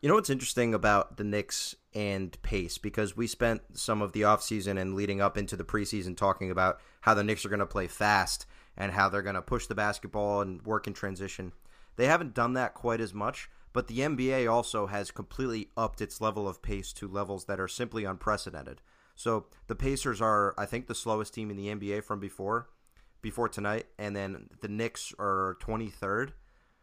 You 0.01 0.09
know 0.09 0.15
what's 0.15 0.31
interesting 0.31 0.73
about 0.73 1.17
the 1.17 1.23
Knicks 1.23 1.75
and 1.93 2.41
pace 2.41 2.77
because 2.77 3.15
we 3.15 3.27
spent 3.27 3.61
some 3.73 4.01
of 4.01 4.13
the 4.13 4.21
offseason 4.21 4.79
and 4.79 4.95
leading 4.95 5.21
up 5.21 5.37
into 5.37 5.55
the 5.55 5.63
preseason 5.63 6.17
talking 6.17 6.49
about 6.49 6.79
how 7.01 7.13
the 7.13 7.23
Knicks 7.23 7.45
are 7.45 7.49
going 7.49 7.59
to 7.59 7.67
play 7.67 7.87
fast 7.87 8.45
and 8.75 8.93
how 8.93 9.09
they're 9.09 9.21
going 9.21 9.35
to 9.35 9.41
push 9.41 9.67
the 9.67 9.75
basketball 9.75 10.41
and 10.41 10.63
work 10.63 10.87
in 10.87 10.93
transition. 10.93 11.53
They 11.97 12.07
haven't 12.07 12.33
done 12.33 12.53
that 12.53 12.73
quite 12.73 12.99
as 12.99 13.13
much, 13.13 13.49
but 13.73 13.87
the 13.87 13.99
NBA 13.99 14.51
also 14.51 14.87
has 14.87 15.11
completely 15.11 15.69
upped 15.77 16.01
its 16.01 16.21
level 16.21 16.47
of 16.47 16.61
pace 16.61 16.91
to 16.93 17.07
levels 17.07 17.45
that 17.45 17.59
are 17.59 17.67
simply 17.67 18.03
unprecedented. 18.05 18.81
So 19.15 19.45
the 19.67 19.75
Pacers 19.75 20.21
are, 20.21 20.53
I 20.57 20.65
think, 20.65 20.87
the 20.87 20.95
slowest 20.95 21.33
team 21.33 21.51
in 21.51 21.57
the 21.57 21.67
NBA 21.67 22.03
from 22.03 22.19
before, 22.19 22.69
before 23.21 23.49
tonight, 23.49 23.87
and 23.97 24.15
then 24.15 24.49
the 24.61 24.67
Knicks 24.67 25.13
are 25.19 25.57
23rd. 25.61 26.31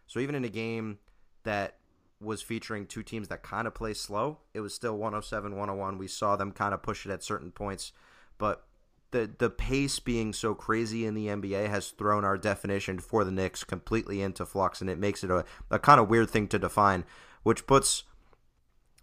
So 0.07 0.21
even 0.21 0.35
in 0.35 0.45
a 0.45 0.49
game 0.49 0.99
that 1.45 1.79
was 2.21 2.43
featuring 2.43 2.87
two 2.87 3.03
teams 3.03 3.29
that 3.29 3.43
kind 3.43 3.67
of 3.67 3.75
play 3.75 3.95
slow. 3.95 4.39
It 4.55 4.61
was 4.61 4.75
still 4.75 4.97
107 4.97 5.53
101. 5.53 5.99
We 5.99 6.09
saw 6.09 6.37
them 6.37 6.53
kind 6.53 6.75
of 6.75 6.83
push 6.83 7.07
it 7.07 7.13
at 7.13 7.23
certain 7.23 7.51
points, 7.53 7.93
but 8.39 8.67
the 9.11 9.31
the 9.39 9.51
pace 9.51 9.99
being 9.99 10.33
so 10.33 10.55
crazy 10.55 11.07
in 11.07 11.15
the 11.15 11.27
NBA 11.27 11.69
has 11.69 11.91
thrown 11.91 12.25
our 12.25 12.37
definition 12.37 12.99
for 12.99 13.25
the 13.25 13.31
Knicks 13.31 13.65
completely 13.65 14.21
into 14.21 14.45
flux, 14.45 14.81
and 14.81 14.91
it 14.91 14.99
makes 14.99 15.25
it 15.25 15.31
a, 15.31 15.45
a 15.71 15.79
kind 15.79 16.01
of 16.01 16.09
weird 16.09 16.31
thing 16.31 16.49
to 16.49 16.59
define, 16.59 17.05
which 17.43 17.67
puts 17.67 18.05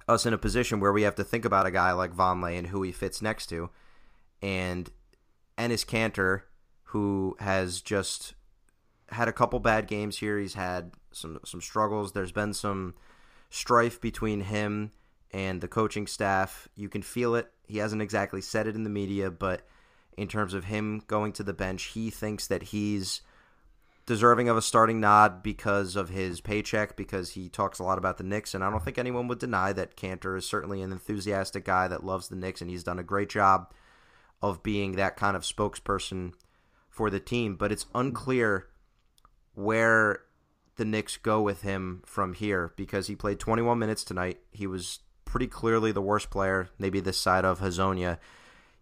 us 0.07 0.25
in 0.25 0.33
a 0.33 0.37
position 0.37 0.79
where 0.79 0.93
we 0.93 1.01
have 1.01 1.15
to 1.15 1.23
think 1.23 1.45
about 1.45 1.65
a 1.65 1.71
guy 1.71 1.91
like 1.91 2.13
Vonleh 2.13 2.57
and 2.57 2.67
who 2.67 2.83
he 2.83 2.91
fits 2.91 3.21
next 3.21 3.47
to, 3.47 3.69
and 4.41 4.91
Enes 5.57 5.85
Kanter, 5.85 6.43
who 6.83 7.35
has 7.39 7.81
just 7.81 8.35
had 9.09 9.27
a 9.27 9.33
couple 9.33 9.59
bad 9.59 9.87
games 9.87 10.19
here. 10.19 10.39
He's 10.39 10.53
had 10.53 10.91
some 11.11 11.39
some 11.45 11.61
struggles. 11.61 12.11
There's 12.11 12.31
been 12.31 12.53
some 12.53 12.93
strife 13.49 13.99
between 13.99 14.41
him 14.41 14.91
and 15.31 15.61
the 15.61 15.67
coaching 15.67 16.07
staff. 16.07 16.67
You 16.75 16.89
can 16.89 17.01
feel 17.01 17.35
it. 17.35 17.51
He 17.67 17.79
hasn't 17.79 18.01
exactly 18.01 18.41
said 18.41 18.67
it 18.67 18.75
in 18.75 18.83
the 18.83 18.89
media, 18.89 19.31
but 19.31 19.65
in 20.17 20.27
terms 20.27 20.53
of 20.53 20.65
him 20.65 21.01
going 21.07 21.33
to 21.33 21.43
the 21.43 21.53
bench, 21.53 21.83
he 21.83 22.09
thinks 22.09 22.47
that 22.47 22.63
he's 22.63 23.21
deserving 24.05 24.49
of 24.49 24.57
a 24.57 24.61
starting 24.61 24.99
nod 24.99 25.41
because 25.41 25.95
of 25.95 26.09
his 26.09 26.39
paycheck, 26.39 26.95
because 26.95 27.31
he 27.31 27.49
talks 27.49 27.79
a 27.79 27.83
lot 27.83 27.97
about 27.97 28.17
the 28.17 28.23
Knicks, 28.23 28.53
and 28.53 28.63
I 28.63 28.69
don't 28.69 28.83
think 28.83 28.97
anyone 28.97 29.27
would 29.27 29.39
deny 29.39 29.73
that 29.73 29.97
Kanter 29.97 30.37
is 30.37 30.45
certainly 30.45 30.81
an 30.81 30.91
enthusiastic 30.91 31.65
guy 31.65 31.87
that 31.87 32.03
loves 32.03 32.27
the 32.27 32.35
Knicks, 32.35 32.61
and 32.61 32.69
he's 32.69 32.83
done 32.83 32.99
a 32.99 33.03
great 33.03 33.29
job 33.29 33.73
of 34.41 34.61
being 34.61 34.93
that 34.93 35.17
kind 35.17 35.35
of 35.35 35.43
spokesperson 35.43 36.33
for 36.89 37.09
the 37.09 37.19
team. 37.19 37.55
But 37.55 37.71
it's 37.71 37.87
unclear 37.95 38.67
where 39.55 40.19
the 40.75 40.85
Knicks 40.85 41.17
go 41.17 41.41
with 41.41 41.61
him 41.61 42.03
from 42.05 42.33
here 42.33 42.73
because 42.75 43.07
he 43.07 43.15
played 43.15 43.39
21 43.39 43.79
minutes 43.79 44.03
tonight. 44.03 44.39
He 44.51 44.67
was 44.67 44.99
pretty 45.23 45.47
clearly 45.47 45.91
the 45.91 46.01
worst 46.01 46.29
player, 46.29 46.69
maybe 46.77 46.99
this 46.99 47.17
side 47.17 47.45
of 47.45 47.59
Hezonja. 47.59 48.19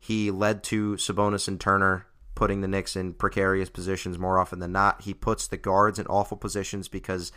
He 0.03 0.31
led 0.31 0.63
to 0.65 0.95
Sabonis 0.95 1.47
and 1.47 1.57
Turner 1.57 2.07
putting 2.35 2.59
the 2.59 2.67
Knicks 2.67 2.97
in 2.97 3.13
precarious 3.13 3.69
positions 3.69 4.19
more 4.19 4.37
often 4.37 4.59
than 4.59 4.73
not. 4.73 5.03
He 5.03 5.13
puts 5.13 5.47
the 5.47 5.55
guards 5.55 5.97
in 5.97 6.05
awful 6.07 6.35
positions 6.35 6.89
because 6.89 7.31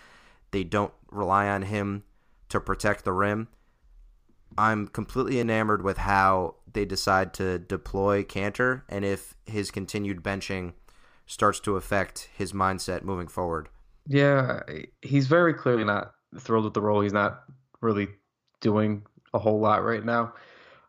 they 0.50 0.64
don't 0.64 0.92
rely 1.12 1.46
on 1.46 1.62
him 1.62 2.02
to 2.48 2.58
protect 2.58 3.04
the 3.04 3.12
rim. 3.12 3.46
I'm 4.58 4.88
completely 4.88 5.38
enamored 5.38 5.84
with 5.84 5.98
how 5.98 6.56
they 6.72 6.84
decide 6.84 7.32
to 7.34 7.60
deploy 7.60 8.24
Kanter 8.24 8.82
and 8.88 9.04
if 9.04 9.34
his 9.46 9.70
continued 9.70 10.24
benching 10.24 10.72
starts 11.24 11.60
to 11.60 11.76
affect 11.76 12.30
his 12.36 12.52
mindset 12.52 13.04
moving 13.04 13.28
forward. 13.28 13.68
Yeah, 14.08 14.62
he's 15.02 15.28
very 15.28 15.54
clearly 15.54 15.84
not 15.84 16.14
thrilled 16.36 16.64
with 16.64 16.74
the 16.74 16.82
role. 16.82 17.02
He's 17.02 17.12
not 17.12 17.44
really 17.80 18.08
doing 18.60 19.04
a 19.32 19.38
whole 19.38 19.60
lot 19.60 19.84
right 19.84 20.04
now. 20.04 20.34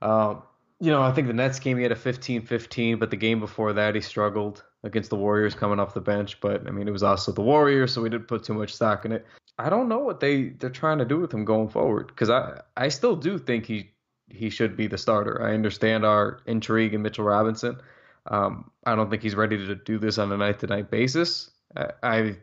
Um, 0.02 0.42
you 0.80 0.92
know, 0.92 1.02
I 1.02 1.12
think 1.12 1.28
the 1.28 1.34
Nets 1.34 1.60
game 1.60 1.78
he 1.78 1.84
had 1.84 1.92
a 1.92 1.96
15-15, 1.96 3.00
but 3.00 3.10
the 3.10 3.18
game 3.18 3.40
before 3.40 3.74
that 3.74 3.96
he 3.96 4.02
struggled 4.02 4.64
against 4.84 5.10
the 5.10 5.16
Warriors 5.16 5.56
coming 5.56 5.80
off 5.80 5.94
the 5.94 6.02
bench. 6.02 6.40
But 6.40 6.68
I 6.68 6.72
mean, 6.72 6.88
it 6.88 6.92
was 6.92 7.04
also 7.04 7.32
the 7.32 7.42
Warriors, 7.42 7.94
so 7.94 8.02
we 8.02 8.10
didn't 8.10 8.28
put 8.28 8.44
too 8.44 8.54
much 8.54 8.74
stock 8.76 9.06
in 9.06 9.12
it. 9.12 9.26
I 9.60 9.70
don't 9.70 9.90
know 9.90 10.00
what 10.00 10.20
they 10.20 10.50
they're 10.50 10.70
trying 10.70 11.00
to 11.00 11.06
do 11.06 11.20
with 11.20 11.34
him 11.34 11.46
going 11.46 11.70
forward 11.70 12.08
because 12.08 12.30
I 12.30 12.62
I 12.76 12.90
still 12.90 13.16
do 13.16 13.40
think 13.40 13.66
he 13.66 13.92
he 14.30 14.50
should 14.50 14.78
be 14.78 14.88
the 14.88 14.98
starter. 14.98 15.42
I 15.42 15.54
understand 15.54 16.06
our 16.06 16.42
intrigue 16.46 16.94
in 16.94 17.02
Mitchell 17.02 17.26
Robinson. 17.26 17.80
Um, 18.28 18.70
I 18.86 18.96
don't 18.96 19.10
think 19.10 19.24
he's 19.24 19.36
ready 19.36 19.58
to 19.58 19.76
do 19.76 19.98
this 19.98 20.18
on 20.18 20.32
a 20.32 20.38
night 20.38 20.60
to 20.60 20.68
night 20.68 20.92
basis. 20.92 21.50
I, 21.76 21.92
I 22.04 22.38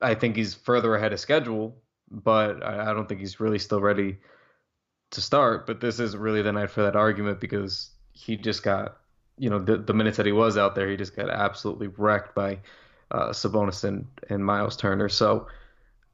I 0.00 0.14
think 0.14 0.36
he's 0.36 0.54
further 0.54 0.94
ahead 0.94 1.12
of 1.12 1.20
schedule, 1.20 1.76
but 2.10 2.64
I, 2.64 2.90
I 2.90 2.94
don't 2.94 3.06
think 3.06 3.20
he's 3.20 3.38
really 3.38 3.58
still 3.58 3.82
ready 3.82 4.18
to 5.10 5.20
start. 5.20 5.66
But 5.66 5.80
this 5.80 6.00
isn't 6.00 6.20
really 6.20 6.42
the 6.42 6.52
night 6.52 6.70
for 6.70 6.82
that 6.82 6.96
argument 6.96 7.40
because 7.40 7.90
he 8.12 8.36
just 8.36 8.62
got, 8.62 8.98
you 9.38 9.50
know, 9.50 9.58
the, 9.58 9.76
the 9.78 9.94
minutes 9.94 10.16
that 10.16 10.26
he 10.26 10.32
was 10.32 10.56
out 10.56 10.74
there, 10.74 10.88
he 10.88 10.96
just 10.96 11.16
got 11.16 11.30
absolutely 11.30 11.88
wrecked 11.88 12.34
by 12.34 12.58
uh, 13.10 13.28
Sabonis 13.30 13.84
and, 13.84 14.06
and 14.28 14.44
Myles 14.44 14.76
Turner. 14.76 15.08
So 15.08 15.46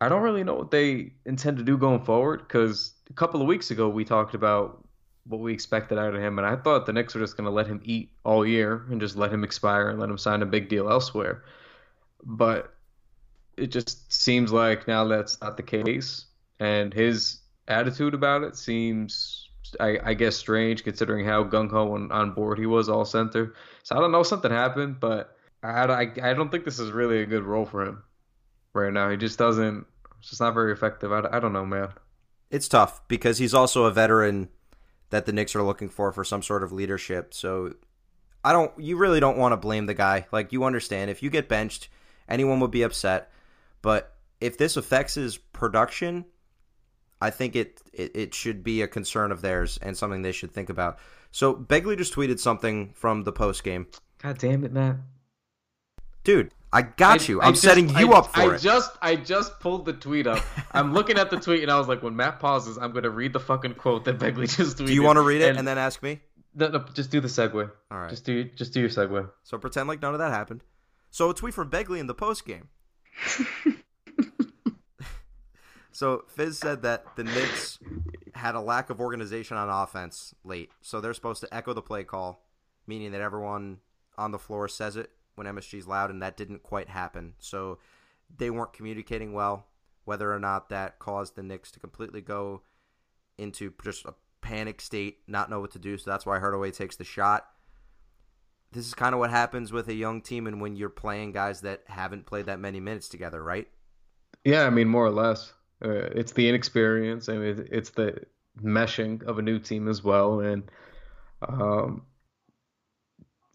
I 0.01 0.09
don't 0.09 0.23
really 0.23 0.45
know 0.45 0.55
what 0.55 0.71
they 0.71 1.13
intend 1.27 1.59
to 1.59 1.63
do 1.63 1.79
going 1.79 2.05
forward 2.05 2.41
because 2.41 2.93
a 3.09 3.13
couple 3.13 3.41
of 3.41 3.47
weeks 3.47 3.71
ago 3.71 3.89
we 3.89 4.05
talked 4.05 4.35
about 4.35 4.85
what 5.27 5.41
we 5.41 5.53
expected 5.53 5.99
out 5.99 6.15
of 6.15 6.21
him, 6.21 6.39
and 6.39 6.47
I 6.47 6.57
thought 6.57 6.87
the 6.87 6.93
Knicks 6.93 7.15
were 7.15 7.21
just 7.21 7.37
going 7.37 7.45
to 7.45 7.53
let 7.53 7.69
him 7.69 7.81
eat 7.85 8.11
all 8.25 8.45
year 8.45 8.85
and 8.91 9.01
just 9.01 9.15
let 9.17 9.33
him 9.33 9.45
expire 9.45 9.91
and 9.91 10.01
let 10.01 10.11
him 10.11 10.19
sign 10.19 10.43
a 10.43 10.47
big 10.47 10.69
deal 10.69 10.91
elsewhere. 10.91 11.45
But 12.25 12.75
it 13.57 13.69
just 13.69 14.13
seems 14.13 14.53
like 14.53 14.89
now 14.89 15.05
that's 15.05 15.41
not 15.41 15.57
the 15.57 15.63
case, 15.63 16.27
and 16.59 16.93
his 16.93 17.42
attitude 17.69 18.15
about 18.15 18.43
it 18.43 18.57
seems, 18.57 19.49
I, 19.81 19.99
I 20.05 20.15
guess, 20.15 20.37
strange 20.37 20.85
considering 20.85 21.25
how 21.25 21.45
gung 21.45 21.71
ho 21.71 21.95
and 21.95 22.13
on 22.13 22.33
board 22.33 22.59
he 22.59 22.67
was 22.67 22.89
all 22.89 23.05
center. 23.05 23.55
So 23.83 23.97
I 23.97 24.01
don't 24.01 24.13
know, 24.13 24.23
something 24.23 24.51
happened, 24.51 25.01
but 25.01 25.37
I, 25.63 25.69
I, 25.69 26.13
I 26.23 26.35
don't 26.35 26.51
think 26.51 26.65
this 26.65 26.79
is 26.79 26.91
really 26.91 27.23
a 27.23 27.27
good 27.27 27.45
role 27.45 27.65
for 27.67 27.85
him 27.85 28.03
right 28.75 28.93
now. 28.93 29.11
He 29.11 29.17
just 29.17 29.39
doesn't. 29.39 29.87
It's 30.19 30.31
just 30.31 30.41
not 30.41 30.55
very 30.55 30.73
effective. 30.73 31.13
I, 31.13 31.29
I 31.33 31.41
don't 31.41 31.53
know, 31.53 31.67
man. 31.67 31.89
It's 32.51 32.69
tough 32.69 33.01
because 33.09 33.39
he's 33.39 33.55
also 33.55 33.85
a 33.85 33.91
veteran 33.91 34.49
that 35.11 35.27
the 35.27 35.33
Knicks 35.33 35.57
are 35.57 35.63
looking 35.63 35.89
for 35.89 36.13
for 36.13 36.25
some 36.25 36.43
sort 36.43 36.63
of 36.63 36.73
leadership. 36.73 37.35
So 37.35 37.75
I 38.45 38.53
don't. 38.53 38.73
You 38.79 38.97
really 38.97 39.21
don't 39.21 39.39
want 39.39 39.53
to 39.53 39.57
blame 39.57 39.87
the 39.87 39.95
guy. 39.95 40.27
Like 40.33 40.53
you 40.53 40.65
understand, 40.65 41.11
if 41.11 41.23
you 41.23 41.31
get 41.31 41.49
benched, 41.49 41.89
anyone 42.29 42.61
would 42.61 42.71
be 42.71 42.83
upset. 42.83 43.31
But 43.81 44.15
if 44.41 44.59
this 44.59 44.77
affects 44.77 45.15
his 45.15 45.39
production, 45.39 46.25
I 47.23 47.31
think 47.31 47.55
it, 47.55 47.81
it, 47.93 48.17
it 48.17 48.35
should 48.35 48.65
be 48.65 48.83
a 48.83 48.89
concern 48.89 49.31
of 49.31 49.41
theirs 49.43 49.79
and 49.81 49.97
something 49.97 50.23
they 50.23 50.33
should 50.33 50.53
think 50.53 50.69
about. 50.69 50.99
So 51.31 51.55
Begley 51.55 51.97
just 51.97 52.13
tweeted 52.13 52.41
something 52.41 52.93
from 52.95 53.23
the 53.23 53.33
post 53.33 53.63
game. 53.63 53.87
God 54.21 54.39
damn 54.39 54.65
it, 54.65 54.73
Matt. 54.73 54.97
Dude, 56.25 56.53
I 56.73 56.83
got 56.83 57.23
I, 57.23 57.25
you. 57.27 57.41
I'm 57.41 57.53
just, 57.53 57.63
setting 57.65 57.89
you 57.91 58.13
I, 58.13 58.19
up 58.19 58.35
for 58.35 58.41
I 58.41 58.55
it. 58.57 58.61
just 58.61 58.97
I 59.01 59.17
just 59.17 59.61
pulled 59.61 59.85
the 59.85 59.93
tweet 59.93 60.27
up. 60.27 60.45
I'm 60.73 60.93
looking 60.93 61.17
at 61.17 61.31
the 61.31 61.39
tweet 61.39 61.63
and 61.63 61.71
I 61.71 61.79
was 61.79 61.87
like, 61.87 62.03
when 62.03 62.17
Matt 62.17 62.41
pauses, 62.41 62.77
I'm 62.77 62.93
gonna 62.93 63.11
read 63.11 63.33
the 63.33 63.41
fucking 63.41 63.75
quote 63.75 64.05
that 64.07 64.19
Begley 64.19 64.55
just 64.57 64.79
tweeted. 64.79 64.87
Do 64.87 64.95
you 64.95 65.03
want 65.03 65.17
to 65.17 65.23
read 65.23 65.43
it 65.43 65.51
and, 65.51 65.59
and 65.59 65.69
then 65.69 65.79
ask 65.79 66.03
me? 66.03 66.21
No, 66.55 66.69
no, 66.69 66.85
just 66.93 67.11
do 67.11 67.21
the 67.21 67.29
segue. 67.29 67.71
All 67.91 67.99
right. 67.99 68.11
Just 68.11 68.25
do 68.25 68.45
just 68.45 68.75
do 68.75 68.81
your 68.81 68.89
segue. 68.89 69.29
So 69.45 69.59
pretend 69.59 69.89
like 69.89 70.03
none 70.03 70.15
of 70.15 70.19
that 70.19 70.33
happened. 70.33 70.63
So 71.11 71.31
a 71.31 71.35
tweet 71.35 71.55
from 71.55 71.71
Begley 71.71 72.01
in 72.01 72.09
the 72.09 72.15
post 72.15 72.45
game. 72.45 72.69
so 76.03 76.25
Fizz 76.27 76.59
said 76.59 76.83
that 76.83 77.15
the 77.15 77.23
Knicks 77.23 77.79
had 78.35 78.57
a 78.57 78.61
lack 78.61 78.91
of 78.91 79.01
organization 79.01 79.57
on 79.57 79.69
offense 79.69 80.35
late, 80.43 80.73
so 80.81 81.01
they're 81.01 81.15
supposed 81.15 81.43
to 81.43 81.55
echo 81.55 81.73
the 81.73 81.81
play 81.81 82.03
call, 82.03 82.45
meaning 82.89 83.13
that 83.13 83.21
everyone 83.21 83.79
on 84.19 84.33
the 84.33 84.39
floor 84.41 84.67
says 84.67 84.97
it 84.97 85.11
when 85.37 85.47
MSG's 85.47 85.87
loud, 85.87 86.11
and 86.11 86.21
that 86.21 86.37
didn't 86.37 86.65
quite 86.65 86.89
happen. 86.89 87.35
So 87.39 87.79
they 88.37 88.51
weren't 88.51 88.73
communicating 88.73 89.33
well. 89.33 89.69
Whether 90.05 90.35
or 90.35 90.41
not 90.41 90.71
that 90.71 90.99
caused 90.99 91.37
the 91.37 91.45
Knicks 91.45 91.71
to 91.71 91.79
completely 91.79 92.21
go 92.21 92.63
into 93.39 93.73
just 93.85 94.05
a 94.05 94.15
panic 94.41 94.81
state, 94.81 95.19
not 95.29 95.51
know 95.51 95.61
what 95.61 95.71
to 95.71 95.79
do. 95.79 95.97
So 95.99 96.11
that's 96.11 96.27
why 96.27 96.41
Hardaway 96.41 96.73
takes 96.73 96.97
the 96.97 97.05
shot 97.05 97.47
this 98.73 98.87
is 98.87 98.95
kind 98.95 99.15
of 99.15 99.19
what 99.19 99.31
happens 99.31 99.71
with 99.71 99.87
a 99.89 99.95
young 99.95 100.23
team 100.23 100.47
and 100.47 100.59
when 100.59 100.77
you're 100.77 100.89
playing 100.89 101.31
guys 101.33 101.61
that 101.61 101.83
haven't 101.89 102.25
played 102.25 102.47
that 102.47 102.59
many 102.59 102.81
minutes 102.81 103.09
together, 103.09 103.43
right? 103.43 103.69
Yeah, 104.45 104.65
I 104.65 104.71
mean 104.71 104.89
more 104.89 105.05
or 105.05 105.11
less. 105.11 105.53
Uh, 105.85 106.09
it's 106.15 106.33
the 106.33 106.49
inexperience 106.49 107.29
and 107.29 107.43
it, 107.43 107.69
it's 107.73 107.91
the 107.91 108.25
meshing 108.63 109.23
of 109.25 109.39
a 109.39 109.43
new 109.43 109.59
team 109.59 109.89
as 109.89 110.05
well, 110.05 110.41
and 110.41 110.63
um, 111.49 112.03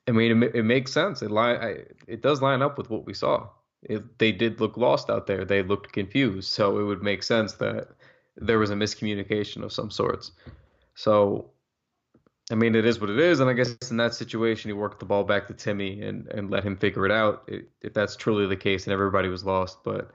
I 0.08 0.12
mean, 0.12 0.44
it, 0.44 0.56
it 0.56 0.64
makes 0.64 0.92
sense. 0.92 1.22
It 1.22 1.32
line, 1.32 1.58
I, 1.58 1.84
it 2.08 2.22
does 2.22 2.42
line 2.42 2.62
up 2.62 2.78
with 2.78 2.90
what 2.90 3.06
we 3.06 3.14
saw. 3.14 3.50
It, 3.84 4.18
they 4.18 4.32
did 4.32 4.60
look 4.60 4.78
lost 4.78 5.10
out 5.10 5.28
there. 5.28 5.46
They 5.46 5.62
looked 5.62 5.92
confused. 5.92 6.50
So 6.50 6.80
it 6.80 6.84
would 6.84 7.04
make 7.04 7.24
sense 7.24 7.54
that 7.54 7.90
there 8.38 8.60
was 8.60 8.72
a 8.72 8.76
miscommunication 8.76 9.64
of 9.64 9.74
some 9.74 9.92
sorts. 9.92 10.32
So, 10.96 11.52
I 12.50 12.56
mean, 12.56 12.76
it 12.76 12.86
is 12.86 13.00
what 13.02 13.10
it 13.10 13.20
is. 13.20 13.40
And 13.40 13.50
I 13.50 13.54
guess 13.54 13.76
in 13.92 13.98
that 13.98 14.14
situation, 14.14 14.70
he 14.70 14.74
worked 14.74 15.00
the 15.00 15.06
ball 15.06 15.24
back 15.24 15.48
to 15.48 15.54
Timmy 15.54 16.02
and, 16.02 16.28
and 16.28 16.50
let 16.50 16.64
him 16.64 16.78
figure 16.78 17.06
it 17.06 17.12
out 17.12 17.50
if 17.82 17.94
that's 17.94 18.16
truly 18.16 18.48
the 18.48 18.56
case 18.56 18.86
and 18.86 18.94
everybody 18.94 19.28
was 19.28 19.44
lost. 19.44 19.80
But, 19.84 20.12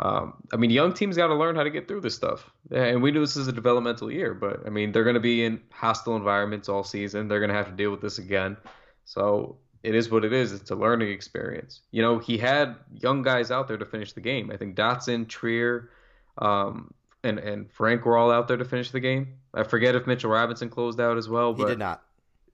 um, 0.00 0.34
I 0.52 0.56
mean, 0.56 0.70
young 0.70 0.94
teams 0.94 1.16
got 1.16 1.26
to 1.26 1.34
learn 1.34 1.56
how 1.56 1.62
to 1.62 1.70
get 1.70 1.86
through 1.86 2.00
this 2.00 2.14
stuff. 2.14 2.50
And 2.70 3.02
we 3.02 3.10
knew 3.10 3.20
this 3.20 3.36
is 3.36 3.48
a 3.48 3.52
developmental 3.52 4.10
year, 4.10 4.32
but 4.32 4.66
I 4.66 4.70
mean, 4.70 4.92
they're 4.92 5.04
going 5.04 5.14
to 5.14 5.20
be 5.20 5.44
in 5.44 5.60
hostile 5.70 6.16
environments 6.16 6.70
all 6.70 6.82
season. 6.82 7.28
They're 7.28 7.38
going 7.38 7.50
to 7.50 7.56
have 7.56 7.66
to 7.66 7.72
deal 7.72 7.90
with 7.90 8.00
this 8.00 8.18
again. 8.18 8.56
So 9.04 9.58
it 9.82 9.94
is 9.94 10.10
what 10.10 10.24
it 10.24 10.32
is. 10.32 10.52
It's 10.52 10.70
a 10.70 10.74
learning 10.74 11.10
experience. 11.10 11.82
You 11.90 12.00
know, 12.00 12.18
he 12.18 12.38
had 12.38 12.76
young 12.94 13.22
guys 13.22 13.50
out 13.50 13.68
there 13.68 13.76
to 13.76 13.84
finish 13.84 14.14
the 14.14 14.22
game. 14.22 14.50
I 14.50 14.56
think 14.56 14.74
Dotson, 14.74 15.28
Trier, 15.28 15.90
um, 16.38 16.94
and 17.22 17.38
and 17.38 17.70
Frank 17.70 18.06
were 18.06 18.16
all 18.16 18.30
out 18.30 18.48
there 18.48 18.56
to 18.56 18.64
finish 18.64 18.90
the 18.90 19.00
game. 19.00 19.34
I 19.52 19.64
forget 19.64 19.94
if 19.94 20.06
Mitchell 20.06 20.30
Robinson 20.30 20.70
closed 20.70 20.98
out 20.98 21.18
as 21.18 21.28
well. 21.28 21.52
But 21.52 21.64
he 21.64 21.68
did 21.70 21.78
not. 21.78 22.02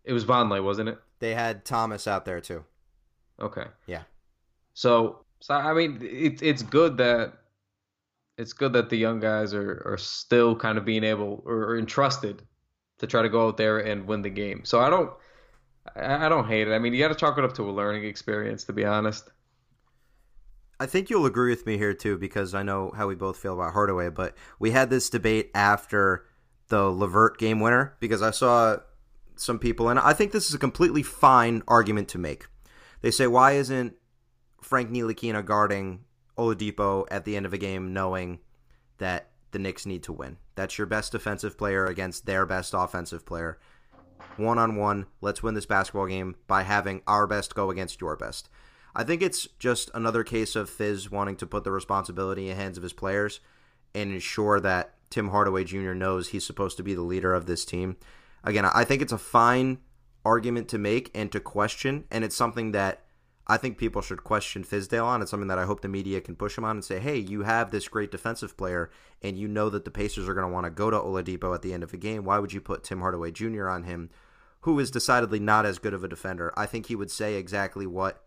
It 0.05 0.13
was 0.13 0.25
Vonleh, 0.25 0.65
wasn't 0.65 0.89
it? 0.89 0.99
They 1.21 1.35
had 1.35 1.65
Thomas 1.65 2.09
out 2.09 2.25
there 2.25 2.41
too. 2.41 2.65
Okay. 3.41 3.67
Yeah. 3.87 4.03
So, 4.75 5.25
so 5.41 5.55
I 5.55 5.73
mean, 5.75 5.99
it's 6.03 6.43
it's 6.43 6.63
good 6.63 6.97
that 6.99 7.35
it's 8.39 8.53
good 8.53 8.73
that 8.75 8.91
the 8.91 8.97
young 8.97 9.21
guys 9.21 9.55
are 9.55 9.83
are 9.87 9.99
still 9.99 10.55
kind 10.57 10.79
of 10.79 10.85
being 10.85 11.05
able 11.05 11.43
or 11.47 11.79
entrusted 11.79 12.43
to 12.99 13.07
try 13.07 13.23
to 13.23 13.29
go 13.29 13.49
out 13.49 13.57
there 13.57 13.79
and 13.79 14.07
win 14.07 14.23
the 14.23 14.31
game. 14.31 14.63
So 14.65 14.81
I 14.81 14.91
don't 14.91 15.11
I 15.95 16.29
don't 16.29 16.47
hate 16.47 16.69
it. 16.69 16.73
I 16.73 16.79
mean, 16.79 16.93
you 16.93 17.01
got 17.01 17.09
to 17.09 17.15
chalk 17.15 17.39
it 17.39 17.45
up 17.45 17.55
to 17.55 17.69
a 17.69 17.73
learning 17.73 18.05
experience, 18.05 18.65
to 18.65 18.73
be 18.73 18.85
honest. 18.85 19.31
I 20.79 20.87
think 20.87 21.09
you'll 21.09 21.27
agree 21.27 21.51
with 21.51 21.65
me 21.65 21.79
here 21.79 21.95
too, 21.95 22.19
because 22.19 22.55
I 22.55 22.63
know 22.63 22.93
how 22.97 23.07
we 23.07 23.15
both 23.15 23.39
feel 23.39 23.55
about 23.55 23.73
Hardaway. 23.73 24.11
But 24.11 24.35
we 24.59 24.73
had 24.73 24.91
this 24.91 25.09
debate 25.09 25.51
after 25.55 26.27
the 26.69 26.91
LeVert 26.91 27.39
game 27.39 27.61
winner 27.61 27.97
because 28.01 28.23
I 28.23 28.31
saw 28.31 28.79
some 29.37 29.59
people, 29.59 29.89
and 29.89 29.99
I 29.99 30.13
think 30.13 30.33
this 30.33 30.49
is 30.49 30.55
a 30.55 30.59
completely 30.59 31.03
fine 31.03 31.63
argument 31.69 32.09
to 32.09 32.19
make. 32.19 32.47
They 33.01 33.11
say, 33.11 33.27
why 33.27 33.53
isn't 33.53 33.95
Frank 34.67 34.91
Ntilikina 34.91 35.45
guarding 35.45 36.01
Oladipo 36.37 37.07
at 37.09 37.25
the 37.25 37.37
end 37.37 37.47
of 37.47 37.53
a 37.53 37.59
game, 37.59 37.93
knowing 37.93 38.41
that 38.99 39.31
the 39.53 39.61
Knicks 39.61 39.87
need 39.87 40.03
to 40.03 40.13
win? 40.13 40.39
That's 40.57 40.77
your 40.77 40.89
best 40.89 41.13
defensive 41.13 41.57
player 41.57 41.87
against 41.87 42.27
their 42.27 42.45
best 42.45 42.75
offensive 42.75 43.25
player. 43.25 43.61
One 44.37 44.59
on 44.59 44.75
one, 44.75 45.07
let's 45.21 45.41
win 45.41 45.55
this 45.55 45.67
basketball 45.67 46.09
game 46.09 46.35
by 46.49 46.65
having 46.65 47.03
our 47.07 47.29
best 47.29 47.55
go 47.55 47.71
against 47.71 48.01
your 48.01 48.17
best. 48.17 48.49
I 48.93 49.05
think 49.05 49.23
it's 49.23 49.47
just 49.61 49.89
another 49.95 50.25
case 50.25 50.57
of 50.57 50.69
Fizz 50.69 51.13
wanting 51.13 51.37
to 51.37 51.47
put 51.47 51.63
the 51.63 51.71
responsibility 51.71 52.49
in 52.49 52.57
the 52.57 52.61
hands 52.61 52.77
of 52.77 52.83
his 52.83 52.93
players 52.93 53.39
and 53.95 54.11
ensure 54.11 54.59
that 54.59 54.95
Tim 55.11 55.29
Hardaway 55.29 55.63
Jr. 55.63 55.93
knows 55.93 56.31
he's 56.31 56.45
supposed 56.45 56.77
to 56.79 56.83
be 56.83 56.95
the 56.95 57.03
leader 57.03 57.35
of 57.35 57.47
this 57.47 57.65
team. 57.65 57.99
Again, 58.43 58.65
I 58.65 58.83
think 58.83 59.01
it's 59.01 59.13
a 59.13 59.19
fine 59.19 59.79
argument 60.25 60.67
to 60.71 60.79
make 60.79 61.13
and 61.15 61.31
to 61.31 61.39
question, 61.39 62.05
and 62.11 62.25
it's 62.25 62.35
something 62.35 62.73
that 62.73 63.05
I 63.49 63.57
think 63.57 63.79
people 63.79 64.03
should 64.03 64.25
question 64.25 64.65
Fizdale 64.65 65.05
on. 65.05 65.23
It's 65.23 65.31
something 65.31 65.49
that 65.49 65.59
I 65.59 65.65
hope 65.65 65.81
the 65.81 65.89
media 65.89 66.21
can 66.21 66.35
push 66.35 66.59
him 66.59 66.65
on 66.65 66.77
and 66.77 66.85
say, 66.85 66.99
hey, 66.99 67.17
you 67.17 67.43
have 67.43 67.71
this 67.71 67.87
great 67.87 68.11
defensive 68.11 68.57
player, 68.57 68.91
and 69.23 69.39
you 69.39 69.47
know 69.47 69.71
that 69.71 69.85
the 69.85 69.91
Pacers 69.91 70.29
are 70.29 70.35
going 70.35 70.47
to 70.47 70.53
want 70.53 70.65
to 70.65 70.71
go 70.71 70.91
to 70.91 70.99
Oladipo 70.99 71.55
at 71.55 71.63
the 71.63 71.73
end 71.73 71.85
of 71.85 71.93
a 71.93 71.97
game. 71.97 72.25
Why 72.25 72.41
would 72.41 72.53
you 72.53 72.61
put 72.61 72.83
Tim 72.83 73.01
Hardaway 73.01 73.31
Jr. 73.31 73.69
on 73.69 73.85
him, 73.85 74.11
who 74.63 74.81
is 74.81 74.91
decidedly 74.91 75.39
not 75.39 75.65
as 75.65 75.79
good 75.79 75.95
of 75.95 76.03
a 76.03 76.09
defender? 76.09 76.53
I 76.57 76.67
think 76.67 76.87
he 76.87 76.97
would 76.97 77.11
say 77.11 77.35
exactly 77.35 77.87
what 77.87 78.25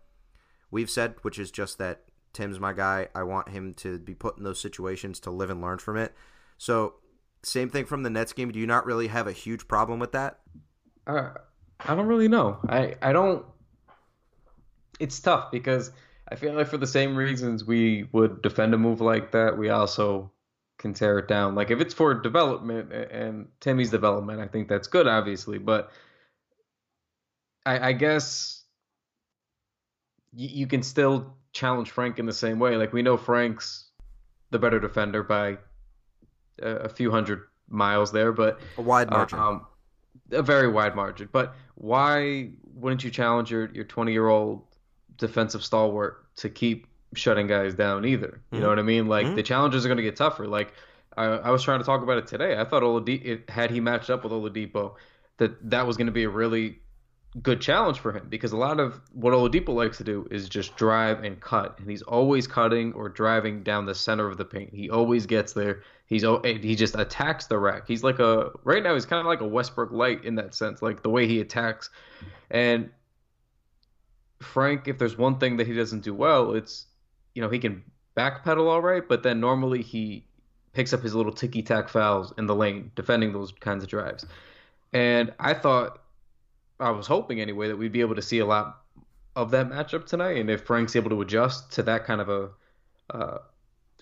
we've 0.70 0.90
said, 0.90 1.16
which 1.20 1.38
is 1.38 1.50
just 1.50 1.76
that 1.78 2.04
Tim's 2.32 2.58
my 2.58 2.72
guy. 2.72 3.08
I 3.14 3.24
want 3.24 3.50
him 3.50 3.74
to 3.74 3.98
be 3.98 4.14
put 4.14 4.38
in 4.38 4.44
those 4.44 4.60
situations 4.60 5.20
to 5.20 5.30
live 5.30 5.50
and 5.50 5.60
learn 5.60 5.78
from 5.78 5.96
it. 5.96 6.14
So, 6.56 6.94
same 7.42 7.68
thing 7.68 7.86
from 7.86 8.02
the 8.02 8.10
Nets 8.10 8.32
game. 8.32 8.52
Do 8.52 8.58
you 8.58 8.66
not 8.66 8.86
really 8.86 9.08
have 9.08 9.26
a 9.26 9.32
huge 9.32 9.66
problem 9.66 9.98
with 9.98 10.12
that? 10.12 10.40
Uh, 11.06 11.30
I 11.80 11.94
don't 11.94 12.06
really 12.06 12.28
know. 12.28 12.58
I, 12.68 12.94
I 13.02 13.12
don't. 13.12 13.44
It's 15.00 15.18
tough 15.18 15.50
because 15.50 15.90
I 16.30 16.36
feel 16.36 16.54
like 16.54 16.68
for 16.68 16.76
the 16.76 16.86
same 16.86 17.16
reasons 17.16 17.64
we 17.64 18.08
would 18.12 18.42
defend 18.42 18.74
a 18.74 18.78
move 18.78 19.00
like 19.00 19.32
that, 19.32 19.58
we 19.58 19.70
also 19.70 20.30
can 20.78 20.94
tear 20.94 21.18
it 21.18 21.28
down. 21.28 21.54
Like 21.54 21.70
if 21.70 21.80
it's 21.80 21.94
for 21.94 22.14
development 22.14 22.92
and 22.92 23.48
Timmy's 23.60 23.90
development, 23.90 24.40
I 24.40 24.46
think 24.46 24.68
that's 24.68 24.86
good, 24.86 25.06
obviously. 25.08 25.58
But 25.58 25.90
I, 27.66 27.88
I 27.88 27.92
guess 27.92 28.62
you, 30.34 30.48
you 30.48 30.66
can 30.66 30.82
still 30.82 31.34
challenge 31.52 31.90
Frank 31.90 32.18
in 32.18 32.26
the 32.26 32.32
same 32.32 32.58
way. 32.58 32.76
Like 32.76 32.92
we 32.92 33.02
know 33.02 33.16
Frank's 33.16 33.88
the 34.50 34.58
better 34.58 34.80
defender 34.80 35.22
by 35.22 35.58
a, 36.62 36.68
a 36.68 36.88
few 36.88 37.10
hundred 37.10 37.42
miles 37.68 38.12
there, 38.12 38.32
but 38.32 38.60
a 38.78 38.82
wide 38.82 39.10
margin. 39.10 39.38
Um, 39.38 39.66
a 40.32 40.42
very 40.42 40.68
wide 40.68 40.94
margin. 40.94 41.28
But 41.30 41.54
why 41.74 42.50
wouldn't 42.74 43.04
you 43.04 43.10
challenge 43.10 43.50
your 43.50 43.70
your 43.72 43.84
20 43.84 44.12
year 44.12 44.28
old 44.28 44.62
defensive 45.20 45.64
stalwart 45.64 46.26
to 46.36 46.48
keep 46.48 46.86
shutting 47.14 47.46
guys 47.46 47.74
down 47.74 48.04
either? 48.04 48.40
You 48.50 48.56
mm-hmm. 48.56 48.62
know 48.62 48.68
what 48.68 48.78
I 48.78 48.82
mean? 48.82 49.06
Like 49.06 49.26
mm-hmm. 49.26 49.36
the 49.36 49.42
challenges 49.42 49.84
are 49.84 49.88
going 49.88 49.98
to 49.98 50.02
get 50.02 50.16
tougher. 50.16 50.46
Like 50.46 50.72
I, 51.16 51.24
I, 51.24 51.50
was 51.50 51.62
trying 51.62 51.80
to 51.80 51.84
talk 51.84 52.02
about 52.02 52.18
it 52.18 52.26
today. 52.26 52.58
I 52.58 52.64
thought 52.64 52.82
Oladipo, 52.82 53.48
had 53.48 53.70
he 53.70 53.80
matched 53.80 54.10
up 54.10 54.24
with 54.24 54.32
Oladipo, 54.32 54.94
that 55.38 55.70
that 55.70 55.86
was 55.86 55.96
going 55.96 56.06
to 56.06 56.12
be 56.12 56.24
a 56.24 56.28
really 56.28 56.80
good 57.42 57.60
challenge 57.60 58.00
for 58.00 58.12
him 58.12 58.26
because 58.28 58.50
a 58.52 58.56
lot 58.56 58.80
of 58.80 59.00
what 59.12 59.32
Oladipo 59.32 59.68
likes 59.68 59.98
to 59.98 60.04
do 60.04 60.26
is 60.30 60.48
just 60.48 60.76
drive 60.76 61.22
and 61.22 61.40
cut, 61.40 61.78
and 61.78 61.88
he's 61.88 62.02
always 62.02 62.46
cutting 62.46 62.92
or 62.94 63.08
driving 63.08 63.62
down 63.62 63.86
the 63.86 63.94
center 63.94 64.28
of 64.28 64.36
the 64.36 64.44
paint. 64.44 64.74
He 64.74 64.90
always 64.90 65.26
gets 65.26 65.52
there. 65.52 65.82
He's 66.06 66.24
he 66.44 66.74
just 66.74 66.96
attacks 66.96 67.46
the 67.46 67.58
rack. 67.58 67.86
He's 67.86 68.02
like 68.02 68.18
a 68.18 68.50
right 68.64 68.82
now 68.82 68.94
he's 68.94 69.06
kind 69.06 69.20
of 69.20 69.26
like 69.26 69.40
a 69.40 69.46
Westbrook 69.46 69.92
light 69.92 70.24
in 70.24 70.34
that 70.36 70.54
sense, 70.54 70.82
like 70.82 71.02
the 71.02 71.10
way 71.10 71.26
he 71.26 71.40
attacks. 71.40 71.90
And 72.50 72.90
Frank, 74.40 74.88
if 74.88 74.98
there's 74.98 75.16
one 75.16 75.38
thing 75.38 75.56
that 75.58 75.66
he 75.66 75.74
doesn't 75.74 76.00
do 76.00 76.14
well, 76.14 76.54
it's 76.54 76.86
you 77.34 77.42
know 77.42 77.48
he 77.48 77.58
can 77.58 77.82
backpedal 78.16 78.66
all 78.66 78.80
right, 78.80 79.06
but 79.06 79.22
then 79.22 79.40
normally 79.40 79.82
he 79.82 80.24
picks 80.72 80.92
up 80.92 81.02
his 81.02 81.14
little 81.14 81.32
ticky 81.32 81.62
tack 81.62 81.88
fouls 81.88 82.32
in 82.38 82.46
the 82.46 82.54
lane, 82.54 82.90
defending 82.94 83.32
those 83.32 83.52
kinds 83.52 83.82
of 83.82 83.90
drives. 83.90 84.24
And 84.92 85.32
I 85.38 85.54
thought 85.54 86.00
I 86.78 86.90
was 86.90 87.06
hoping 87.06 87.40
anyway 87.40 87.68
that 87.68 87.76
we'd 87.76 87.92
be 87.92 88.00
able 88.00 88.14
to 88.14 88.22
see 88.22 88.38
a 88.38 88.46
lot 88.46 88.80
of 89.36 89.50
that 89.52 89.68
matchup 89.68 90.06
tonight, 90.06 90.38
and 90.38 90.50
if 90.50 90.62
Frank's 90.62 90.96
able 90.96 91.10
to 91.10 91.20
adjust 91.20 91.72
to 91.72 91.82
that 91.84 92.04
kind 92.04 92.20
of 92.20 92.28
a 92.28 92.50
uh, 93.12 93.38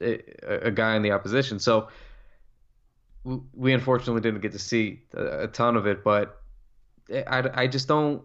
a, 0.01 0.66
a, 0.66 0.70
guy 0.70 0.95
in 0.95 1.03
the 1.03 1.11
opposition, 1.11 1.59
so 1.59 1.89
we 3.24 3.72
unfortunately 3.72 4.20
didn't 4.20 4.41
get 4.41 4.53
to 4.53 4.59
see 4.59 5.03
a, 5.14 5.45
a 5.45 5.49
ton 5.49 5.76
of 5.76 5.86
it, 5.86 6.05
but 6.05 6.41
I, 7.11 7.51
I 7.55 7.66
just 7.66 7.89
don't. 7.89 8.22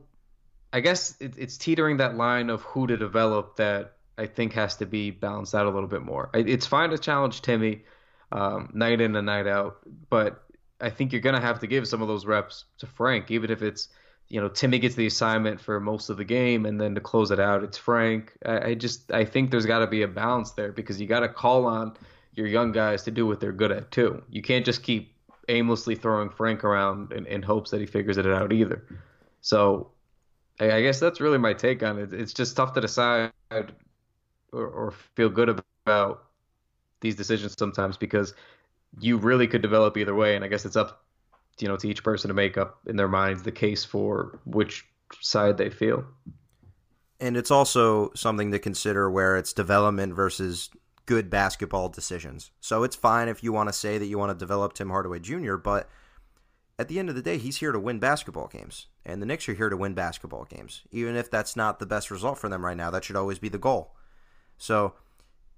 I 0.73 0.79
guess 0.79 1.15
it, 1.21 1.35
it's 1.37 1.57
teetering 1.57 1.97
that 1.97 2.17
line 2.17 2.49
of 2.49 2.63
who 2.63 2.87
to 2.87 2.97
develop 2.97 3.55
that 3.57 3.93
I 4.17 4.25
think 4.25 4.53
has 4.53 4.75
to 4.77 4.85
be 4.85 5.11
balanced 5.11 5.55
out 5.55 5.67
a 5.67 5.69
little 5.69 5.87
bit 5.87 6.01
more. 6.01 6.29
It's 6.33 6.65
fine 6.65 6.89
to 6.89 6.97
challenge 6.97 7.41
Timmy 7.41 7.83
um, 8.31 8.71
night 8.73 8.99
in 8.99 9.15
and 9.15 9.25
night 9.25 9.47
out, 9.47 9.77
but 10.09 10.43
I 10.81 10.89
think 10.89 11.11
you're 11.11 11.21
gonna 11.21 11.39
have 11.39 11.59
to 11.59 11.67
give 11.67 11.87
some 11.87 12.01
of 12.01 12.07
those 12.07 12.25
reps 12.25 12.65
to 12.79 12.87
Frank, 12.87 13.31
even 13.31 13.51
if 13.51 13.61
it's 13.61 13.87
you 14.27 14.41
know 14.41 14.49
Timmy 14.49 14.79
gets 14.79 14.95
the 14.95 15.05
assignment 15.05 15.61
for 15.61 15.79
most 15.79 16.09
of 16.09 16.17
the 16.17 16.25
game, 16.25 16.65
and 16.65 16.81
then 16.81 16.95
to 16.95 17.01
close 17.01 17.31
it 17.31 17.39
out, 17.39 17.63
it's 17.63 17.77
Frank. 17.77 18.33
I, 18.45 18.69
I 18.69 18.73
just 18.73 19.11
I 19.11 19.25
think 19.25 19.51
there's 19.51 19.67
got 19.67 19.79
to 19.79 19.87
be 19.87 20.01
a 20.01 20.07
balance 20.07 20.51
there 20.51 20.71
because 20.71 20.99
you 20.99 21.07
got 21.07 21.21
to 21.21 21.29
call 21.29 21.65
on 21.65 21.95
your 22.33 22.47
young 22.47 22.71
guys 22.71 23.03
to 23.03 23.11
do 23.11 23.27
what 23.27 23.39
they're 23.39 23.51
good 23.51 23.71
at 23.71 23.91
too. 23.91 24.23
You 24.29 24.41
can't 24.41 24.65
just 24.65 24.81
keep 24.81 25.15
aimlessly 25.49 25.95
throwing 25.95 26.29
Frank 26.29 26.63
around 26.63 27.11
in, 27.11 27.27
in 27.27 27.43
hopes 27.43 27.71
that 27.71 27.79
he 27.79 27.85
figures 27.85 28.17
it 28.17 28.25
out 28.25 28.51
either. 28.51 28.83
So 29.41 29.92
I, 30.59 30.81
guess 30.81 30.99
that's 30.99 31.19
really 31.19 31.37
my 31.37 31.53
take 31.53 31.83
on 31.83 31.99
it. 31.99 32.13
It's 32.13 32.33
just 32.33 32.55
tough 32.55 32.73
to 32.73 32.81
decide 32.81 33.31
or, 33.51 34.67
or 34.67 34.91
feel 35.15 35.29
good 35.29 35.61
about 35.85 36.23
these 37.01 37.15
decisions 37.15 37.55
sometimes 37.57 37.97
because 37.97 38.33
you 38.99 39.17
really 39.17 39.47
could 39.47 39.61
develop 39.61 39.97
either 39.97 40.13
way, 40.13 40.35
and 40.35 40.45
I 40.45 40.47
guess 40.47 40.65
it's 40.65 40.75
up 40.75 41.03
you 41.59 41.67
know 41.67 41.77
to 41.77 41.87
each 41.89 42.03
person 42.03 42.29
to 42.29 42.33
make 42.33 42.57
up 42.57 42.79
in 42.87 42.95
their 42.95 43.07
minds 43.07 43.43
the 43.43 43.51
case 43.51 43.83
for 43.83 44.39
which 44.45 44.85
side 45.21 45.57
they 45.57 45.69
feel. 45.69 46.05
And 47.19 47.37
it's 47.37 47.51
also 47.51 48.11
something 48.15 48.51
to 48.51 48.59
consider 48.59 49.09
where 49.09 49.37
it's 49.37 49.53
development 49.53 50.13
versus 50.13 50.69
good 51.05 51.29
basketball 51.29 51.89
decisions. 51.89 52.51
So 52.59 52.83
it's 52.83 52.95
fine 52.95 53.27
if 53.27 53.43
you 53.43 53.53
want 53.53 53.69
to 53.69 53.73
say 53.73 53.97
that 53.97 54.05
you 54.05 54.17
want 54.17 54.31
to 54.31 54.37
develop 54.37 54.73
Tim 54.73 54.89
Hardaway 54.89 55.19
Jr., 55.19 55.55
but 55.55 55.89
at 56.79 56.87
the 56.87 56.99
end 56.99 57.09
of 57.09 57.15
the 57.15 57.21
day, 57.21 57.37
he's 57.37 57.57
here 57.57 57.71
to 57.71 57.79
win 57.79 57.99
basketball 57.99 58.47
games. 58.47 58.87
And 59.05 59.21
the 59.21 59.25
Knicks 59.25 59.47
are 59.47 59.53
here 59.53 59.69
to 59.69 59.77
win 59.77 59.93
basketball 59.93 60.45
games. 60.45 60.81
Even 60.91 61.15
if 61.15 61.29
that's 61.29 61.55
not 61.55 61.79
the 61.79 61.85
best 61.85 62.09
result 62.09 62.37
for 62.37 62.49
them 62.49 62.65
right 62.65 62.77
now, 62.77 62.89
that 62.89 63.03
should 63.03 63.15
always 63.15 63.39
be 63.39 63.49
the 63.49 63.57
goal. 63.57 63.95
So 64.57 64.93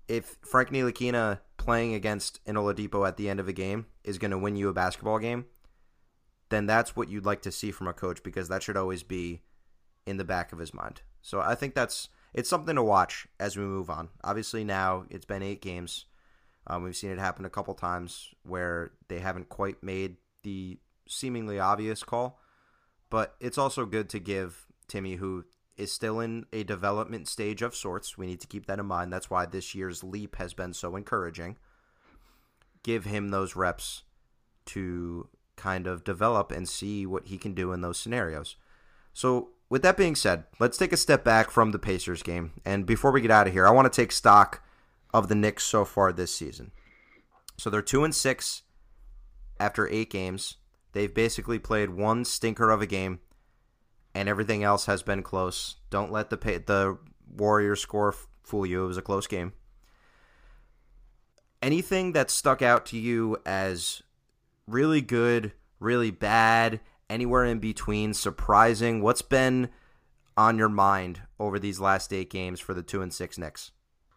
if 0.08 0.38
Frank 0.42 0.70
Ntilikina 0.70 1.40
playing 1.58 1.94
against 1.94 2.40
an 2.46 2.56
Oladipo 2.56 3.08
at 3.08 3.18
the 3.18 3.30
end 3.30 3.40
of 3.40 3.48
a 3.48 3.54
game 3.54 3.86
is 4.04 4.18
going 4.18 4.32
to 4.32 4.38
win 4.38 4.56
you 4.56 4.70
a 4.70 4.74
basketball 4.74 5.20
game, 5.20 5.46
then 6.50 6.66
that's 6.66 6.96
what 6.96 7.10
you'd 7.10 7.26
like 7.26 7.42
to 7.44 7.52
see 7.52 7.72
from 7.72 7.88
a 7.88 7.94
coach 7.94 8.22
because 8.22 8.50
that 8.50 8.62
should 8.62 8.78
always 8.78 9.04
be 9.04 9.42
in 10.06 10.18
the 10.18 10.24
back 10.24 10.52
of 10.52 10.60
his 10.60 10.74
mind. 10.74 11.02
So 11.22 11.42
I 11.42 11.56
think 11.56 11.74
that's 11.74 12.10
it's 12.34 12.50
something 12.50 12.76
to 12.76 12.84
watch 12.84 13.28
as 13.40 13.58
we 13.58 13.64
move 13.64 13.90
on. 13.90 14.10
Obviously, 14.24 14.64
now 14.64 15.06
it's 15.10 15.26
been 15.26 15.42
eight 15.42 15.62
games. 15.62 16.06
Um, 16.68 16.84
we've 16.84 16.96
seen 16.96 17.12
it 17.12 17.20
happen 17.20 17.46
a 17.46 17.50
couple 17.50 17.74
times 17.74 18.30
where 18.44 18.92
they 19.08 19.20
haven't 19.20 19.50
quite 19.50 19.82
made 19.82 20.18
the 20.44 20.78
seemingly 21.08 21.60
obvious 21.60 22.04
call, 22.04 22.40
but 23.10 23.36
it's 23.40 23.58
also 23.58 23.86
good 23.86 24.10
to 24.10 24.20
give 24.20 24.66
Timmy, 24.88 25.16
who 25.16 25.46
is 25.78 25.92
still 25.92 26.20
in 26.20 26.46
a 26.54 26.64
development 26.64 27.28
stage 27.28 27.62
of 27.62 27.76
sorts. 27.76 28.18
We 28.18 28.28
need 28.28 28.42
to 28.42 28.48
keep 28.48 28.66
that 28.68 28.80
in 28.80 28.86
mind. 28.86 29.12
That's 29.12 29.30
why 29.30 29.46
this 29.46 29.76
year's 29.76 30.04
leap 30.04 30.38
has 30.38 30.54
been 30.54 30.74
so 30.74 30.96
encouraging. 30.96 31.58
Give 32.84 33.06
him 33.06 33.30
those 33.30 33.56
reps 33.56 34.04
to 34.68 35.28
kind 35.56 35.88
of 35.88 36.04
develop 36.04 36.52
and 36.52 36.68
see 36.68 37.06
what 37.06 37.28
he 37.28 37.38
can 37.38 37.54
do 37.54 37.72
in 37.72 37.82
those 37.82 38.00
scenarios. 38.00 38.56
So, 39.14 39.50
with 39.70 39.82
that 39.82 39.98
being 39.98 40.16
said, 40.16 40.44
let's 40.60 40.78
take 40.78 40.94
a 40.94 40.98
step 40.98 41.24
back 41.24 41.50
from 41.50 41.72
the 41.72 41.80
Pacers 41.80 42.22
game. 42.22 42.52
And 42.64 42.86
before 42.86 43.12
we 43.12 43.22
get 43.22 43.32
out 43.32 43.48
of 43.48 43.54
here, 43.54 43.66
I 43.66 43.72
want 43.72 43.92
to 43.92 44.02
take 44.02 44.12
stock 44.12 44.62
of 45.14 45.28
the 45.28 45.36
Knicks 45.36 45.64
so 45.64 45.86
far 45.86 46.12
this 46.12 46.36
season. 46.36 46.72
So 47.58 47.70
they're 47.70 47.82
2 47.82 48.04
and 48.04 48.14
6 48.14 48.62
after 49.60 49.88
8 49.88 50.10
games. 50.10 50.58
They've 50.96 51.14
basically 51.14 51.60
played 51.60 51.90
one 51.90 52.24
stinker 52.24 52.72
of 52.72 52.82
a 52.82 52.88
game 52.88 53.20
and 54.14 54.30
everything 54.30 54.64
else 54.64 54.86
has 54.86 55.04
been 55.04 55.24
close. 55.24 55.76
Don't 55.90 56.10
let 56.10 56.30
the 56.30 56.38
the 56.38 56.98
Warriors 57.36 57.82
score 57.82 58.16
fool 58.44 58.66
you. 58.66 58.86
It 58.86 58.88
was 58.88 58.98
a 58.98 59.02
close 59.02 59.28
game. 59.28 59.52
Anything 61.62 62.14
that 62.14 62.32
stuck 62.32 62.62
out 62.62 62.86
to 62.88 62.98
you 62.98 63.36
as 63.46 64.04
really 64.68 65.02
good, 65.02 65.52
really 65.82 66.12
bad, 66.12 66.80
anywhere 67.10 67.44
in 67.44 67.60
between, 67.60 68.14
surprising? 68.14 69.02
What's 69.02 69.22
been 69.22 69.68
on 70.38 70.58
your 70.58 70.70
mind 70.70 71.24
over 71.42 71.60
these 71.60 71.82
last 71.82 72.14
eight 72.14 72.30
games 72.30 72.62
for 72.62 72.74
the 72.74 72.84
two 72.84 73.02
and 73.02 73.12
six 73.12 73.38
Knicks? 73.38 73.72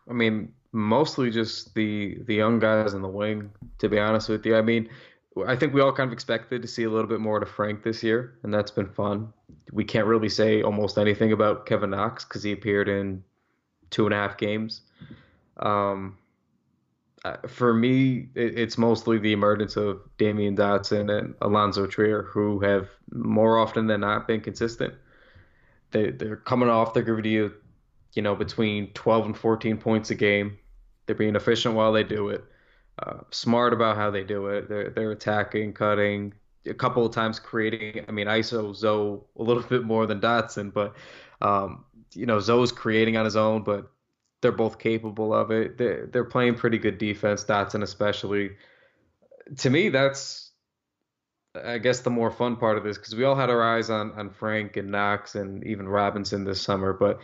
I 0.08 0.12
mean, 0.12 0.52
mostly 0.70 1.32
just 1.32 1.74
the 1.74 2.22
the 2.22 2.36
young 2.36 2.60
guys 2.60 2.94
in 2.94 3.02
the 3.02 3.08
wing. 3.08 3.50
To 3.78 3.88
be 3.88 3.98
honest 3.98 4.28
with 4.28 4.46
you, 4.46 4.56
I 4.56 4.62
mean, 4.62 4.88
I 5.46 5.56
think 5.56 5.74
we 5.74 5.80
all 5.80 5.92
kind 5.92 6.08
of 6.08 6.12
expected 6.12 6.62
to 6.62 6.68
see 6.68 6.84
a 6.84 6.90
little 6.90 7.08
bit 7.08 7.20
more 7.20 7.40
to 7.40 7.46
Frank 7.46 7.82
this 7.82 8.02
year, 8.02 8.38
and 8.42 8.52
that's 8.52 8.70
been 8.70 8.88
fun. 8.88 9.32
We 9.72 9.84
can't 9.84 10.06
really 10.06 10.28
say 10.28 10.62
almost 10.62 10.98
anything 10.98 11.32
about 11.32 11.66
Kevin 11.66 11.90
Knox 11.90 12.24
because 12.24 12.42
he 12.42 12.52
appeared 12.52 12.88
in 12.88 13.24
two 13.90 14.04
and 14.06 14.14
a 14.14 14.16
half 14.16 14.36
games. 14.36 14.82
Um, 15.56 16.18
for 17.46 17.74
me, 17.74 18.28
it's 18.34 18.78
mostly 18.78 19.18
the 19.18 19.32
emergence 19.32 19.76
of 19.76 20.00
Damyean 20.18 20.56
Dotson 20.56 21.16
and 21.16 21.34
Alonzo 21.42 21.86
Trier, 21.86 22.22
who 22.22 22.60
have 22.60 22.88
more 23.12 23.58
often 23.58 23.86
than 23.86 24.00
not 24.00 24.26
been 24.28 24.40
consistent. 24.40 24.94
They, 25.90 26.10
they're 26.10 26.36
coming 26.36 26.68
off, 26.68 26.94
they're 26.94 27.02
giving 27.02 27.24
you, 27.24 27.52
you 28.14 28.22
know, 28.22 28.34
between 28.34 28.92
12 28.92 29.26
and 29.26 29.36
14 29.36 29.78
points 29.78 30.10
a 30.10 30.14
game. 30.14 30.58
They're 31.06 31.16
being 31.16 31.36
efficient 31.36 31.74
while 31.74 31.92
they 31.92 32.04
do 32.04 32.28
it 32.28 32.44
uh, 32.98 33.18
smart 33.30 33.72
about 33.72 33.96
how 33.96 34.10
they 34.10 34.24
do 34.24 34.46
it. 34.48 34.68
They're 34.68 34.90
they're 34.90 35.12
attacking, 35.12 35.72
cutting, 35.72 36.32
a 36.66 36.74
couple 36.74 37.04
of 37.06 37.12
times 37.12 37.38
creating. 37.38 38.04
I 38.08 38.12
mean, 38.12 38.26
ISO 38.26 38.74
Zo 38.74 39.26
a 39.36 39.42
little 39.42 39.62
bit 39.62 39.84
more 39.84 40.06
than 40.06 40.20
Dotson, 40.20 40.72
but 40.72 40.94
um, 41.40 41.84
you 42.14 42.26
know 42.26 42.40
Zo's 42.40 42.72
creating 42.72 43.16
on 43.16 43.24
his 43.24 43.36
own, 43.36 43.62
but 43.62 43.90
they're 44.40 44.52
both 44.52 44.78
capable 44.78 45.34
of 45.34 45.50
it. 45.50 45.78
They're 45.78 46.06
they're 46.06 46.24
playing 46.24 46.56
pretty 46.56 46.78
good 46.78 46.98
defense, 46.98 47.44
Dotson 47.44 47.82
especially. 47.82 48.52
To 49.58 49.70
me, 49.70 49.88
that's 49.88 50.50
I 51.54 51.78
guess 51.78 52.00
the 52.00 52.10
more 52.10 52.30
fun 52.30 52.56
part 52.56 52.78
of 52.78 52.84
this 52.84 52.98
because 52.98 53.14
we 53.14 53.24
all 53.24 53.36
had 53.36 53.50
our 53.50 53.62
eyes 53.62 53.90
on 53.90 54.12
on 54.12 54.30
Frank 54.30 54.76
and 54.76 54.90
Knox 54.90 55.34
and 55.34 55.64
even 55.64 55.88
Robinson 55.88 56.44
this 56.44 56.60
summer, 56.60 56.92
but 56.92 57.20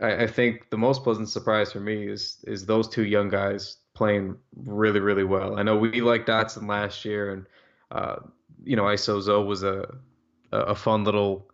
I, 0.00 0.24
I 0.24 0.26
think 0.26 0.70
the 0.70 0.78
most 0.78 1.04
pleasant 1.04 1.28
surprise 1.28 1.72
for 1.72 1.80
me 1.80 2.08
is 2.08 2.42
is 2.46 2.66
those 2.66 2.88
two 2.88 3.04
young 3.04 3.28
guys 3.28 3.76
playing 3.94 4.36
really, 4.56 5.00
really 5.00 5.24
well. 5.24 5.58
I 5.58 5.62
know 5.62 5.76
we 5.76 6.00
liked 6.00 6.28
Dotson 6.28 6.68
last 6.68 7.04
year, 7.04 7.32
and 7.32 7.46
uh, 7.90 8.16
you 8.64 8.76
know, 8.76 8.84
ISOZO 8.84 9.46
was 9.46 9.62
a 9.62 9.94
a 10.52 10.74
fun 10.74 11.04
little 11.04 11.48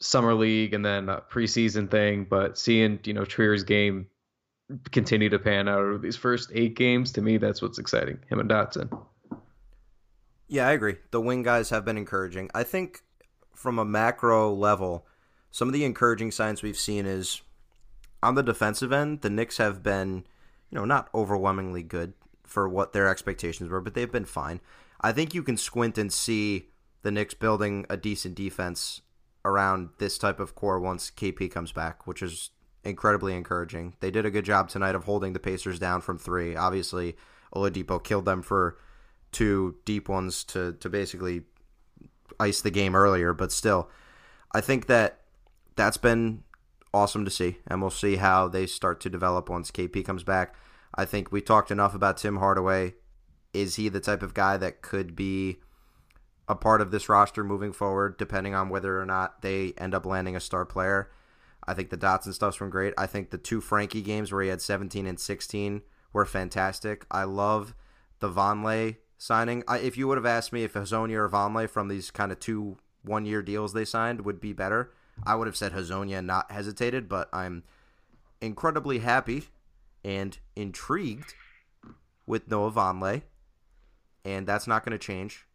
summer 0.00 0.34
league 0.34 0.74
and 0.74 0.84
then 0.84 1.06
preseason 1.30 1.90
thing. 1.90 2.26
But 2.28 2.58
seeing 2.58 2.98
you 3.04 3.14
know 3.14 3.24
Trier's 3.24 3.64
game 3.64 4.06
continue 4.90 5.28
to 5.28 5.38
pan 5.38 5.68
out 5.68 5.80
over 5.80 5.98
these 5.98 6.16
first 6.16 6.50
eight 6.54 6.74
games, 6.74 7.12
to 7.12 7.22
me, 7.22 7.36
that's 7.36 7.62
what's 7.62 7.78
exciting. 7.78 8.18
Him 8.28 8.40
and 8.40 8.50
Dotson. 8.50 8.90
Yeah, 10.48 10.68
I 10.68 10.72
agree. 10.72 10.96
The 11.10 11.20
wing 11.20 11.42
guys 11.42 11.70
have 11.70 11.84
been 11.84 11.96
encouraging. 11.96 12.50
I 12.54 12.62
think 12.62 13.02
from 13.54 13.78
a 13.78 13.84
macro 13.84 14.52
level, 14.52 15.06
some 15.50 15.68
of 15.68 15.72
the 15.74 15.84
encouraging 15.84 16.30
signs 16.30 16.62
we've 16.62 16.78
seen 16.78 17.06
is 17.06 17.42
on 18.22 18.34
the 18.34 18.42
defensive 18.42 18.92
end, 18.92 19.22
the 19.22 19.30
Knicks 19.30 19.56
have 19.56 19.82
been 19.82 20.24
you 20.72 20.78
know, 20.78 20.84
not 20.86 21.10
overwhelmingly 21.14 21.82
good 21.82 22.14
for 22.44 22.68
what 22.68 22.92
their 22.92 23.06
expectations 23.06 23.70
were, 23.70 23.80
but 23.80 23.94
they've 23.94 24.10
been 24.10 24.24
fine. 24.24 24.60
I 25.00 25.12
think 25.12 25.34
you 25.34 25.42
can 25.42 25.56
squint 25.56 25.98
and 25.98 26.12
see 26.12 26.70
the 27.02 27.10
Knicks 27.10 27.34
building 27.34 27.84
a 27.90 27.96
decent 27.96 28.34
defense 28.34 29.02
around 29.44 29.90
this 29.98 30.16
type 30.16 30.40
of 30.40 30.54
core 30.54 30.80
once 30.80 31.10
KP 31.10 31.50
comes 31.50 31.72
back, 31.72 32.06
which 32.06 32.22
is 32.22 32.50
incredibly 32.84 33.34
encouraging. 33.34 33.94
They 34.00 34.10
did 34.10 34.24
a 34.24 34.30
good 34.30 34.44
job 34.44 34.68
tonight 34.68 34.94
of 34.94 35.04
holding 35.04 35.34
the 35.34 35.40
Pacers 35.40 35.78
down 35.78 36.00
from 36.00 36.18
three. 36.18 36.56
Obviously, 36.56 37.16
Oladipo 37.54 38.02
killed 38.02 38.24
them 38.24 38.40
for 38.40 38.78
two 39.30 39.76
deep 39.84 40.08
ones 40.08 40.44
to 40.44 40.72
to 40.74 40.88
basically 40.88 41.42
ice 42.40 42.60
the 42.62 42.70
game 42.70 42.94
earlier, 42.94 43.34
but 43.34 43.52
still, 43.52 43.90
I 44.52 44.60
think 44.60 44.86
that 44.86 45.20
that's 45.76 45.96
been 45.96 46.44
awesome 46.94 47.24
to 47.24 47.30
see, 47.30 47.58
and 47.66 47.80
we'll 47.80 47.90
see 47.90 48.16
how 48.16 48.48
they 48.48 48.66
start 48.66 49.00
to 49.00 49.10
develop 49.10 49.48
once 49.48 49.70
KP 49.70 50.04
comes 50.04 50.24
back. 50.24 50.54
I 50.94 51.04
think 51.04 51.32
we 51.32 51.40
talked 51.40 51.70
enough 51.70 51.94
about 51.94 52.18
Tim 52.18 52.36
Hardaway. 52.36 52.94
Is 53.52 53.76
he 53.76 53.88
the 53.88 54.00
type 54.00 54.22
of 54.22 54.34
guy 54.34 54.56
that 54.56 54.82
could 54.82 55.16
be 55.16 55.58
a 56.48 56.54
part 56.54 56.80
of 56.80 56.90
this 56.90 57.08
roster 57.08 57.44
moving 57.44 57.72
forward, 57.72 58.18
depending 58.18 58.54
on 58.54 58.68
whether 58.68 59.00
or 59.00 59.06
not 59.06 59.42
they 59.42 59.72
end 59.78 59.94
up 59.94 60.06
landing 60.06 60.36
a 60.36 60.40
star 60.40 60.64
player? 60.64 61.10
I 61.66 61.74
think 61.74 61.90
the 61.90 61.96
Dotson 61.96 62.34
stuff's 62.34 62.58
been 62.58 62.70
great. 62.70 62.92
I 62.98 63.06
think 63.06 63.30
the 63.30 63.38
two 63.38 63.60
Frankie 63.60 64.02
games 64.02 64.32
where 64.32 64.42
he 64.42 64.48
had 64.48 64.60
17 64.60 65.06
and 65.06 65.18
16 65.18 65.82
were 66.12 66.24
fantastic. 66.24 67.06
I 67.10 67.24
love 67.24 67.74
the 68.18 68.28
Vonleh 68.28 68.96
signing. 69.16 69.62
I, 69.68 69.78
if 69.78 69.96
you 69.96 70.08
would 70.08 70.18
have 70.18 70.26
asked 70.26 70.52
me 70.52 70.64
if 70.64 70.74
Hezonja 70.74 71.14
or 71.14 71.28
Vonleh 71.28 71.70
from 71.70 71.88
these 71.88 72.10
kind 72.10 72.32
of 72.32 72.40
two 72.40 72.78
one 73.02 73.24
year 73.24 73.42
deals 73.42 73.72
they 73.72 73.84
signed 73.84 74.24
would 74.24 74.40
be 74.40 74.52
better, 74.52 74.92
I 75.24 75.34
would 75.34 75.46
have 75.46 75.56
said 75.56 75.72
Hezonja 75.72 76.18
and 76.18 76.26
not 76.26 76.50
hesitated, 76.50 77.08
but 77.08 77.28
I'm 77.32 77.62
incredibly 78.40 78.98
happy 79.00 79.44
and 80.04 80.36
intrigued 80.56 81.34
with 82.26 82.50
Noah 82.50 82.72
Vonleh, 82.72 83.22
and 84.24 84.46
that's 84.46 84.66
not 84.66 84.84
going 84.84 84.98
to 84.98 85.04
change 85.04 85.46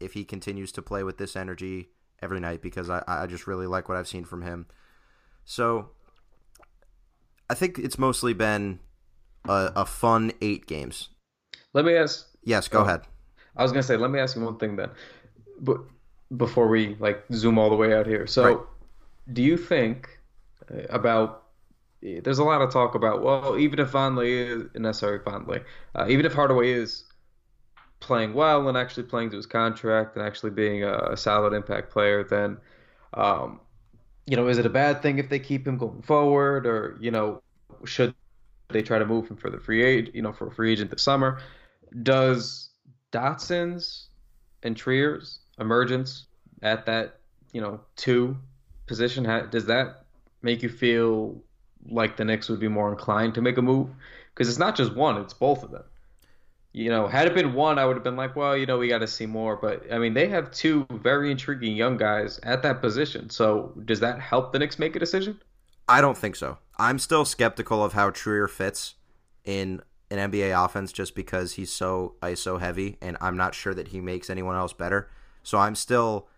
if 0.00 0.14
he 0.14 0.24
continues 0.24 0.72
to 0.72 0.82
play 0.82 1.02
with 1.02 1.18
this 1.18 1.36
energy 1.36 1.88
every 2.20 2.40
night 2.40 2.62
because 2.62 2.88
I, 2.88 3.02
I 3.06 3.26
just 3.26 3.46
really 3.46 3.66
like 3.66 3.88
what 3.88 3.98
I've 3.98 4.08
seen 4.08 4.24
from 4.24 4.42
him. 4.42 4.66
So 5.44 5.90
I 7.50 7.54
think 7.54 7.78
it's 7.78 7.98
mostly 7.98 8.32
been 8.32 8.80
a, 9.48 9.72
a 9.76 9.86
fun 9.86 10.32
eight 10.40 10.66
games. 10.66 11.08
Let 11.72 11.84
me 11.84 11.94
ask. 11.94 12.26
Yes, 12.44 12.68
go 12.68 12.80
oh, 12.80 12.82
ahead. 12.82 13.02
I 13.56 13.62
was 13.62 13.72
gonna 13.72 13.82
say, 13.82 13.96
let 13.96 14.10
me 14.10 14.18
ask 14.18 14.36
you 14.36 14.42
one 14.42 14.56
thing 14.56 14.76
then, 14.76 14.90
but 15.60 15.80
before 16.36 16.68
we 16.68 16.96
like 16.98 17.24
zoom 17.32 17.58
all 17.58 17.68
the 17.68 17.76
way 17.76 17.92
out 17.92 18.06
here. 18.06 18.26
So, 18.26 18.44
right. 18.44 18.58
Do 19.30 19.42
you 19.42 19.56
think 19.56 20.08
uh, 20.70 20.82
about 20.90 21.44
there's 22.02 22.38
a 22.38 22.44
lot 22.44 22.60
of 22.60 22.72
talk 22.72 22.94
about 22.94 23.22
well, 23.22 23.56
even 23.58 23.78
if 23.78 23.92
Vonleh 23.92 24.48
is 24.48 24.64
necessarily 24.74 25.20
Vonleh, 25.20 25.64
uh, 25.94 26.06
even 26.08 26.26
if 26.26 26.32
Hardaway 26.32 26.70
is 26.70 27.04
playing 28.00 28.34
well 28.34 28.68
and 28.68 28.76
actually 28.76 29.04
playing 29.04 29.30
to 29.30 29.36
his 29.36 29.46
contract 29.46 30.16
and 30.16 30.26
actually 30.26 30.50
being 30.50 30.82
a, 30.82 31.12
a 31.12 31.16
solid 31.16 31.52
impact 31.52 31.90
player, 31.90 32.24
then 32.24 32.58
um, 33.14 33.60
you 34.26 34.36
know, 34.36 34.48
is 34.48 34.58
it 34.58 34.66
a 34.66 34.70
bad 34.70 35.02
thing 35.02 35.18
if 35.18 35.28
they 35.28 35.38
keep 35.38 35.66
him 35.66 35.76
going 35.76 36.02
forward, 36.02 36.66
or 36.66 36.96
you 37.00 37.10
know, 37.10 37.42
should 37.84 38.14
they 38.68 38.82
try 38.82 38.98
to 38.98 39.06
move 39.06 39.28
him 39.28 39.36
for 39.36 39.50
the 39.50 39.58
free 39.58 39.84
agent, 39.84 40.14
you 40.14 40.22
know, 40.22 40.32
for 40.32 40.48
a 40.48 40.50
free 40.50 40.72
agent 40.72 40.90
this 40.90 41.02
summer? 41.02 41.40
Does 42.02 42.70
Dotson's 43.12 44.08
and 44.62 44.76
Trier's 44.76 45.40
emergence 45.58 46.26
at 46.62 46.86
that 46.86 47.18
you 47.52 47.60
know 47.60 47.80
two 47.96 48.36
position 48.86 49.24
does 49.50 49.66
that 49.66 50.04
make 50.42 50.62
you 50.62 50.68
feel 50.68 51.42
like 51.88 52.16
the 52.16 52.24
Knicks 52.24 52.48
would 52.48 52.60
be 52.60 52.68
more 52.68 52.90
inclined 52.90 53.34
to 53.34 53.40
make 53.40 53.58
a 53.58 53.62
move 53.62 53.88
because 54.34 54.48
it's 54.48 54.58
not 54.58 54.76
just 54.76 54.94
one; 54.94 55.16
it's 55.18 55.34
both 55.34 55.62
of 55.62 55.70
them. 55.70 55.84
You 56.72 56.88
know, 56.88 57.06
had 57.06 57.26
it 57.26 57.34
been 57.34 57.52
one, 57.52 57.78
I 57.78 57.84
would 57.84 57.96
have 57.96 58.04
been 58.04 58.16
like, 58.16 58.34
well, 58.34 58.56
you 58.56 58.64
know, 58.64 58.78
we 58.78 58.88
got 58.88 58.98
to 58.98 59.06
see 59.06 59.26
more. 59.26 59.56
But 59.56 59.92
I 59.92 59.98
mean, 59.98 60.14
they 60.14 60.28
have 60.28 60.50
two 60.50 60.86
very 60.90 61.30
intriguing 61.30 61.76
young 61.76 61.98
guys 61.98 62.40
at 62.44 62.62
that 62.62 62.80
position. 62.80 63.28
So 63.28 63.72
does 63.84 64.00
that 64.00 64.20
help 64.20 64.52
the 64.52 64.58
Knicks 64.58 64.78
make 64.78 64.96
a 64.96 64.98
decision? 64.98 65.38
I 65.88 66.00
don't 66.00 66.16
think 66.16 66.36
so. 66.36 66.58
I'm 66.78 66.98
still 66.98 67.24
skeptical 67.24 67.84
of 67.84 67.92
how 67.92 68.10
Trier 68.10 68.48
fits 68.48 68.94
in 69.44 69.82
an 70.10 70.30
NBA 70.30 70.64
offense 70.64 70.92
just 70.92 71.14
because 71.14 71.54
he's 71.54 71.72
so 71.72 72.14
ISO 72.22 72.60
heavy, 72.60 72.96
and 73.02 73.16
I'm 73.20 73.36
not 73.36 73.54
sure 73.54 73.74
that 73.74 73.88
he 73.88 74.00
makes 74.00 74.30
anyone 74.30 74.56
else 74.56 74.72
better. 74.72 75.10
So 75.42 75.58
I'm 75.58 75.74
still 75.74 76.28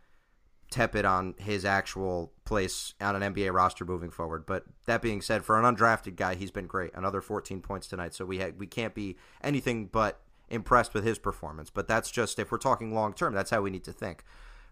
tepid 0.74 1.04
on 1.04 1.36
his 1.38 1.64
actual 1.64 2.32
place 2.44 2.94
on 3.00 3.14
an 3.14 3.32
NBA 3.32 3.52
roster 3.52 3.84
moving 3.84 4.10
forward. 4.10 4.44
But 4.44 4.64
that 4.86 5.02
being 5.02 5.22
said, 5.22 5.44
for 5.44 5.56
an 5.56 5.64
undrafted 5.64 6.16
guy, 6.16 6.34
he's 6.34 6.50
been 6.50 6.66
great. 6.66 6.90
Another 6.94 7.20
14 7.20 7.60
points 7.60 7.86
tonight, 7.86 8.12
so 8.12 8.24
we 8.24 8.40
ha- 8.40 8.50
we 8.58 8.66
can't 8.66 8.92
be 8.92 9.16
anything 9.40 9.86
but 9.86 10.20
impressed 10.48 10.92
with 10.92 11.04
his 11.04 11.16
performance. 11.16 11.70
But 11.70 11.86
that's 11.86 12.10
just 12.10 12.40
if 12.40 12.50
we're 12.50 12.58
talking 12.58 12.92
long 12.92 13.14
term, 13.14 13.34
that's 13.34 13.50
how 13.50 13.62
we 13.62 13.70
need 13.70 13.84
to 13.84 13.92
think. 13.92 14.24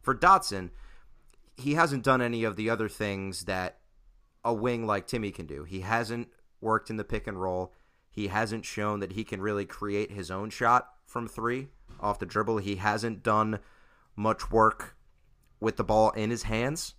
For 0.02 0.12
Dotson, 0.12 0.70
he 1.56 1.74
hasn't 1.74 2.02
done 2.02 2.20
any 2.20 2.42
of 2.42 2.56
the 2.56 2.68
other 2.68 2.88
things 2.88 3.44
that 3.44 3.78
a 4.44 4.52
wing 4.52 4.84
like 4.84 5.06
Timmy 5.06 5.30
can 5.30 5.46
do. 5.46 5.62
He 5.62 5.82
hasn't 5.82 6.30
worked 6.60 6.90
in 6.90 6.96
the 6.96 7.04
pick 7.04 7.28
and 7.28 7.40
roll. 7.40 7.72
He 8.10 8.26
hasn't 8.26 8.64
shown 8.64 8.98
that 8.98 9.12
he 9.12 9.22
can 9.22 9.40
really 9.40 9.66
create 9.66 10.10
his 10.10 10.32
own 10.32 10.50
shot 10.50 10.88
from 11.06 11.28
three 11.28 11.68
off 12.00 12.18
the 12.18 12.26
dribble. 12.26 12.58
He 12.58 12.76
hasn't 12.76 13.22
done 13.22 13.60
much 14.16 14.50
work 14.50 14.96
with 15.62 15.76
the 15.76 15.84
ball 15.84 16.10
in 16.10 16.30
his 16.30 16.42
hands. 16.44 16.94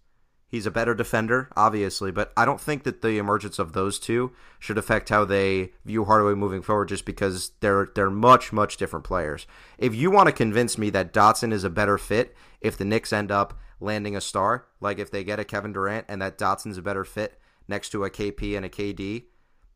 He's 0.48 0.66
a 0.68 0.72
better 0.72 0.94
defender, 0.94 1.50
obviously, 1.56 2.12
but 2.12 2.32
I 2.38 2.46
don't 2.46 2.62
think 2.62 2.84
that 2.84 3.02
the 3.02 3.18
emergence 3.18 3.58
of 3.58 3.74
those 3.74 3.98
two 3.98 4.34
should 4.60 4.78
affect 4.78 5.10
how 5.10 5.26
they 5.26 5.72
view 5.84 6.06
Hardaway 6.06 6.36
moving 6.36 6.62
forward 6.62 6.90
just 6.90 7.06
because 7.06 7.52
they're 7.60 7.90
they're 7.96 8.12
much, 8.12 8.54
much 8.54 8.78
different 8.78 9.04
players. 9.04 9.48
If 9.80 9.96
you 9.96 10.12
want 10.12 10.28
to 10.28 10.32
convince 10.32 10.78
me 10.78 10.92
that 10.92 11.12
Dotson 11.12 11.52
is 11.52 11.64
a 11.64 11.72
better 11.72 11.98
fit 11.98 12.36
if 12.62 12.78
the 12.78 12.86
Knicks 12.86 13.12
end 13.12 13.32
up 13.32 13.60
landing 13.80 14.16
a 14.16 14.22
star, 14.22 14.68
like 14.80 15.00
if 15.00 15.10
they 15.10 15.24
get 15.24 15.40
a 15.40 15.44
Kevin 15.44 15.74
Durant 15.74 16.06
and 16.08 16.22
that 16.22 16.38
Dotson's 16.38 16.78
a 16.78 16.84
better 16.84 17.04
fit 17.04 17.40
next 17.68 17.90
to 17.90 18.04
a 18.04 18.12
KP 18.12 18.56
and 18.56 18.64
a 18.64 18.70
KD 18.70 19.24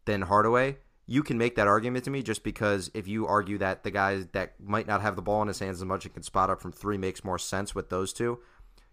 than 0.05 0.21
Hardaway, 0.21 0.77
you 1.07 1.23
can 1.23 1.37
make 1.37 1.55
that 1.55 1.67
argument 1.67 2.03
to 2.05 2.11
me 2.11 2.21
just 2.21 2.43
because 2.43 2.91
if 2.93 3.07
you 3.07 3.25
argue 3.25 3.57
that 3.57 3.83
the 3.83 3.91
guy 3.91 4.25
that 4.33 4.59
might 4.59 4.85
not 4.85 5.01
have 5.01 5.15
the 5.15 5.21
ball 5.21 5.41
in 5.41 5.47
his 5.47 5.59
hands 5.59 5.81
as 5.81 5.85
much 5.85 6.05
and 6.05 6.13
can 6.13 6.21
spot 6.21 6.49
up 6.49 6.61
from 6.61 6.73
three 6.73 6.97
makes 6.97 7.23
more 7.23 7.39
sense 7.39 7.73
with 7.73 7.89
those 7.89 8.11
two, 8.11 8.39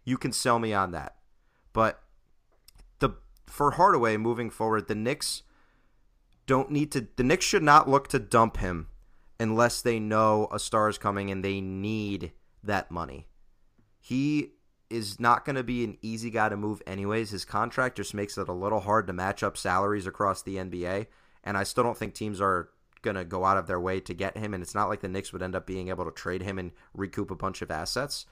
you 0.05 0.19
can 0.19 0.33
sell 0.33 0.59
me 0.59 0.73
on 0.73 0.93
that. 0.93 1.17
But 1.73 2.03
the 2.99 3.11
for 3.47 3.73
Hardaway 3.73 4.17
moving 4.17 4.51
forward, 4.51 4.89
the 4.89 4.95
Knicks 4.95 5.43
don't 6.47 6.71
need 6.71 6.93
to 6.93 7.09
the 7.17 7.25
Knicks 7.25 7.45
should 7.45 7.63
not 7.63 7.89
look 7.89 8.09
to 8.09 8.19
dump 8.19 8.59
him 8.59 8.89
unless 9.41 9.83
they 9.83 9.99
know 9.99 10.49
a 10.53 10.59
star 10.59 10.89
is 10.89 10.99
coming 10.99 11.31
and 11.31 11.45
they 11.45 11.61
need 11.61 12.33
that 12.63 12.91
money. 12.91 13.27
He 14.01 14.53
is 14.91 15.19
not 15.19 15.45
going 15.45 15.57
to 15.57 15.65
be 15.65 15.83
an 15.83 15.99
easy 16.03 16.31
guy 16.31 16.49
to 16.49 16.57
move 16.57 16.83
anyways. 16.87 17.31
His 17.31 17.45
contract 17.45 17.97
just 17.97 18.15
makes 18.15 18.39
it 18.39 18.49
a 18.49 18.53
little 18.53 18.81
hard 18.81 19.07
to 19.07 19.13
match 19.13 19.43
up 19.43 19.57
salaries 19.57 20.07
across 20.07 20.43
the 20.43 20.57
NBA, 20.57 21.07
and 21.43 21.57
I 21.57 21.65
still 21.65 21.83
don't 21.83 21.97
think 21.97 22.15
teams 22.15 22.41
are 22.41 22.69
going 23.03 23.17
to 23.17 23.25
go 23.25 23.45
out 23.45 23.57
of 23.57 23.67
their 23.67 23.81
way 23.81 24.01
to 24.01 24.15
get 24.15 24.37
him 24.37 24.55
and 24.55 24.63
it's 24.63 24.75
not 24.75 24.89
like 24.89 25.01
the 25.01 25.09
Knicks 25.09 25.33
would 25.33 25.43
end 25.43 25.55
up 25.55 25.67
being 25.67 25.89
able 25.89 26.07
to 26.07 26.11
trade 26.11 26.43
him 26.43 26.59
and 26.59 26.73
recoup 26.95 27.31
a 27.31 27.37
bunch 27.37 27.61
of 27.61 27.71
assets. 27.71 28.25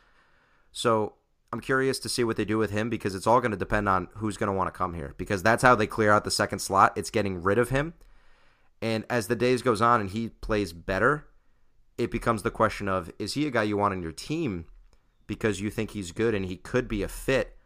So, 0.72 1.14
I'm 1.52 1.60
curious 1.60 1.98
to 2.00 2.08
see 2.08 2.24
what 2.24 2.36
they 2.36 2.46
do 2.46 2.56
with 2.56 2.70
him 2.70 2.88
because 2.88 3.14
it's 3.14 3.26
all 3.26 3.40
going 3.40 3.50
to 3.50 3.58
depend 3.58 3.86
on 3.86 4.08
who's 4.14 4.38
going 4.38 4.48
to 4.48 4.56
want 4.56 4.72
to 4.72 4.76
come 4.76 4.94
here 4.94 5.14
because 5.18 5.42
that's 5.42 5.62
how 5.62 5.74
they 5.74 5.86
clear 5.86 6.10
out 6.10 6.24
the 6.24 6.30
second 6.30 6.60
slot. 6.60 6.96
It's 6.96 7.10
getting 7.10 7.42
rid 7.42 7.58
of 7.58 7.68
him. 7.68 7.92
And 8.80 9.04
as 9.10 9.28
the 9.28 9.36
days 9.36 9.60
goes 9.60 9.82
on 9.82 10.00
and 10.00 10.10
he 10.10 10.30
plays 10.30 10.72
better, 10.72 11.28
it 11.98 12.10
becomes 12.10 12.42
the 12.42 12.50
question 12.50 12.88
of 12.88 13.12
is 13.18 13.34
he 13.34 13.46
a 13.46 13.50
guy 13.50 13.64
you 13.64 13.76
want 13.76 13.92
on 13.92 14.02
your 14.02 14.12
team 14.12 14.64
because 15.26 15.60
you 15.60 15.68
think 15.68 15.90
he's 15.90 16.10
good 16.10 16.34
and 16.34 16.46
he 16.46 16.56
could 16.56 16.88
be 16.88 17.02
a 17.02 17.08
fit 17.08 17.56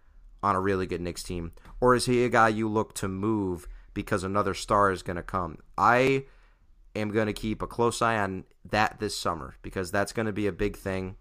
on 0.43 0.57
a 0.57 0.61
really 0.61 0.87
good 0.87 1.01
Knicks 1.01 1.23
team? 1.23 1.53
Or 1.81 1.95
is 1.95 2.07
he 2.07 2.25
a 2.25 2.29
guy 2.29 2.49
you 2.49 2.69
look 2.69 2.93
to 2.95 3.09
move 3.09 3.69
because 3.95 4.25
another 4.25 4.53
star 4.53 4.91
is 4.91 5.05
going 5.05 5.17
to 5.17 5.23
come? 5.23 5.59
I 5.79 6.25
am 6.97 7.13
going 7.13 7.29
to 7.29 7.33
keep 7.33 7.63
a 7.63 7.69
close 7.69 8.03
eye 8.03 8.19
on 8.19 8.45
that 8.69 8.99
this 8.99 9.17
summer 9.17 9.55
because 9.63 9.93
that's 9.93 10.13
going 10.13 10.27
to 10.27 10.33
be 10.33 10.49
a 10.49 10.53
big 10.53 10.77
thing 10.77 11.17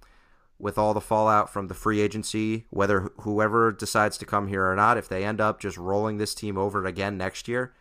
with 0.58 0.78
all 0.78 0.94
the 0.94 1.02
fallout 1.02 1.52
from 1.52 1.68
the 1.68 1.74
free 1.74 2.00
agency, 2.00 2.66
whether 2.70 3.12
whoever 3.22 3.72
decides 3.72 4.18
to 4.18 4.26
come 4.26 4.48
here 4.48 4.66
or 4.66 4.76
not, 4.76 4.98
if 4.98 5.10
they 5.10 5.26
end 5.26 5.42
up 5.42 5.60
just 5.60 5.78
rolling 5.78 6.18
this 6.18 6.34
team 6.34 6.58
over 6.58 6.86
again 6.86 7.18
next 7.18 7.48
year, 7.48 7.74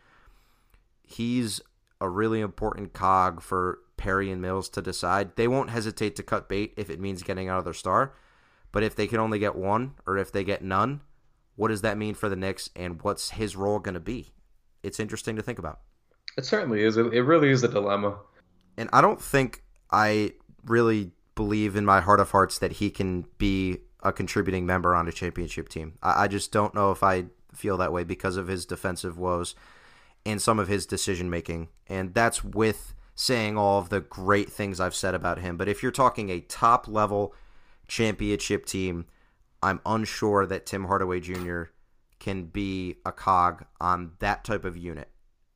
he's 1.02 1.60
a 2.00 2.08
really 2.08 2.40
important 2.40 2.92
cog 2.92 3.40
for 3.40 3.78
Perry 3.96 4.30
and 4.30 4.42
Mills 4.42 4.68
to 4.70 4.82
decide. 4.82 5.36
They 5.36 5.46
won't 5.46 5.70
hesitate 5.70 6.16
to 6.16 6.22
cut 6.22 6.48
bait 6.48 6.74
if 6.76 6.90
it 6.90 7.00
means 7.00 7.22
getting 7.22 7.48
another 7.48 7.72
star. 7.72 8.14
But 8.72 8.82
if 8.82 8.96
they 8.96 9.06
can 9.06 9.20
only 9.20 9.38
get 9.38 9.54
one 9.54 9.94
or 10.04 10.18
if 10.18 10.32
they 10.32 10.42
get 10.42 10.62
none, 10.62 11.00
what 11.54 11.68
does 11.68 11.82
that 11.82 11.96
mean 11.96 12.14
for 12.14 12.28
the 12.28 12.34
Knicks 12.34 12.68
and 12.74 13.00
what's 13.02 13.30
his 13.30 13.54
role 13.54 13.78
going 13.78 13.94
to 13.94 14.00
be? 14.00 14.32
It's 14.82 14.98
interesting 14.98 15.36
to 15.36 15.42
think 15.42 15.60
about. 15.60 15.78
It 16.36 16.44
certainly 16.44 16.82
is. 16.82 16.96
It 16.96 17.04
really 17.04 17.50
is 17.50 17.62
a 17.62 17.68
dilemma. 17.68 18.18
And 18.76 18.90
I 18.92 19.00
don't 19.00 19.22
think 19.22 19.62
I 19.92 20.32
really 20.66 21.12
believe 21.34 21.76
in 21.76 21.84
my 21.84 22.00
heart 22.00 22.20
of 22.20 22.30
hearts 22.30 22.58
that 22.58 22.72
he 22.72 22.90
can 22.90 23.26
be 23.38 23.78
a 24.02 24.12
contributing 24.12 24.66
member 24.66 24.94
on 24.94 25.08
a 25.08 25.12
championship 25.12 25.68
team. 25.68 25.94
I, 26.02 26.24
I 26.24 26.28
just 26.28 26.52
don't 26.52 26.74
know 26.74 26.90
if 26.90 27.02
I 27.02 27.26
feel 27.54 27.76
that 27.78 27.92
way 27.92 28.04
because 28.04 28.36
of 28.36 28.48
his 28.48 28.66
defensive 28.66 29.18
woes 29.18 29.54
and 30.26 30.40
some 30.40 30.58
of 30.58 30.68
his 30.68 30.86
decision 30.86 31.30
making. 31.30 31.68
And 31.86 32.14
that's 32.14 32.44
with 32.44 32.94
saying 33.14 33.56
all 33.56 33.78
of 33.78 33.88
the 33.90 34.00
great 34.00 34.50
things 34.50 34.80
I've 34.80 34.94
said 34.94 35.14
about 35.14 35.38
him. 35.38 35.56
But 35.56 35.68
if 35.68 35.82
you're 35.82 35.92
talking 35.92 36.30
a 36.30 36.40
top 36.40 36.88
level 36.88 37.34
championship 37.86 38.66
team, 38.66 39.06
I'm 39.62 39.80
unsure 39.86 40.46
that 40.46 40.66
Tim 40.66 40.84
Hardaway 40.84 41.20
Jr. 41.20 41.64
can 42.18 42.44
be 42.44 42.96
a 43.06 43.12
cog 43.12 43.64
on 43.80 44.12
that 44.18 44.44
type 44.44 44.64
of 44.64 44.76
unit. 44.76 45.10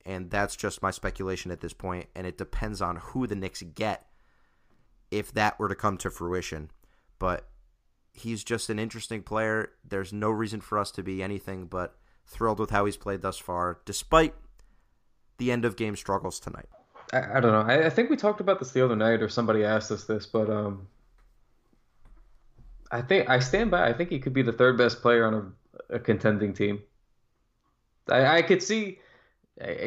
And 0.07 0.31
that's 0.31 0.57
just 0.57 0.83
my 0.83 0.91
speculation 0.91 1.51
at 1.51 1.61
this 1.61 1.75
point, 1.75 2.07
and 2.15 2.27
it 2.27 2.39
depends 2.39 2.81
on 2.81 2.97
who 2.97 3.27
the 3.27 3.35
Knicks 3.35 3.63
get 3.63 4.08
if 5.11 5.33
that 5.33 5.59
were 5.59 5.69
to 5.69 5.75
come 5.75 5.97
to 5.99 6.11
fruition. 6.11 6.71
But 7.19 7.49
he's 8.13 8.45
just 8.45 8.71
an 8.71 8.79
interesting 8.79 9.23
player. 9.23 9.73
There's 9.87 10.13
no 10.13 10.31
reason 10.31 10.61
for 10.61 10.79
us 10.79 10.91
to 10.93 11.03
be 11.03 11.23
anything 11.23 11.67
but 11.67 11.97
thrilled 12.27 12.59
with 12.59 12.71
how 12.71 12.85
he's 12.85 12.97
played 12.97 13.23
thus 13.23 13.39
far, 13.39 13.81
despite 13.85 14.35
the 15.39 15.51
end 15.51 15.65
of 15.65 15.77
game 15.77 15.97
struggles 15.97 16.39
tonight. 16.39 16.69
I, 17.13 17.39
I 17.39 17.41
don't 17.41 17.53
know. 17.53 17.73
I, 17.73 17.87
I, 17.87 17.91
think 17.91 18.11
we 18.11 18.17
talked 18.17 18.41
about 18.41 18.59
this 18.59 18.73
the 18.73 18.85
other 18.85 18.97
night, 18.97 19.23
or 19.23 19.29
somebody 19.29 19.65
asked 19.65 19.91
us 19.91 20.05
this, 20.05 20.27
but 20.27 20.51
um, 20.51 20.87
I 22.91 23.01
think 23.01 23.29
I 23.31 23.39
stand 23.39 23.71
by. 23.71 23.89
I 23.89 23.93
think 23.93 24.11
he 24.11 24.19
could 24.19 24.35
be 24.35 24.43
the 24.43 24.53
third 24.53 24.77
best 24.77 25.01
player 25.01 25.25
on 25.25 25.55
a, 25.91 25.97
a 25.97 25.99
contending 25.99 26.53
team. 26.53 26.83
I, 28.11 28.39
I 28.39 28.43
could 28.43 28.63
see 28.63 28.99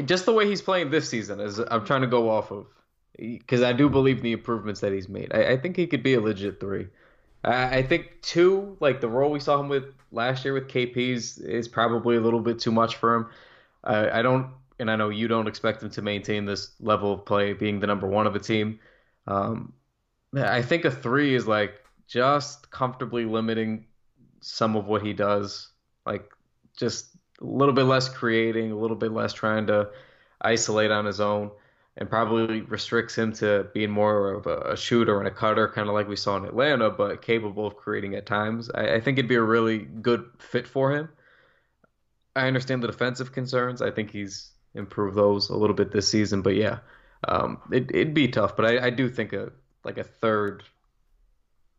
just 0.05 0.25
the 0.25 0.33
way 0.33 0.47
he's 0.47 0.61
playing 0.61 0.89
this 0.89 1.09
season. 1.09 1.39
Is 1.39 1.59
I'm 1.59 1.85
trying 1.85 2.01
to 2.01 2.07
go 2.07 2.29
off 2.29 2.51
of, 2.51 2.67
because 3.17 3.61
I 3.61 3.73
do 3.73 3.89
believe 3.89 4.21
the 4.21 4.31
improvements 4.31 4.81
that 4.81 4.91
he's 4.91 5.09
made. 5.09 5.31
I, 5.33 5.51
I 5.53 5.57
think 5.57 5.75
he 5.75 5.87
could 5.87 6.03
be 6.03 6.13
a 6.13 6.21
legit 6.21 6.59
three. 6.59 6.87
I, 7.43 7.77
I, 7.77 7.83
think 7.83 8.21
two, 8.21 8.77
like 8.79 9.01
the 9.01 9.09
role 9.09 9.31
we 9.31 9.39
saw 9.39 9.59
him 9.59 9.69
with 9.69 9.85
last 10.11 10.45
year 10.45 10.53
with 10.53 10.67
KP's, 10.67 11.37
is 11.39 11.67
probably 11.67 12.15
a 12.15 12.21
little 12.21 12.39
bit 12.39 12.59
too 12.59 12.71
much 12.71 12.95
for 12.97 13.15
him. 13.15 13.27
I 13.83 14.21
don't, 14.21 14.47
and 14.79 14.91
I 14.91 14.95
know 14.95 15.09
you 15.09 15.27
don't 15.27 15.47
expect 15.47 15.81
him 15.81 15.89
to 15.91 16.01
maintain 16.01 16.45
this 16.45 16.71
level 16.79 17.13
of 17.13 17.25
play, 17.25 17.53
being 17.53 17.79
the 17.79 17.87
number 17.87 18.07
one 18.07 18.27
of 18.27 18.35
a 18.35 18.39
team. 18.39 18.79
Um, 19.25 19.73
I 20.35 20.61
think 20.61 20.85
a 20.85 20.91
three 20.91 21.35
is 21.35 21.47
like 21.47 21.81
just 22.07 22.69
comfortably 22.71 23.25
limiting 23.25 23.85
some 24.41 24.75
of 24.75 24.85
what 24.85 25.01
he 25.01 25.13
does, 25.13 25.69
like 26.05 26.31
just 26.77 27.07
a 27.41 27.45
little 27.45 27.73
bit 27.73 27.83
less 27.83 28.07
creating, 28.07 28.71
a 28.71 28.77
little 28.77 28.95
bit 28.95 29.11
less 29.11 29.33
trying 29.33 29.67
to 29.67 29.89
isolate 30.41 30.91
on 30.91 31.05
his 31.05 31.19
own, 31.19 31.51
and 31.97 32.09
probably 32.09 32.61
restricts 32.61 33.17
him 33.17 33.33
to 33.33 33.67
being 33.73 33.91
more 33.91 34.33
of 34.33 34.47
a, 34.47 34.77
shooter 34.77 35.19
and 35.19 35.27
a 35.27 35.31
cutter, 35.31 35.67
kind 35.67 35.89
of 35.89 35.93
like 35.93 36.07
we 36.07 36.15
saw 36.15 36.37
in 36.37 36.45
Atlanta, 36.45 36.89
but 36.89 37.21
capable 37.21 37.67
of 37.67 37.75
creating 37.75 38.15
at 38.15 38.25
times. 38.25 38.69
I, 38.73 38.95
I 38.95 39.01
think 39.01 39.17
it'd 39.17 39.27
be 39.27 39.35
a 39.35 39.41
really 39.41 39.79
good 39.79 40.25
fit 40.39 40.67
for 40.67 40.95
him. 40.95 41.09
I 42.35 42.47
understand 42.47 42.81
the 42.81 42.87
defensive 42.87 43.33
concerns. 43.33 43.81
I 43.81 43.91
think 43.91 44.11
he's 44.11 44.51
improved 44.73 45.17
those 45.17 45.49
a 45.49 45.57
little 45.57 45.75
bit 45.75 45.91
this 45.91 46.07
season, 46.07 46.41
but 46.41 46.55
yeah, 46.55 46.79
um, 47.27 47.59
it, 47.71 47.93
would 47.93 48.13
be 48.13 48.29
tough. 48.29 48.55
But 48.55 48.65
I, 48.65 48.85
I 48.85 48.89
do 48.89 49.09
think 49.09 49.33
a 49.33 49.51
like 49.83 49.97
a 49.97 50.03
third 50.03 50.63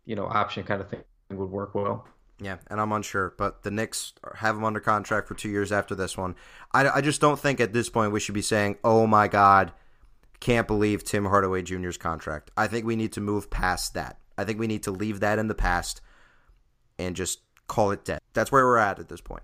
you 0.05 0.17
know 0.17 0.27
option 0.27 0.65
kind 0.65 0.81
of 0.81 0.91
thing 0.91 1.01
would 1.31 1.51
work 1.51 1.75
well. 1.75 2.07
Yeah, 2.39 2.57
and 2.69 2.81
I'm 2.81 2.93
unsure, 2.93 3.35
but 3.39 3.63
the 3.63 3.71
Knicks 3.71 4.15
have 4.35 4.57
him 4.57 4.65
under 4.65 4.81
contract 4.81 5.29
for 5.29 5.35
two 5.35 5.49
years 5.49 5.71
after 5.71 5.95
this 5.95 6.19
one. 6.19 6.35
I, 6.73 6.89
I 6.89 7.01
just 7.01 7.21
don't 7.21 7.39
think 7.39 7.61
at 7.61 7.73
this 7.73 7.89
point 7.89 8.13
we 8.13 8.21
should 8.21 8.35
be 8.35 8.43
saying, 8.43 8.77
"Oh 8.85 9.07
my 9.07 9.29
God, 9.29 9.73
can't 10.43 10.67
believe 10.67 11.05
Tim 11.05 11.25
Hardaway 11.25 11.63
Jr.'s 11.63 11.97
contract." 11.97 12.51
I 12.57 12.67
think 12.67 12.85
we 12.85 12.97
need 12.97 13.13
to 13.13 13.21
move 13.21 13.49
past 13.49 13.95
that. 13.95 14.19
I 14.37 14.45
think 14.45 14.59
we 14.59 14.67
need 14.67 14.83
to 14.83 14.91
leave 14.91 15.21
that 15.21 15.39
in 15.39 15.49
the 15.49 15.55
past 15.55 16.01
and 16.99 17.17
just 17.17 17.41
call 17.69 17.93
it 17.93 18.05
dead. 18.05 18.21
That's 18.35 18.53
where 18.53 18.65
we're 18.67 18.79
at 18.79 18.99
at 18.99 19.09
this 19.09 19.21
point. 19.21 19.43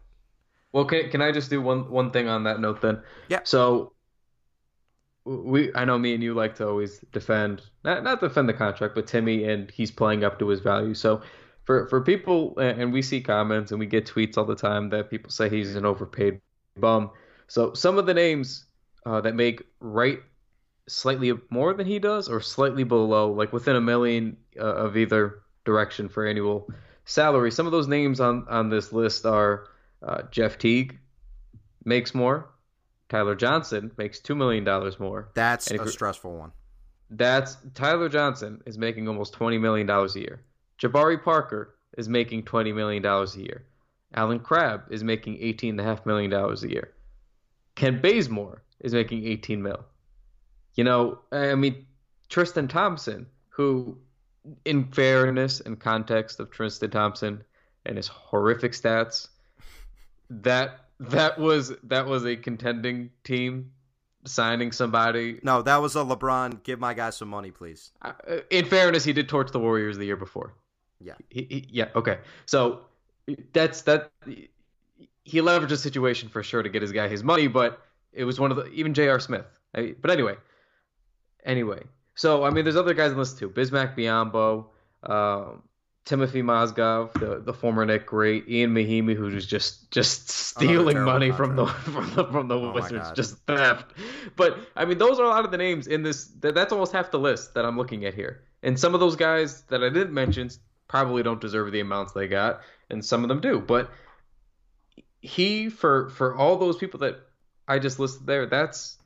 Well, 0.73 0.85
can, 0.85 1.09
can 1.11 1.23
I 1.23 1.33
just 1.33 1.51
do 1.51 1.63
one 1.63 1.91
one 1.91 2.11
thing 2.11 2.29
on 2.29 2.45
that 2.45 2.61
note 2.61 2.81
then? 2.81 3.01
Yeah. 3.29 3.41
So 3.45 3.93
we 5.25 5.75
I 5.75 5.85
know 5.85 5.99
me 5.99 6.15
and 6.15 6.23
you 6.23 6.35
like 6.35 6.57
to 6.57 6.69
always 6.69 6.99
defend 7.13 7.63
not 7.85 8.03
not 8.03 8.21
defend 8.21 8.49
the 8.49 8.55
contract, 8.55 8.95
but 8.95 9.07
Timmy 9.07 9.45
and 9.45 9.71
he's 9.71 9.91
playing 9.91 10.25
up 10.25 10.39
to 10.41 10.49
his 10.49 10.61
value. 10.61 10.95
So 10.95 11.23
for 11.65 11.87
for 11.89 12.01
people 12.01 12.59
and 12.59 12.93
we 12.93 13.03
see 13.03 13.21
comments 13.21 13.71
and 13.71 13.81
we 13.81 13.87
get 13.87 14.07
tweets 14.07 14.37
all 14.37 14.45
the 14.45 14.57
time 14.57 14.91
that 14.91 15.11
people 15.11 15.31
say 15.31 15.49
he's 15.49 15.77
an 15.77 15.87
overpaid 15.87 16.41
bum. 16.77 17.11
So 17.47 17.73
some 17.73 17.99
of 17.99 18.07
the 18.07 18.15
names 18.15 18.67
uh, 19.07 19.21
that 19.23 19.35
make 19.35 19.63
right 19.81 20.21
slightly 20.89 21.33
more 21.51 21.75
than 21.75 21.87
he 21.87 21.99
does 21.99 22.29
or 22.29 22.41
slightly 22.41 22.85
below, 22.85 23.31
like 23.31 23.53
within 23.53 23.77
a 23.77 23.81
million 23.81 24.37
uh, 24.59 24.65
of 24.65 24.97
either 24.97 25.43
direction 25.65 26.09
for 26.09 26.27
annual 26.27 26.69
salary, 27.05 27.51
some 27.51 27.67
of 27.67 27.73
those 27.73 27.87
names 27.89 28.21
on 28.21 28.47
on 28.49 28.71
this 28.71 28.93
list 28.93 29.27
are 29.27 29.69
uh, 30.03 30.23
Jeff 30.31 30.59
Teague 30.59 30.99
makes 31.85 32.15
more. 32.15 32.51
Tyler 33.09 33.35
Johnson 33.35 33.91
makes 33.97 34.21
two 34.21 34.35
million 34.35 34.65
dollars 34.65 34.99
more. 34.99 35.31
That's 35.35 35.71
a 35.71 35.89
stressful 35.89 36.37
one. 36.37 36.53
That's 37.11 37.57
Tyler 37.75 38.09
Johnson 38.09 38.63
is 38.67 38.77
making 38.77 39.09
almost 39.09 39.33
twenty 39.33 39.59
million 39.59 39.87
dollars 39.87 40.17
a 40.17 40.21
year. 40.21 40.43
Jabari 40.79 41.23
Parker 41.23 41.75
is 41.97 42.09
making 42.09 42.45
twenty 42.45 42.73
million 42.73 43.03
dollars 43.03 43.35
a 43.37 43.41
year. 43.41 43.65
Allen 44.15 44.41
Crabbe 44.41 44.83
is 44.91 45.03
making 45.03 45.39
eighteen 45.41 45.71
and 45.71 45.81
a 45.81 45.85
half 45.85 46.05
million 46.07 46.31
dollars 46.31 46.63
a 46.65 46.71
year. 46.71 46.93
Kent 47.75 48.03
Bazemore 48.03 48.63
is 48.81 48.93
making 48.93 49.27
eighteen 49.27 49.63
mil. 49.63 49.85
You 50.79 50.85
know, 50.85 51.19
I 51.33 51.57
mean 51.57 51.87
Tristan 52.29 52.69
Thompson, 52.69 53.27
who, 53.49 53.99
in 54.65 54.85
fairness 54.93 55.59
and 55.59 55.79
context 55.79 56.39
of 56.39 56.53
Tristan 56.53 56.91
Thompson 56.91 57.43
and 57.85 57.97
his 57.97 58.07
horrific 58.07 58.73
stats, 58.73 59.27
that 60.31 60.85
that 61.01 61.37
was 61.37 61.73
that 61.83 62.07
was 62.07 62.25
a 62.25 62.37
contending 62.37 63.11
team 63.25 63.73
signing 64.25 64.71
somebody 64.71 65.41
No, 65.43 65.63
that 65.63 65.79
was 65.79 65.97
a 65.97 66.05
LeBron. 66.05 66.63
Give 66.63 66.79
my 66.79 66.95
guy 66.95 67.11
some 67.11 67.29
money, 67.29 67.51
please. 67.51 67.91
uh, 68.03 68.13
in 68.49 68.65
fairness, 68.65 69.03
he 69.03 69.13
did 69.13 69.29
torch 69.29 69.51
the 69.51 69.59
Warriors 69.59 69.99
the 69.99 70.05
year 70.05 70.17
before. 70.17 70.55
Yeah. 71.01 71.15
He, 71.29 71.47
he, 71.51 71.69
yeah. 71.73 71.89
Okay. 71.97 72.19
So 72.47 72.83
that's 73.53 73.83
that. 73.83 74.13
He 75.25 75.41
leveraged 75.41 75.73
a 75.73 75.77
situation 75.77 76.29
for 76.29 76.45
sure 76.45 76.63
to 76.63 76.69
get 76.69 76.83
his 76.83 76.93
guy 76.93 77.09
his 77.09 77.25
money, 77.25 77.49
but 77.49 77.83
it 78.13 78.23
was 78.23 78.39
one 78.39 78.53
of 78.53 78.57
the 78.57 78.67
even 78.67 78.95
J.R. 78.95 79.19
Smith. 79.19 79.47
I, 79.75 79.97
but 80.01 80.13
anyway, 80.13 80.37
anyway. 81.45 81.83
So 82.15 82.45
I 82.45 82.51
mean, 82.51 82.65
there's 82.65 82.77
other 82.77 82.95
guys 82.95 83.13
on 83.13 83.19
this 83.19 83.35
too. 83.35 83.49
Bismack 83.49 83.97
Biyombo, 83.97 84.67
um, 85.05 85.63
Timofey 86.05 86.43
Mozgov, 86.43 87.13
the 87.13 87.41
the 87.41 87.53
former 87.53 87.85
Knick 87.85 88.07
great, 88.07 88.49
Ian 88.49 88.75
Mahinmi, 88.75 89.15
who 89.15 89.25
was 89.25 89.47
just 89.47 89.91
just 89.91 90.29
stealing 90.29 91.01
money 91.03 91.31
from 91.31 91.55
the 91.55 91.67
from 91.67 92.15
the 92.15 92.25
from 92.25 92.49
the 92.49 92.57
Oh 92.57 92.73
Wizards, 92.73 93.13
just 93.13 93.37
theft. 93.47 93.93
But 94.35 94.59
I 94.75 94.85
mean, 94.85 94.99
those 94.99 95.21
are 95.21 95.25
a 95.25 95.29
lot 95.29 95.45
of 95.45 95.51
the 95.51 95.59
names 95.59 95.87
in 95.87 96.03
this. 96.03 96.29
That, 96.41 96.55
that's 96.55 96.73
almost 96.73 96.93
half 96.93 97.11
the 97.11 97.19
list 97.19 97.55
that 97.55 97.65
I'm 97.65 97.77
looking 97.77 98.05
at 98.07 98.15
here. 98.15 98.43
And 98.63 98.79
some 98.81 98.95
of 98.95 99.01
those 99.01 99.17
guys 99.17 99.63
that 99.65 99.85
I 99.85 99.91
didn't 99.91 100.15
mention 100.15 100.51
probably 100.89 101.23
don't 101.23 101.41
deserve 101.41 101.71
the 101.71 101.81
amounts 101.81 102.15
they 102.15 102.27
got, 102.27 102.63
and 102.91 103.05
some 103.05 103.23
of 103.23 103.29
them 103.29 103.41
do. 103.41 103.61
But 103.61 103.91
he, 105.21 105.69
for 105.69 106.09
for 106.09 106.35
all 106.35 106.57
those 106.57 106.79
people 106.79 107.01
that 107.01 107.21
I 107.69 107.79
just 107.79 107.99
listed 107.99 108.27
there, 108.27 108.47
that's 108.47 108.97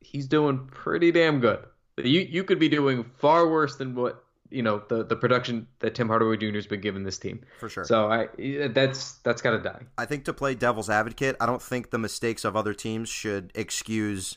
he's 0.00 0.26
doing 0.26 0.66
pretty 0.66 1.12
damn 1.12 1.40
good. 1.40 1.60
You 1.98 2.20
you 2.20 2.44
could 2.44 2.58
be 2.58 2.68
doing 2.68 3.04
far 3.18 3.48
worse 3.48 3.76
than 3.76 3.94
what 3.94 4.24
you 4.50 4.62
know 4.62 4.82
the 4.88 5.04
the 5.04 5.16
production 5.16 5.66
that 5.80 5.94
Tim 5.94 6.08
Hardaway 6.08 6.36
Jr. 6.36 6.54
has 6.54 6.66
been 6.66 6.80
giving 6.80 7.04
this 7.04 7.18
team. 7.18 7.42
For 7.58 7.68
sure. 7.68 7.84
So 7.84 8.10
I 8.10 8.28
that's 8.68 9.12
that's 9.18 9.40
got 9.42 9.52
to 9.52 9.60
die. 9.60 9.82
I 9.96 10.04
think 10.04 10.24
to 10.26 10.32
play 10.32 10.54
devil's 10.54 10.90
advocate, 10.90 11.36
I 11.40 11.46
don't 11.46 11.62
think 11.62 11.90
the 11.90 11.98
mistakes 11.98 12.44
of 12.44 12.56
other 12.56 12.74
teams 12.74 13.08
should 13.08 13.50
excuse 13.54 14.36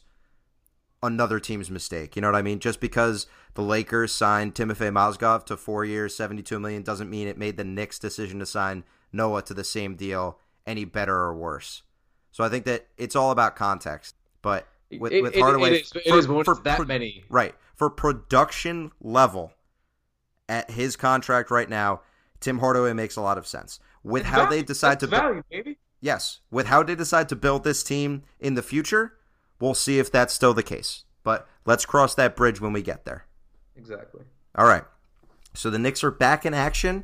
another 1.01 1.39
team's 1.39 1.70
mistake. 1.70 2.16
You 2.16 2.22
know 2.22 2.30
what 2.30 2.38
I 2.38 2.41
mean? 2.41 2.60
Just 2.60 2.80
because 2.80 3.28
the 3.53 3.62
Lakers 3.62 4.12
signed 4.12 4.55
Timofey 4.55 4.91
Mozgov 4.91 5.45
to 5.45 5.57
four 5.57 5.86
years, 5.86 6.16
seventy-two 6.16 6.60
million, 6.60 6.84
doesn't 6.84 7.10
mean 7.10 7.28
it 7.28 7.38
made 7.38 7.57
the 7.57 7.64
Knicks' 7.64 7.99
decision 7.99 8.39
to 8.39 8.45
sign 8.45 8.84
Noah 9.12 9.41
to 9.43 9.53
the 9.53 9.64
same 9.64 9.95
deal 9.95 10.39
any 10.66 10.86
better 10.86 11.16
or 11.16 11.34
worse. 11.36 11.84
So 12.32 12.43
I 12.43 12.49
think 12.49 12.66
that 12.66 12.88
it's 12.97 13.16
all 13.16 13.32
about 13.32 13.55
context. 13.55 14.16
But 14.41 14.68
with, 14.97 15.11
It- 15.11 15.21
with 15.21 15.35
it- 15.35 15.39
Hardaway, 15.41 15.69
it 15.77 15.81
is, 15.83 15.91
it 15.95 16.07
is, 16.15 16.27
but 16.27 16.33
when 16.33 16.45
it's 16.47 16.59
that 16.61 16.77
pro- 16.77 16.85
many. 16.85 17.23
right 17.29 17.55
for 17.75 17.89
production 17.89 18.91
level 19.01 19.53
at 20.47 20.71
his 20.71 20.95
contract 20.95 21.51
right 21.51 21.69
now, 21.69 22.01
Tim 22.39 22.59
Hardaway 22.59 22.93
makes 22.93 23.15
a 23.15 23.21
lot 23.21 23.37
of 23.37 23.45
sense. 23.47 23.79
With 24.03 24.23
how 24.25 24.43
they 24.45 24.57
Value. 24.57 24.63
decide 24.63 24.99
to 25.01 25.07
value, 25.07 25.43
baby. 25.51 25.77
Yes, 26.01 26.39
with 26.49 26.67
how 26.67 26.81
they 26.83 26.95
decide 26.95 27.27
to 27.29 27.35
build 27.35 27.63
this 27.63 27.83
team 27.83 28.23
in 28.39 28.55
the 28.55 28.61
future, 28.63 29.13
we'll 29.59 29.73
see 29.73 29.99
if 29.99 30.09
that's 30.11 30.33
still 30.33 30.53
the 30.53 30.63
case. 30.63 31.03
But 31.23 31.47
let's 31.65 31.85
cross 31.85 32.15
that 32.15 32.35
bridge 32.37 32.61
when 32.61 32.71
we 32.73 32.81
get 32.81 33.03
there. 33.05 33.25
Exactly. 33.75 34.23
All 34.55 34.65
right. 34.65 34.83
So 35.53 35.69
the 35.69 35.77
Knicks 35.79 36.03
are 36.03 36.11
back 36.11 36.45
in 36.45 36.53
action 36.53 37.03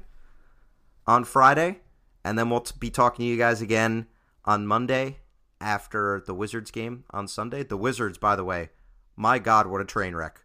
on 1.06 1.26
Friday, 1.26 1.80
and 2.24 2.40
then 2.40 2.50
we'll 2.50 2.62
t- 2.62 2.74
be 2.80 2.90
talking 2.90 3.24
to 3.26 3.28
you 3.30 3.38
guys 3.38 3.62
again 3.62 4.08
on 4.46 4.66
Monday 4.66 5.18
after 5.66 6.24
the 6.26 6.34
Wizards 6.34 6.72
game 6.72 7.04
on 7.10 7.28
Sunday. 7.28 7.64
The 7.64 7.76
Wizards, 7.76 8.18
by 8.20 8.36
the 8.36 8.46
way, 8.46 8.70
my 9.18 9.40
God, 9.40 9.68
what 9.68 9.82
a 9.82 9.86
train 9.86 10.16
wreck. 10.16 10.40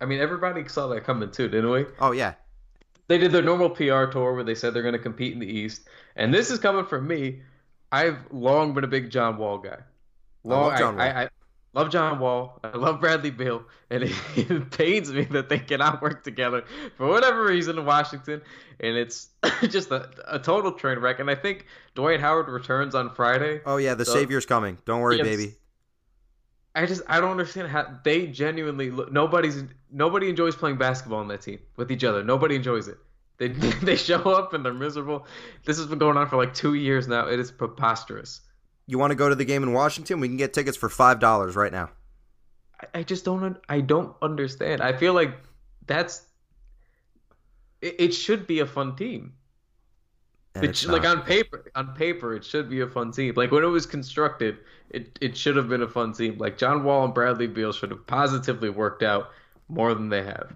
I 0.00 0.06
mean, 0.06 0.20
everybody 0.20 0.66
saw 0.66 0.88
that 0.88 1.04
coming 1.04 1.30
too, 1.30 1.48
didn't 1.48 1.70
we? 1.70 1.84
Oh, 2.00 2.12
yeah. 2.12 2.34
They 3.06 3.18
did 3.18 3.30
their 3.30 3.42
normal 3.42 3.68
PR 3.68 4.06
tour 4.06 4.34
where 4.34 4.42
they 4.42 4.54
said 4.54 4.72
they're 4.72 4.82
going 4.82 4.94
to 4.94 4.98
compete 4.98 5.34
in 5.34 5.38
the 5.38 5.46
East, 5.46 5.82
and 6.16 6.32
this 6.32 6.50
is 6.50 6.58
coming 6.58 6.86
from 6.86 7.06
me. 7.06 7.42
I've 7.92 8.18
long 8.32 8.72
been 8.72 8.82
a 8.82 8.88
big 8.88 9.10
John 9.10 9.36
Wall 9.36 9.58
guy. 9.58 9.78
Long, 10.42 10.68
love 10.68 10.78
John 10.78 10.96
Wall. 10.96 11.04
I, 11.04 11.24
I 11.24 11.28
love 11.74 11.90
John 11.90 12.18
Wall. 12.20 12.58
I 12.64 12.76
love 12.76 13.00
Bradley 13.00 13.30
Beal, 13.30 13.64
and 13.90 14.04
it, 14.04 14.12
it 14.36 14.70
pains 14.70 15.12
me 15.12 15.24
that 15.24 15.48
they 15.48 15.58
cannot 15.58 16.00
work 16.00 16.24
together 16.24 16.64
for 16.96 17.06
whatever 17.06 17.44
reason 17.44 17.78
in 17.78 17.84
Washington, 17.84 18.40
and 18.80 18.96
it's 18.96 19.28
just 19.68 19.90
a, 19.90 20.08
a 20.28 20.38
total 20.38 20.72
train 20.72 20.98
wreck. 20.98 21.18
And 21.20 21.30
I 21.30 21.34
think 21.34 21.66
Dwight 21.94 22.20
Howard 22.20 22.48
returns 22.48 22.94
on 22.94 23.10
Friday. 23.14 23.60
Oh, 23.66 23.76
yeah, 23.76 23.94
the 23.94 24.04
So- 24.04 24.14
Savior's 24.14 24.46
coming. 24.46 24.78
Don't 24.86 25.00
worry, 25.00 25.18
Yes. 25.18 25.26
baby. 25.26 25.54
I 26.76 26.86
just 26.86 27.02
I 27.06 27.20
don't 27.20 27.30
understand 27.30 27.68
how 27.68 27.86
they 28.02 28.26
genuinely 28.26 28.90
look. 28.90 29.12
Nobody's 29.12 29.62
nobody 29.92 30.28
enjoys 30.28 30.56
playing 30.56 30.76
basketball 30.76 31.20
on 31.20 31.28
that 31.28 31.40
team 31.42 31.60
with 31.76 31.92
each 31.92 32.02
other. 32.02 32.24
Nobody 32.24 32.56
enjoys 32.56 32.88
it. 32.88 32.98
They 33.38 33.46
they 33.82 33.94
show 33.94 34.18
up 34.32 34.54
and 34.54 34.64
they're 34.64 34.74
miserable. 34.74 35.24
This 35.64 35.76
has 35.78 35.86
been 35.86 36.00
going 36.00 36.16
on 36.16 36.28
for 36.28 36.36
like 36.36 36.52
two 36.52 36.74
years 36.74 37.06
now. 37.06 37.28
It 37.28 37.38
is 37.38 37.52
preposterous. 37.52 38.40
You 38.86 38.98
want 38.98 39.10
to 39.10 39.14
go 39.14 39.28
to 39.28 39.34
the 39.34 39.44
game 39.44 39.62
in 39.62 39.72
Washington? 39.72 40.20
We 40.20 40.28
can 40.28 40.36
get 40.36 40.52
tickets 40.52 40.76
for 40.76 40.88
$5 40.88 41.56
right 41.56 41.72
now. 41.72 41.90
I, 42.80 43.00
I 43.00 43.02
just 43.02 43.24
don't 43.24 43.56
I 43.68 43.80
don't 43.80 44.14
understand. 44.20 44.82
I 44.82 44.92
feel 44.92 45.14
like 45.14 45.36
that's 45.86 46.22
it, 47.80 47.96
it 47.98 48.14
should 48.14 48.46
be 48.46 48.60
a 48.60 48.66
fun 48.66 48.96
team. 48.96 49.34
And 50.56 50.64
It 50.64 50.86
like 50.86 51.04
on 51.04 51.22
paper, 51.22 51.64
on 51.74 51.94
paper, 51.94 52.34
it 52.34 52.44
should 52.44 52.70
be 52.70 52.80
a 52.80 52.86
fun 52.86 53.10
team. 53.10 53.34
Like 53.36 53.50
when 53.50 53.64
it 53.64 53.68
was 53.68 53.86
constructed, 53.86 54.58
it 54.90 55.18
it 55.20 55.36
should 55.36 55.56
have 55.56 55.68
been 55.68 55.82
a 55.82 55.88
fun 55.88 56.12
team. 56.12 56.38
Like 56.38 56.58
John 56.58 56.84
Wall 56.84 57.04
and 57.04 57.12
Bradley 57.12 57.48
Beal 57.48 57.72
should 57.72 57.90
have 57.90 58.06
positively 58.06 58.70
worked 58.70 59.02
out 59.02 59.30
more 59.68 59.94
than 59.94 60.10
they 60.10 60.22
have. 60.22 60.54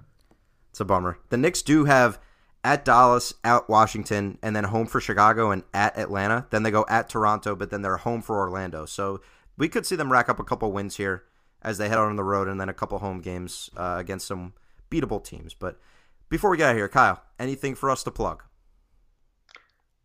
It's 0.70 0.80
a 0.80 0.84
bummer. 0.84 1.18
The 1.30 1.36
Knicks 1.36 1.62
do 1.62 1.84
have 1.86 2.20
at 2.68 2.84
Dallas, 2.84 3.32
at 3.44 3.66
Washington, 3.66 4.36
and 4.42 4.54
then 4.54 4.64
home 4.64 4.86
for 4.86 5.00
Chicago 5.00 5.50
and 5.50 5.64
at 5.72 5.96
Atlanta. 5.96 6.46
Then 6.50 6.64
they 6.64 6.70
go 6.70 6.84
at 6.86 7.08
Toronto, 7.08 7.56
but 7.56 7.70
then 7.70 7.80
they're 7.80 7.96
home 7.96 8.20
for 8.20 8.38
Orlando. 8.38 8.84
So 8.84 9.22
we 9.56 9.70
could 9.70 9.86
see 9.86 9.96
them 9.96 10.12
rack 10.12 10.28
up 10.28 10.38
a 10.38 10.44
couple 10.44 10.70
wins 10.70 10.98
here 10.98 11.24
as 11.62 11.78
they 11.78 11.88
head 11.88 11.96
out 11.96 12.08
on 12.08 12.16
the 12.16 12.22
road 12.22 12.46
and 12.46 12.60
then 12.60 12.68
a 12.68 12.74
couple 12.74 12.98
home 12.98 13.22
games 13.22 13.70
uh, 13.74 13.96
against 13.98 14.26
some 14.26 14.52
beatable 14.90 15.24
teams. 15.24 15.54
But 15.54 15.80
before 16.28 16.50
we 16.50 16.58
get 16.58 16.68
out 16.68 16.76
here, 16.76 16.90
Kyle, 16.90 17.22
anything 17.38 17.74
for 17.74 17.88
us 17.88 18.02
to 18.04 18.10
plug? 18.10 18.44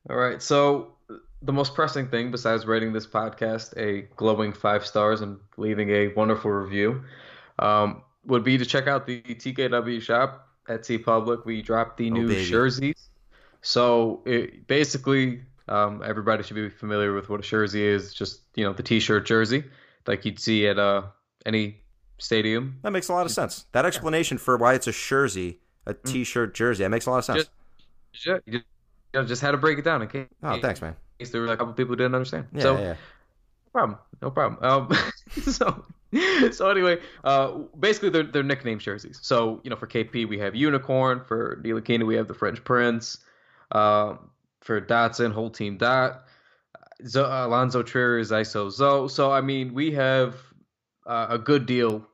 All 0.10 0.16
right. 0.16 0.42
So 0.42 0.94
the 1.42 1.52
most 1.52 1.76
pressing 1.76 2.08
thing, 2.08 2.32
besides 2.32 2.66
rating 2.66 2.94
this 2.94 3.06
podcast 3.06 3.76
a 3.76 4.08
glowing 4.16 4.54
five 4.54 4.86
stars 4.86 5.20
and 5.20 5.38
leaving 5.58 5.90
a 5.90 6.14
wonderful 6.14 6.50
review, 6.50 7.04
um, 7.60 8.04
would 8.26 8.46
be 8.46 8.58
to 8.58 8.66
check 8.66 8.88
out 8.88 9.06
the 9.06 9.22
TKW 9.22 10.02
shop 10.02 10.48
at 10.68 10.84
T 10.84 10.98
Public. 10.98 11.46
We 11.46 11.62
dropped 11.62 11.98
the 11.98 12.10
new 12.10 12.28
baby. 12.28 12.46
jerseys. 12.46 13.10
So 13.62 14.22
it, 14.26 14.68
basically, 14.68 15.42
um, 15.68 16.02
everybody 16.06 16.44
should 16.44 16.56
be 16.56 16.70
familiar 16.70 17.14
with 17.14 17.30
what 17.30 17.40
a 17.40 17.44
jersey 17.44 17.84
is. 17.84 18.14
Just 18.14 18.42
you 18.56 18.64
know, 18.66 18.74
the 18.74 18.84
T-shirt 18.84 19.26
jersey, 19.26 19.64
like 20.08 20.26
you'd 20.26 20.40
see 20.40 20.68
at 20.68 20.78
uh, 20.78 21.04
any 21.46 21.78
stadium. 22.18 22.80
That 22.84 22.92
makes 22.92 23.10
a 23.10 23.14
lot 23.14 23.26
of 23.26 23.32
sense. 23.32 23.66
That 23.72 23.86
explanation 23.86 24.38
for 24.38 24.58
why 24.58 24.74
it's 24.74 24.88
a 24.88 24.92
jersey, 24.92 25.60
a 25.86 25.94
T-shirt 25.94 26.54
jersey, 26.54 26.84
that 26.84 26.90
makes 26.90 27.06
a 27.06 27.12
lot 27.12 27.20
of 27.20 27.26
sense. 27.26 27.38
Just- 28.12 28.26
Yeah, 28.28 28.38
you 28.46 28.54
just, 28.60 28.66
you 29.14 29.20
know, 29.22 29.26
just 29.26 29.42
had 29.42 29.52
to 29.52 29.58
break 29.58 29.78
it 29.80 29.86
down 29.86 30.02
in 30.02 30.08
case, 30.08 30.28
oh, 30.44 30.60
thanks, 30.62 30.82
man. 30.82 30.96
in 31.20 31.26
case 31.26 31.32
there 31.32 31.42
were 31.42 31.48
a 31.48 31.58
couple 31.58 31.74
people 31.74 31.92
who 31.94 31.96
didn't 31.96 32.14
understand. 32.16 32.48
Yeah, 32.54 32.62
so, 32.62 32.78
yeah, 32.78 32.94
No 32.94 33.72
problem. 33.72 33.98
No 34.22 34.30
problem. 34.32 34.64
Um, 34.64 34.98
so, 35.52 35.86
so 36.52 36.70
anyway, 36.70 37.00
uh, 37.24 37.52
basically 37.80 38.10
they're, 38.10 38.24
they're 38.24 38.44
nickname 38.44 38.80
jerseys. 38.80 39.20
So, 39.22 39.62
you 39.64 39.70
know, 39.70 39.76
for 39.76 39.88
KP 39.88 40.28
we 40.28 40.38
have 40.40 40.56
Unicorn. 40.56 41.24
For 41.26 41.62
Ntilikina 41.64 42.06
we 42.06 42.16
have 42.16 42.28
the 42.28 42.34
French 42.34 42.64
Prince. 42.64 43.18
Um, 43.72 44.30
for 44.62 44.80
Dotson, 44.80 45.32
whole 45.32 45.50
team 45.50 45.78
Dot. 45.78 46.26
Zo- 47.06 47.26
Alonzo 47.26 47.84
Trier 47.84 48.18
is 48.20 48.32
ISO 48.32 48.72
Zo. 48.72 49.08
So, 49.08 49.32
I 49.32 49.42
mean, 49.42 49.74
we 49.74 49.92
have 49.92 50.36
uh, 51.06 51.28
a 51.30 51.38
good 51.38 51.66
deal 51.66 52.06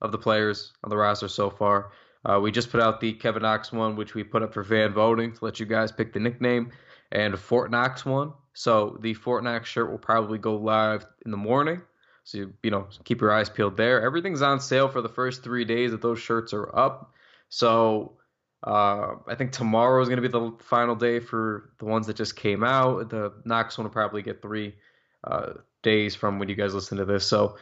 of 0.00 0.12
the 0.12 0.18
players 0.18 0.72
on 0.82 0.90
the 0.90 0.96
roster 0.96 1.28
so 1.28 1.50
far. 1.50 1.92
Uh, 2.24 2.40
we 2.40 2.50
just 2.50 2.70
put 2.70 2.80
out 2.80 3.00
the 3.00 3.12
Kevin 3.12 3.42
Knox 3.42 3.72
one, 3.72 3.96
which 3.96 4.14
we 4.14 4.24
put 4.24 4.42
up 4.42 4.52
for 4.52 4.64
fan 4.64 4.92
voting 4.92 5.32
to 5.32 5.44
let 5.44 5.60
you 5.60 5.66
guys 5.66 5.92
pick 5.92 6.12
the 6.12 6.20
nickname, 6.20 6.70
and 7.12 7.34
a 7.34 7.36
Fort 7.36 7.70
Knox 7.70 8.04
one. 8.04 8.32
So 8.54 8.98
the 9.00 9.14
Fort 9.14 9.44
Knox 9.44 9.68
shirt 9.68 9.90
will 9.90 9.98
probably 9.98 10.38
go 10.38 10.56
live 10.56 11.06
in 11.24 11.30
the 11.30 11.36
morning. 11.36 11.82
So 12.24 12.38
you, 12.38 12.54
you 12.62 12.70
know, 12.70 12.88
keep 13.04 13.20
your 13.20 13.32
eyes 13.32 13.48
peeled 13.48 13.76
there. 13.76 14.02
Everything's 14.02 14.42
on 14.42 14.60
sale 14.60 14.88
for 14.88 15.00
the 15.00 15.08
first 15.08 15.44
three 15.44 15.64
days 15.64 15.92
that 15.92 16.02
those 16.02 16.18
shirts 16.18 16.52
are 16.52 16.74
up. 16.76 17.12
So 17.48 18.18
Uh, 18.66 19.16
I 19.28 19.34
think 19.34 19.52
tomorrow 19.52 20.00
is 20.00 20.08
going 20.08 20.22
to 20.22 20.26
be 20.26 20.32
the 20.32 20.56
final 20.64 20.94
day 20.96 21.20
for 21.20 21.72
the 21.78 21.84
ones 21.84 22.06
that 22.06 22.16
just 22.16 22.34
came 22.34 22.64
out. 22.64 23.10
The 23.10 23.30
Knox 23.44 23.76
one 23.76 23.84
will 23.84 23.92
probably 23.92 24.22
get 24.22 24.40
three 24.40 24.74
uh, 25.22 25.52
days 25.82 26.14
from 26.16 26.38
when 26.38 26.48
you 26.48 26.54
guys 26.54 26.72
listen 26.72 26.96
to 26.96 27.04
this. 27.04 27.26
So 27.26 27.58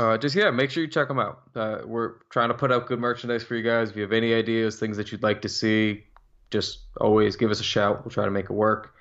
uh, 0.00 0.18
just 0.18 0.34
yeah, 0.34 0.50
make 0.50 0.72
sure 0.72 0.82
you 0.82 0.90
check 0.90 1.06
them 1.06 1.20
out. 1.20 1.42
Uh, 1.54 1.82
we're 1.86 2.14
trying 2.28 2.48
to 2.48 2.54
put 2.54 2.72
out 2.72 2.88
good 2.88 2.98
merchandise 2.98 3.44
for 3.44 3.54
you 3.54 3.62
guys. 3.62 3.90
If 3.90 3.96
you 3.96 4.02
have 4.02 4.12
any 4.12 4.34
ideas, 4.34 4.80
things 4.80 4.96
that 4.96 5.12
you'd 5.12 5.22
like 5.22 5.42
to 5.42 5.48
see, 5.48 6.02
just 6.50 6.80
always 7.00 7.36
give 7.36 7.52
us 7.52 7.60
a 7.60 7.64
shout. 7.64 8.04
We'll 8.04 8.10
try 8.10 8.24
to 8.24 8.32
make 8.32 8.46
it 8.46 8.52
work. 8.52 8.94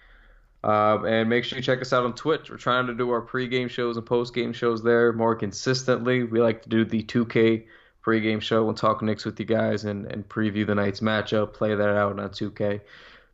Um, 0.63 1.05
and 1.05 1.29
make 1.29 1.45
sure 1.45 1.57
you 1.57 1.63
check 1.63 1.81
us 1.81 1.93
out 1.93 2.03
on 2.03 2.13
Twitch. 2.13 2.49
We're 2.49 2.57
trying 2.57 2.87
to 2.87 2.93
do 2.93 3.09
our 3.11 3.21
pre-game 3.21 3.69
shows 3.69 3.95
and 3.95 4.05
post-game 4.05 4.51
shows 4.51 4.83
there 4.83 5.13
more 5.13 5.35
consistently. 5.35 6.23
We 6.23 6.41
like 6.41 6.63
to 6.63 6.69
do 6.69 6.83
the 6.83 7.03
2K 7.03 7.65
pre-game 8.01 8.39
show 8.39 8.67
and 8.67 8.77
talk 8.77 9.01
Knicks 9.01 9.25
with 9.25 9.39
you 9.39 9.45
guys 9.45 9.85
and, 9.85 10.05
and 10.07 10.27
preview 10.27 10.65
the 10.65 10.75
night's 10.75 10.99
matchup, 10.99 11.53
play 11.53 11.75
that 11.75 11.89
out 11.89 12.19
on 12.19 12.29
2K. 12.29 12.81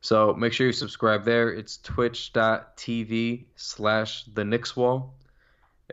So 0.01 0.35
make 0.35 0.53
sure 0.53 0.67
you 0.67 0.73
subscribe 0.73 1.25
there. 1.25 1.49
It's 1.49 1.77
twitch.tv 1.77 3.45
slash 3.55 4.25
the 4.25 4.45
Knicks 4.45 4.75
wall. 4.75 5.15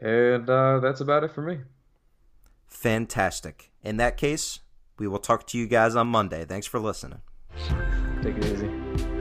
And 0.00 0.48
uh, 0.48 0.80
that's 0.80 1.00
about 1.00 1.24
it 1.24 1.32
for 1.32 1.40
me. 1.40 1.60
Fantastic. 2.68 3.70
In 3.82 3.96
that 3.96 4.16
case, 4.16 4.60
we 4.98 5.08
will 5.08 5.18
talk 5.18 5.46
to 5.48 5.58
you 5.58 5.66
guys 5.66 5.96
on 5.96 6.08
Monday. 6.08 6.44
Thanks 6.44 6.66
for 6.66 6.78
listening. 6.78 7.20
Take 8.22 8.36
it 8.36 8.44
easy. 8.44 9.11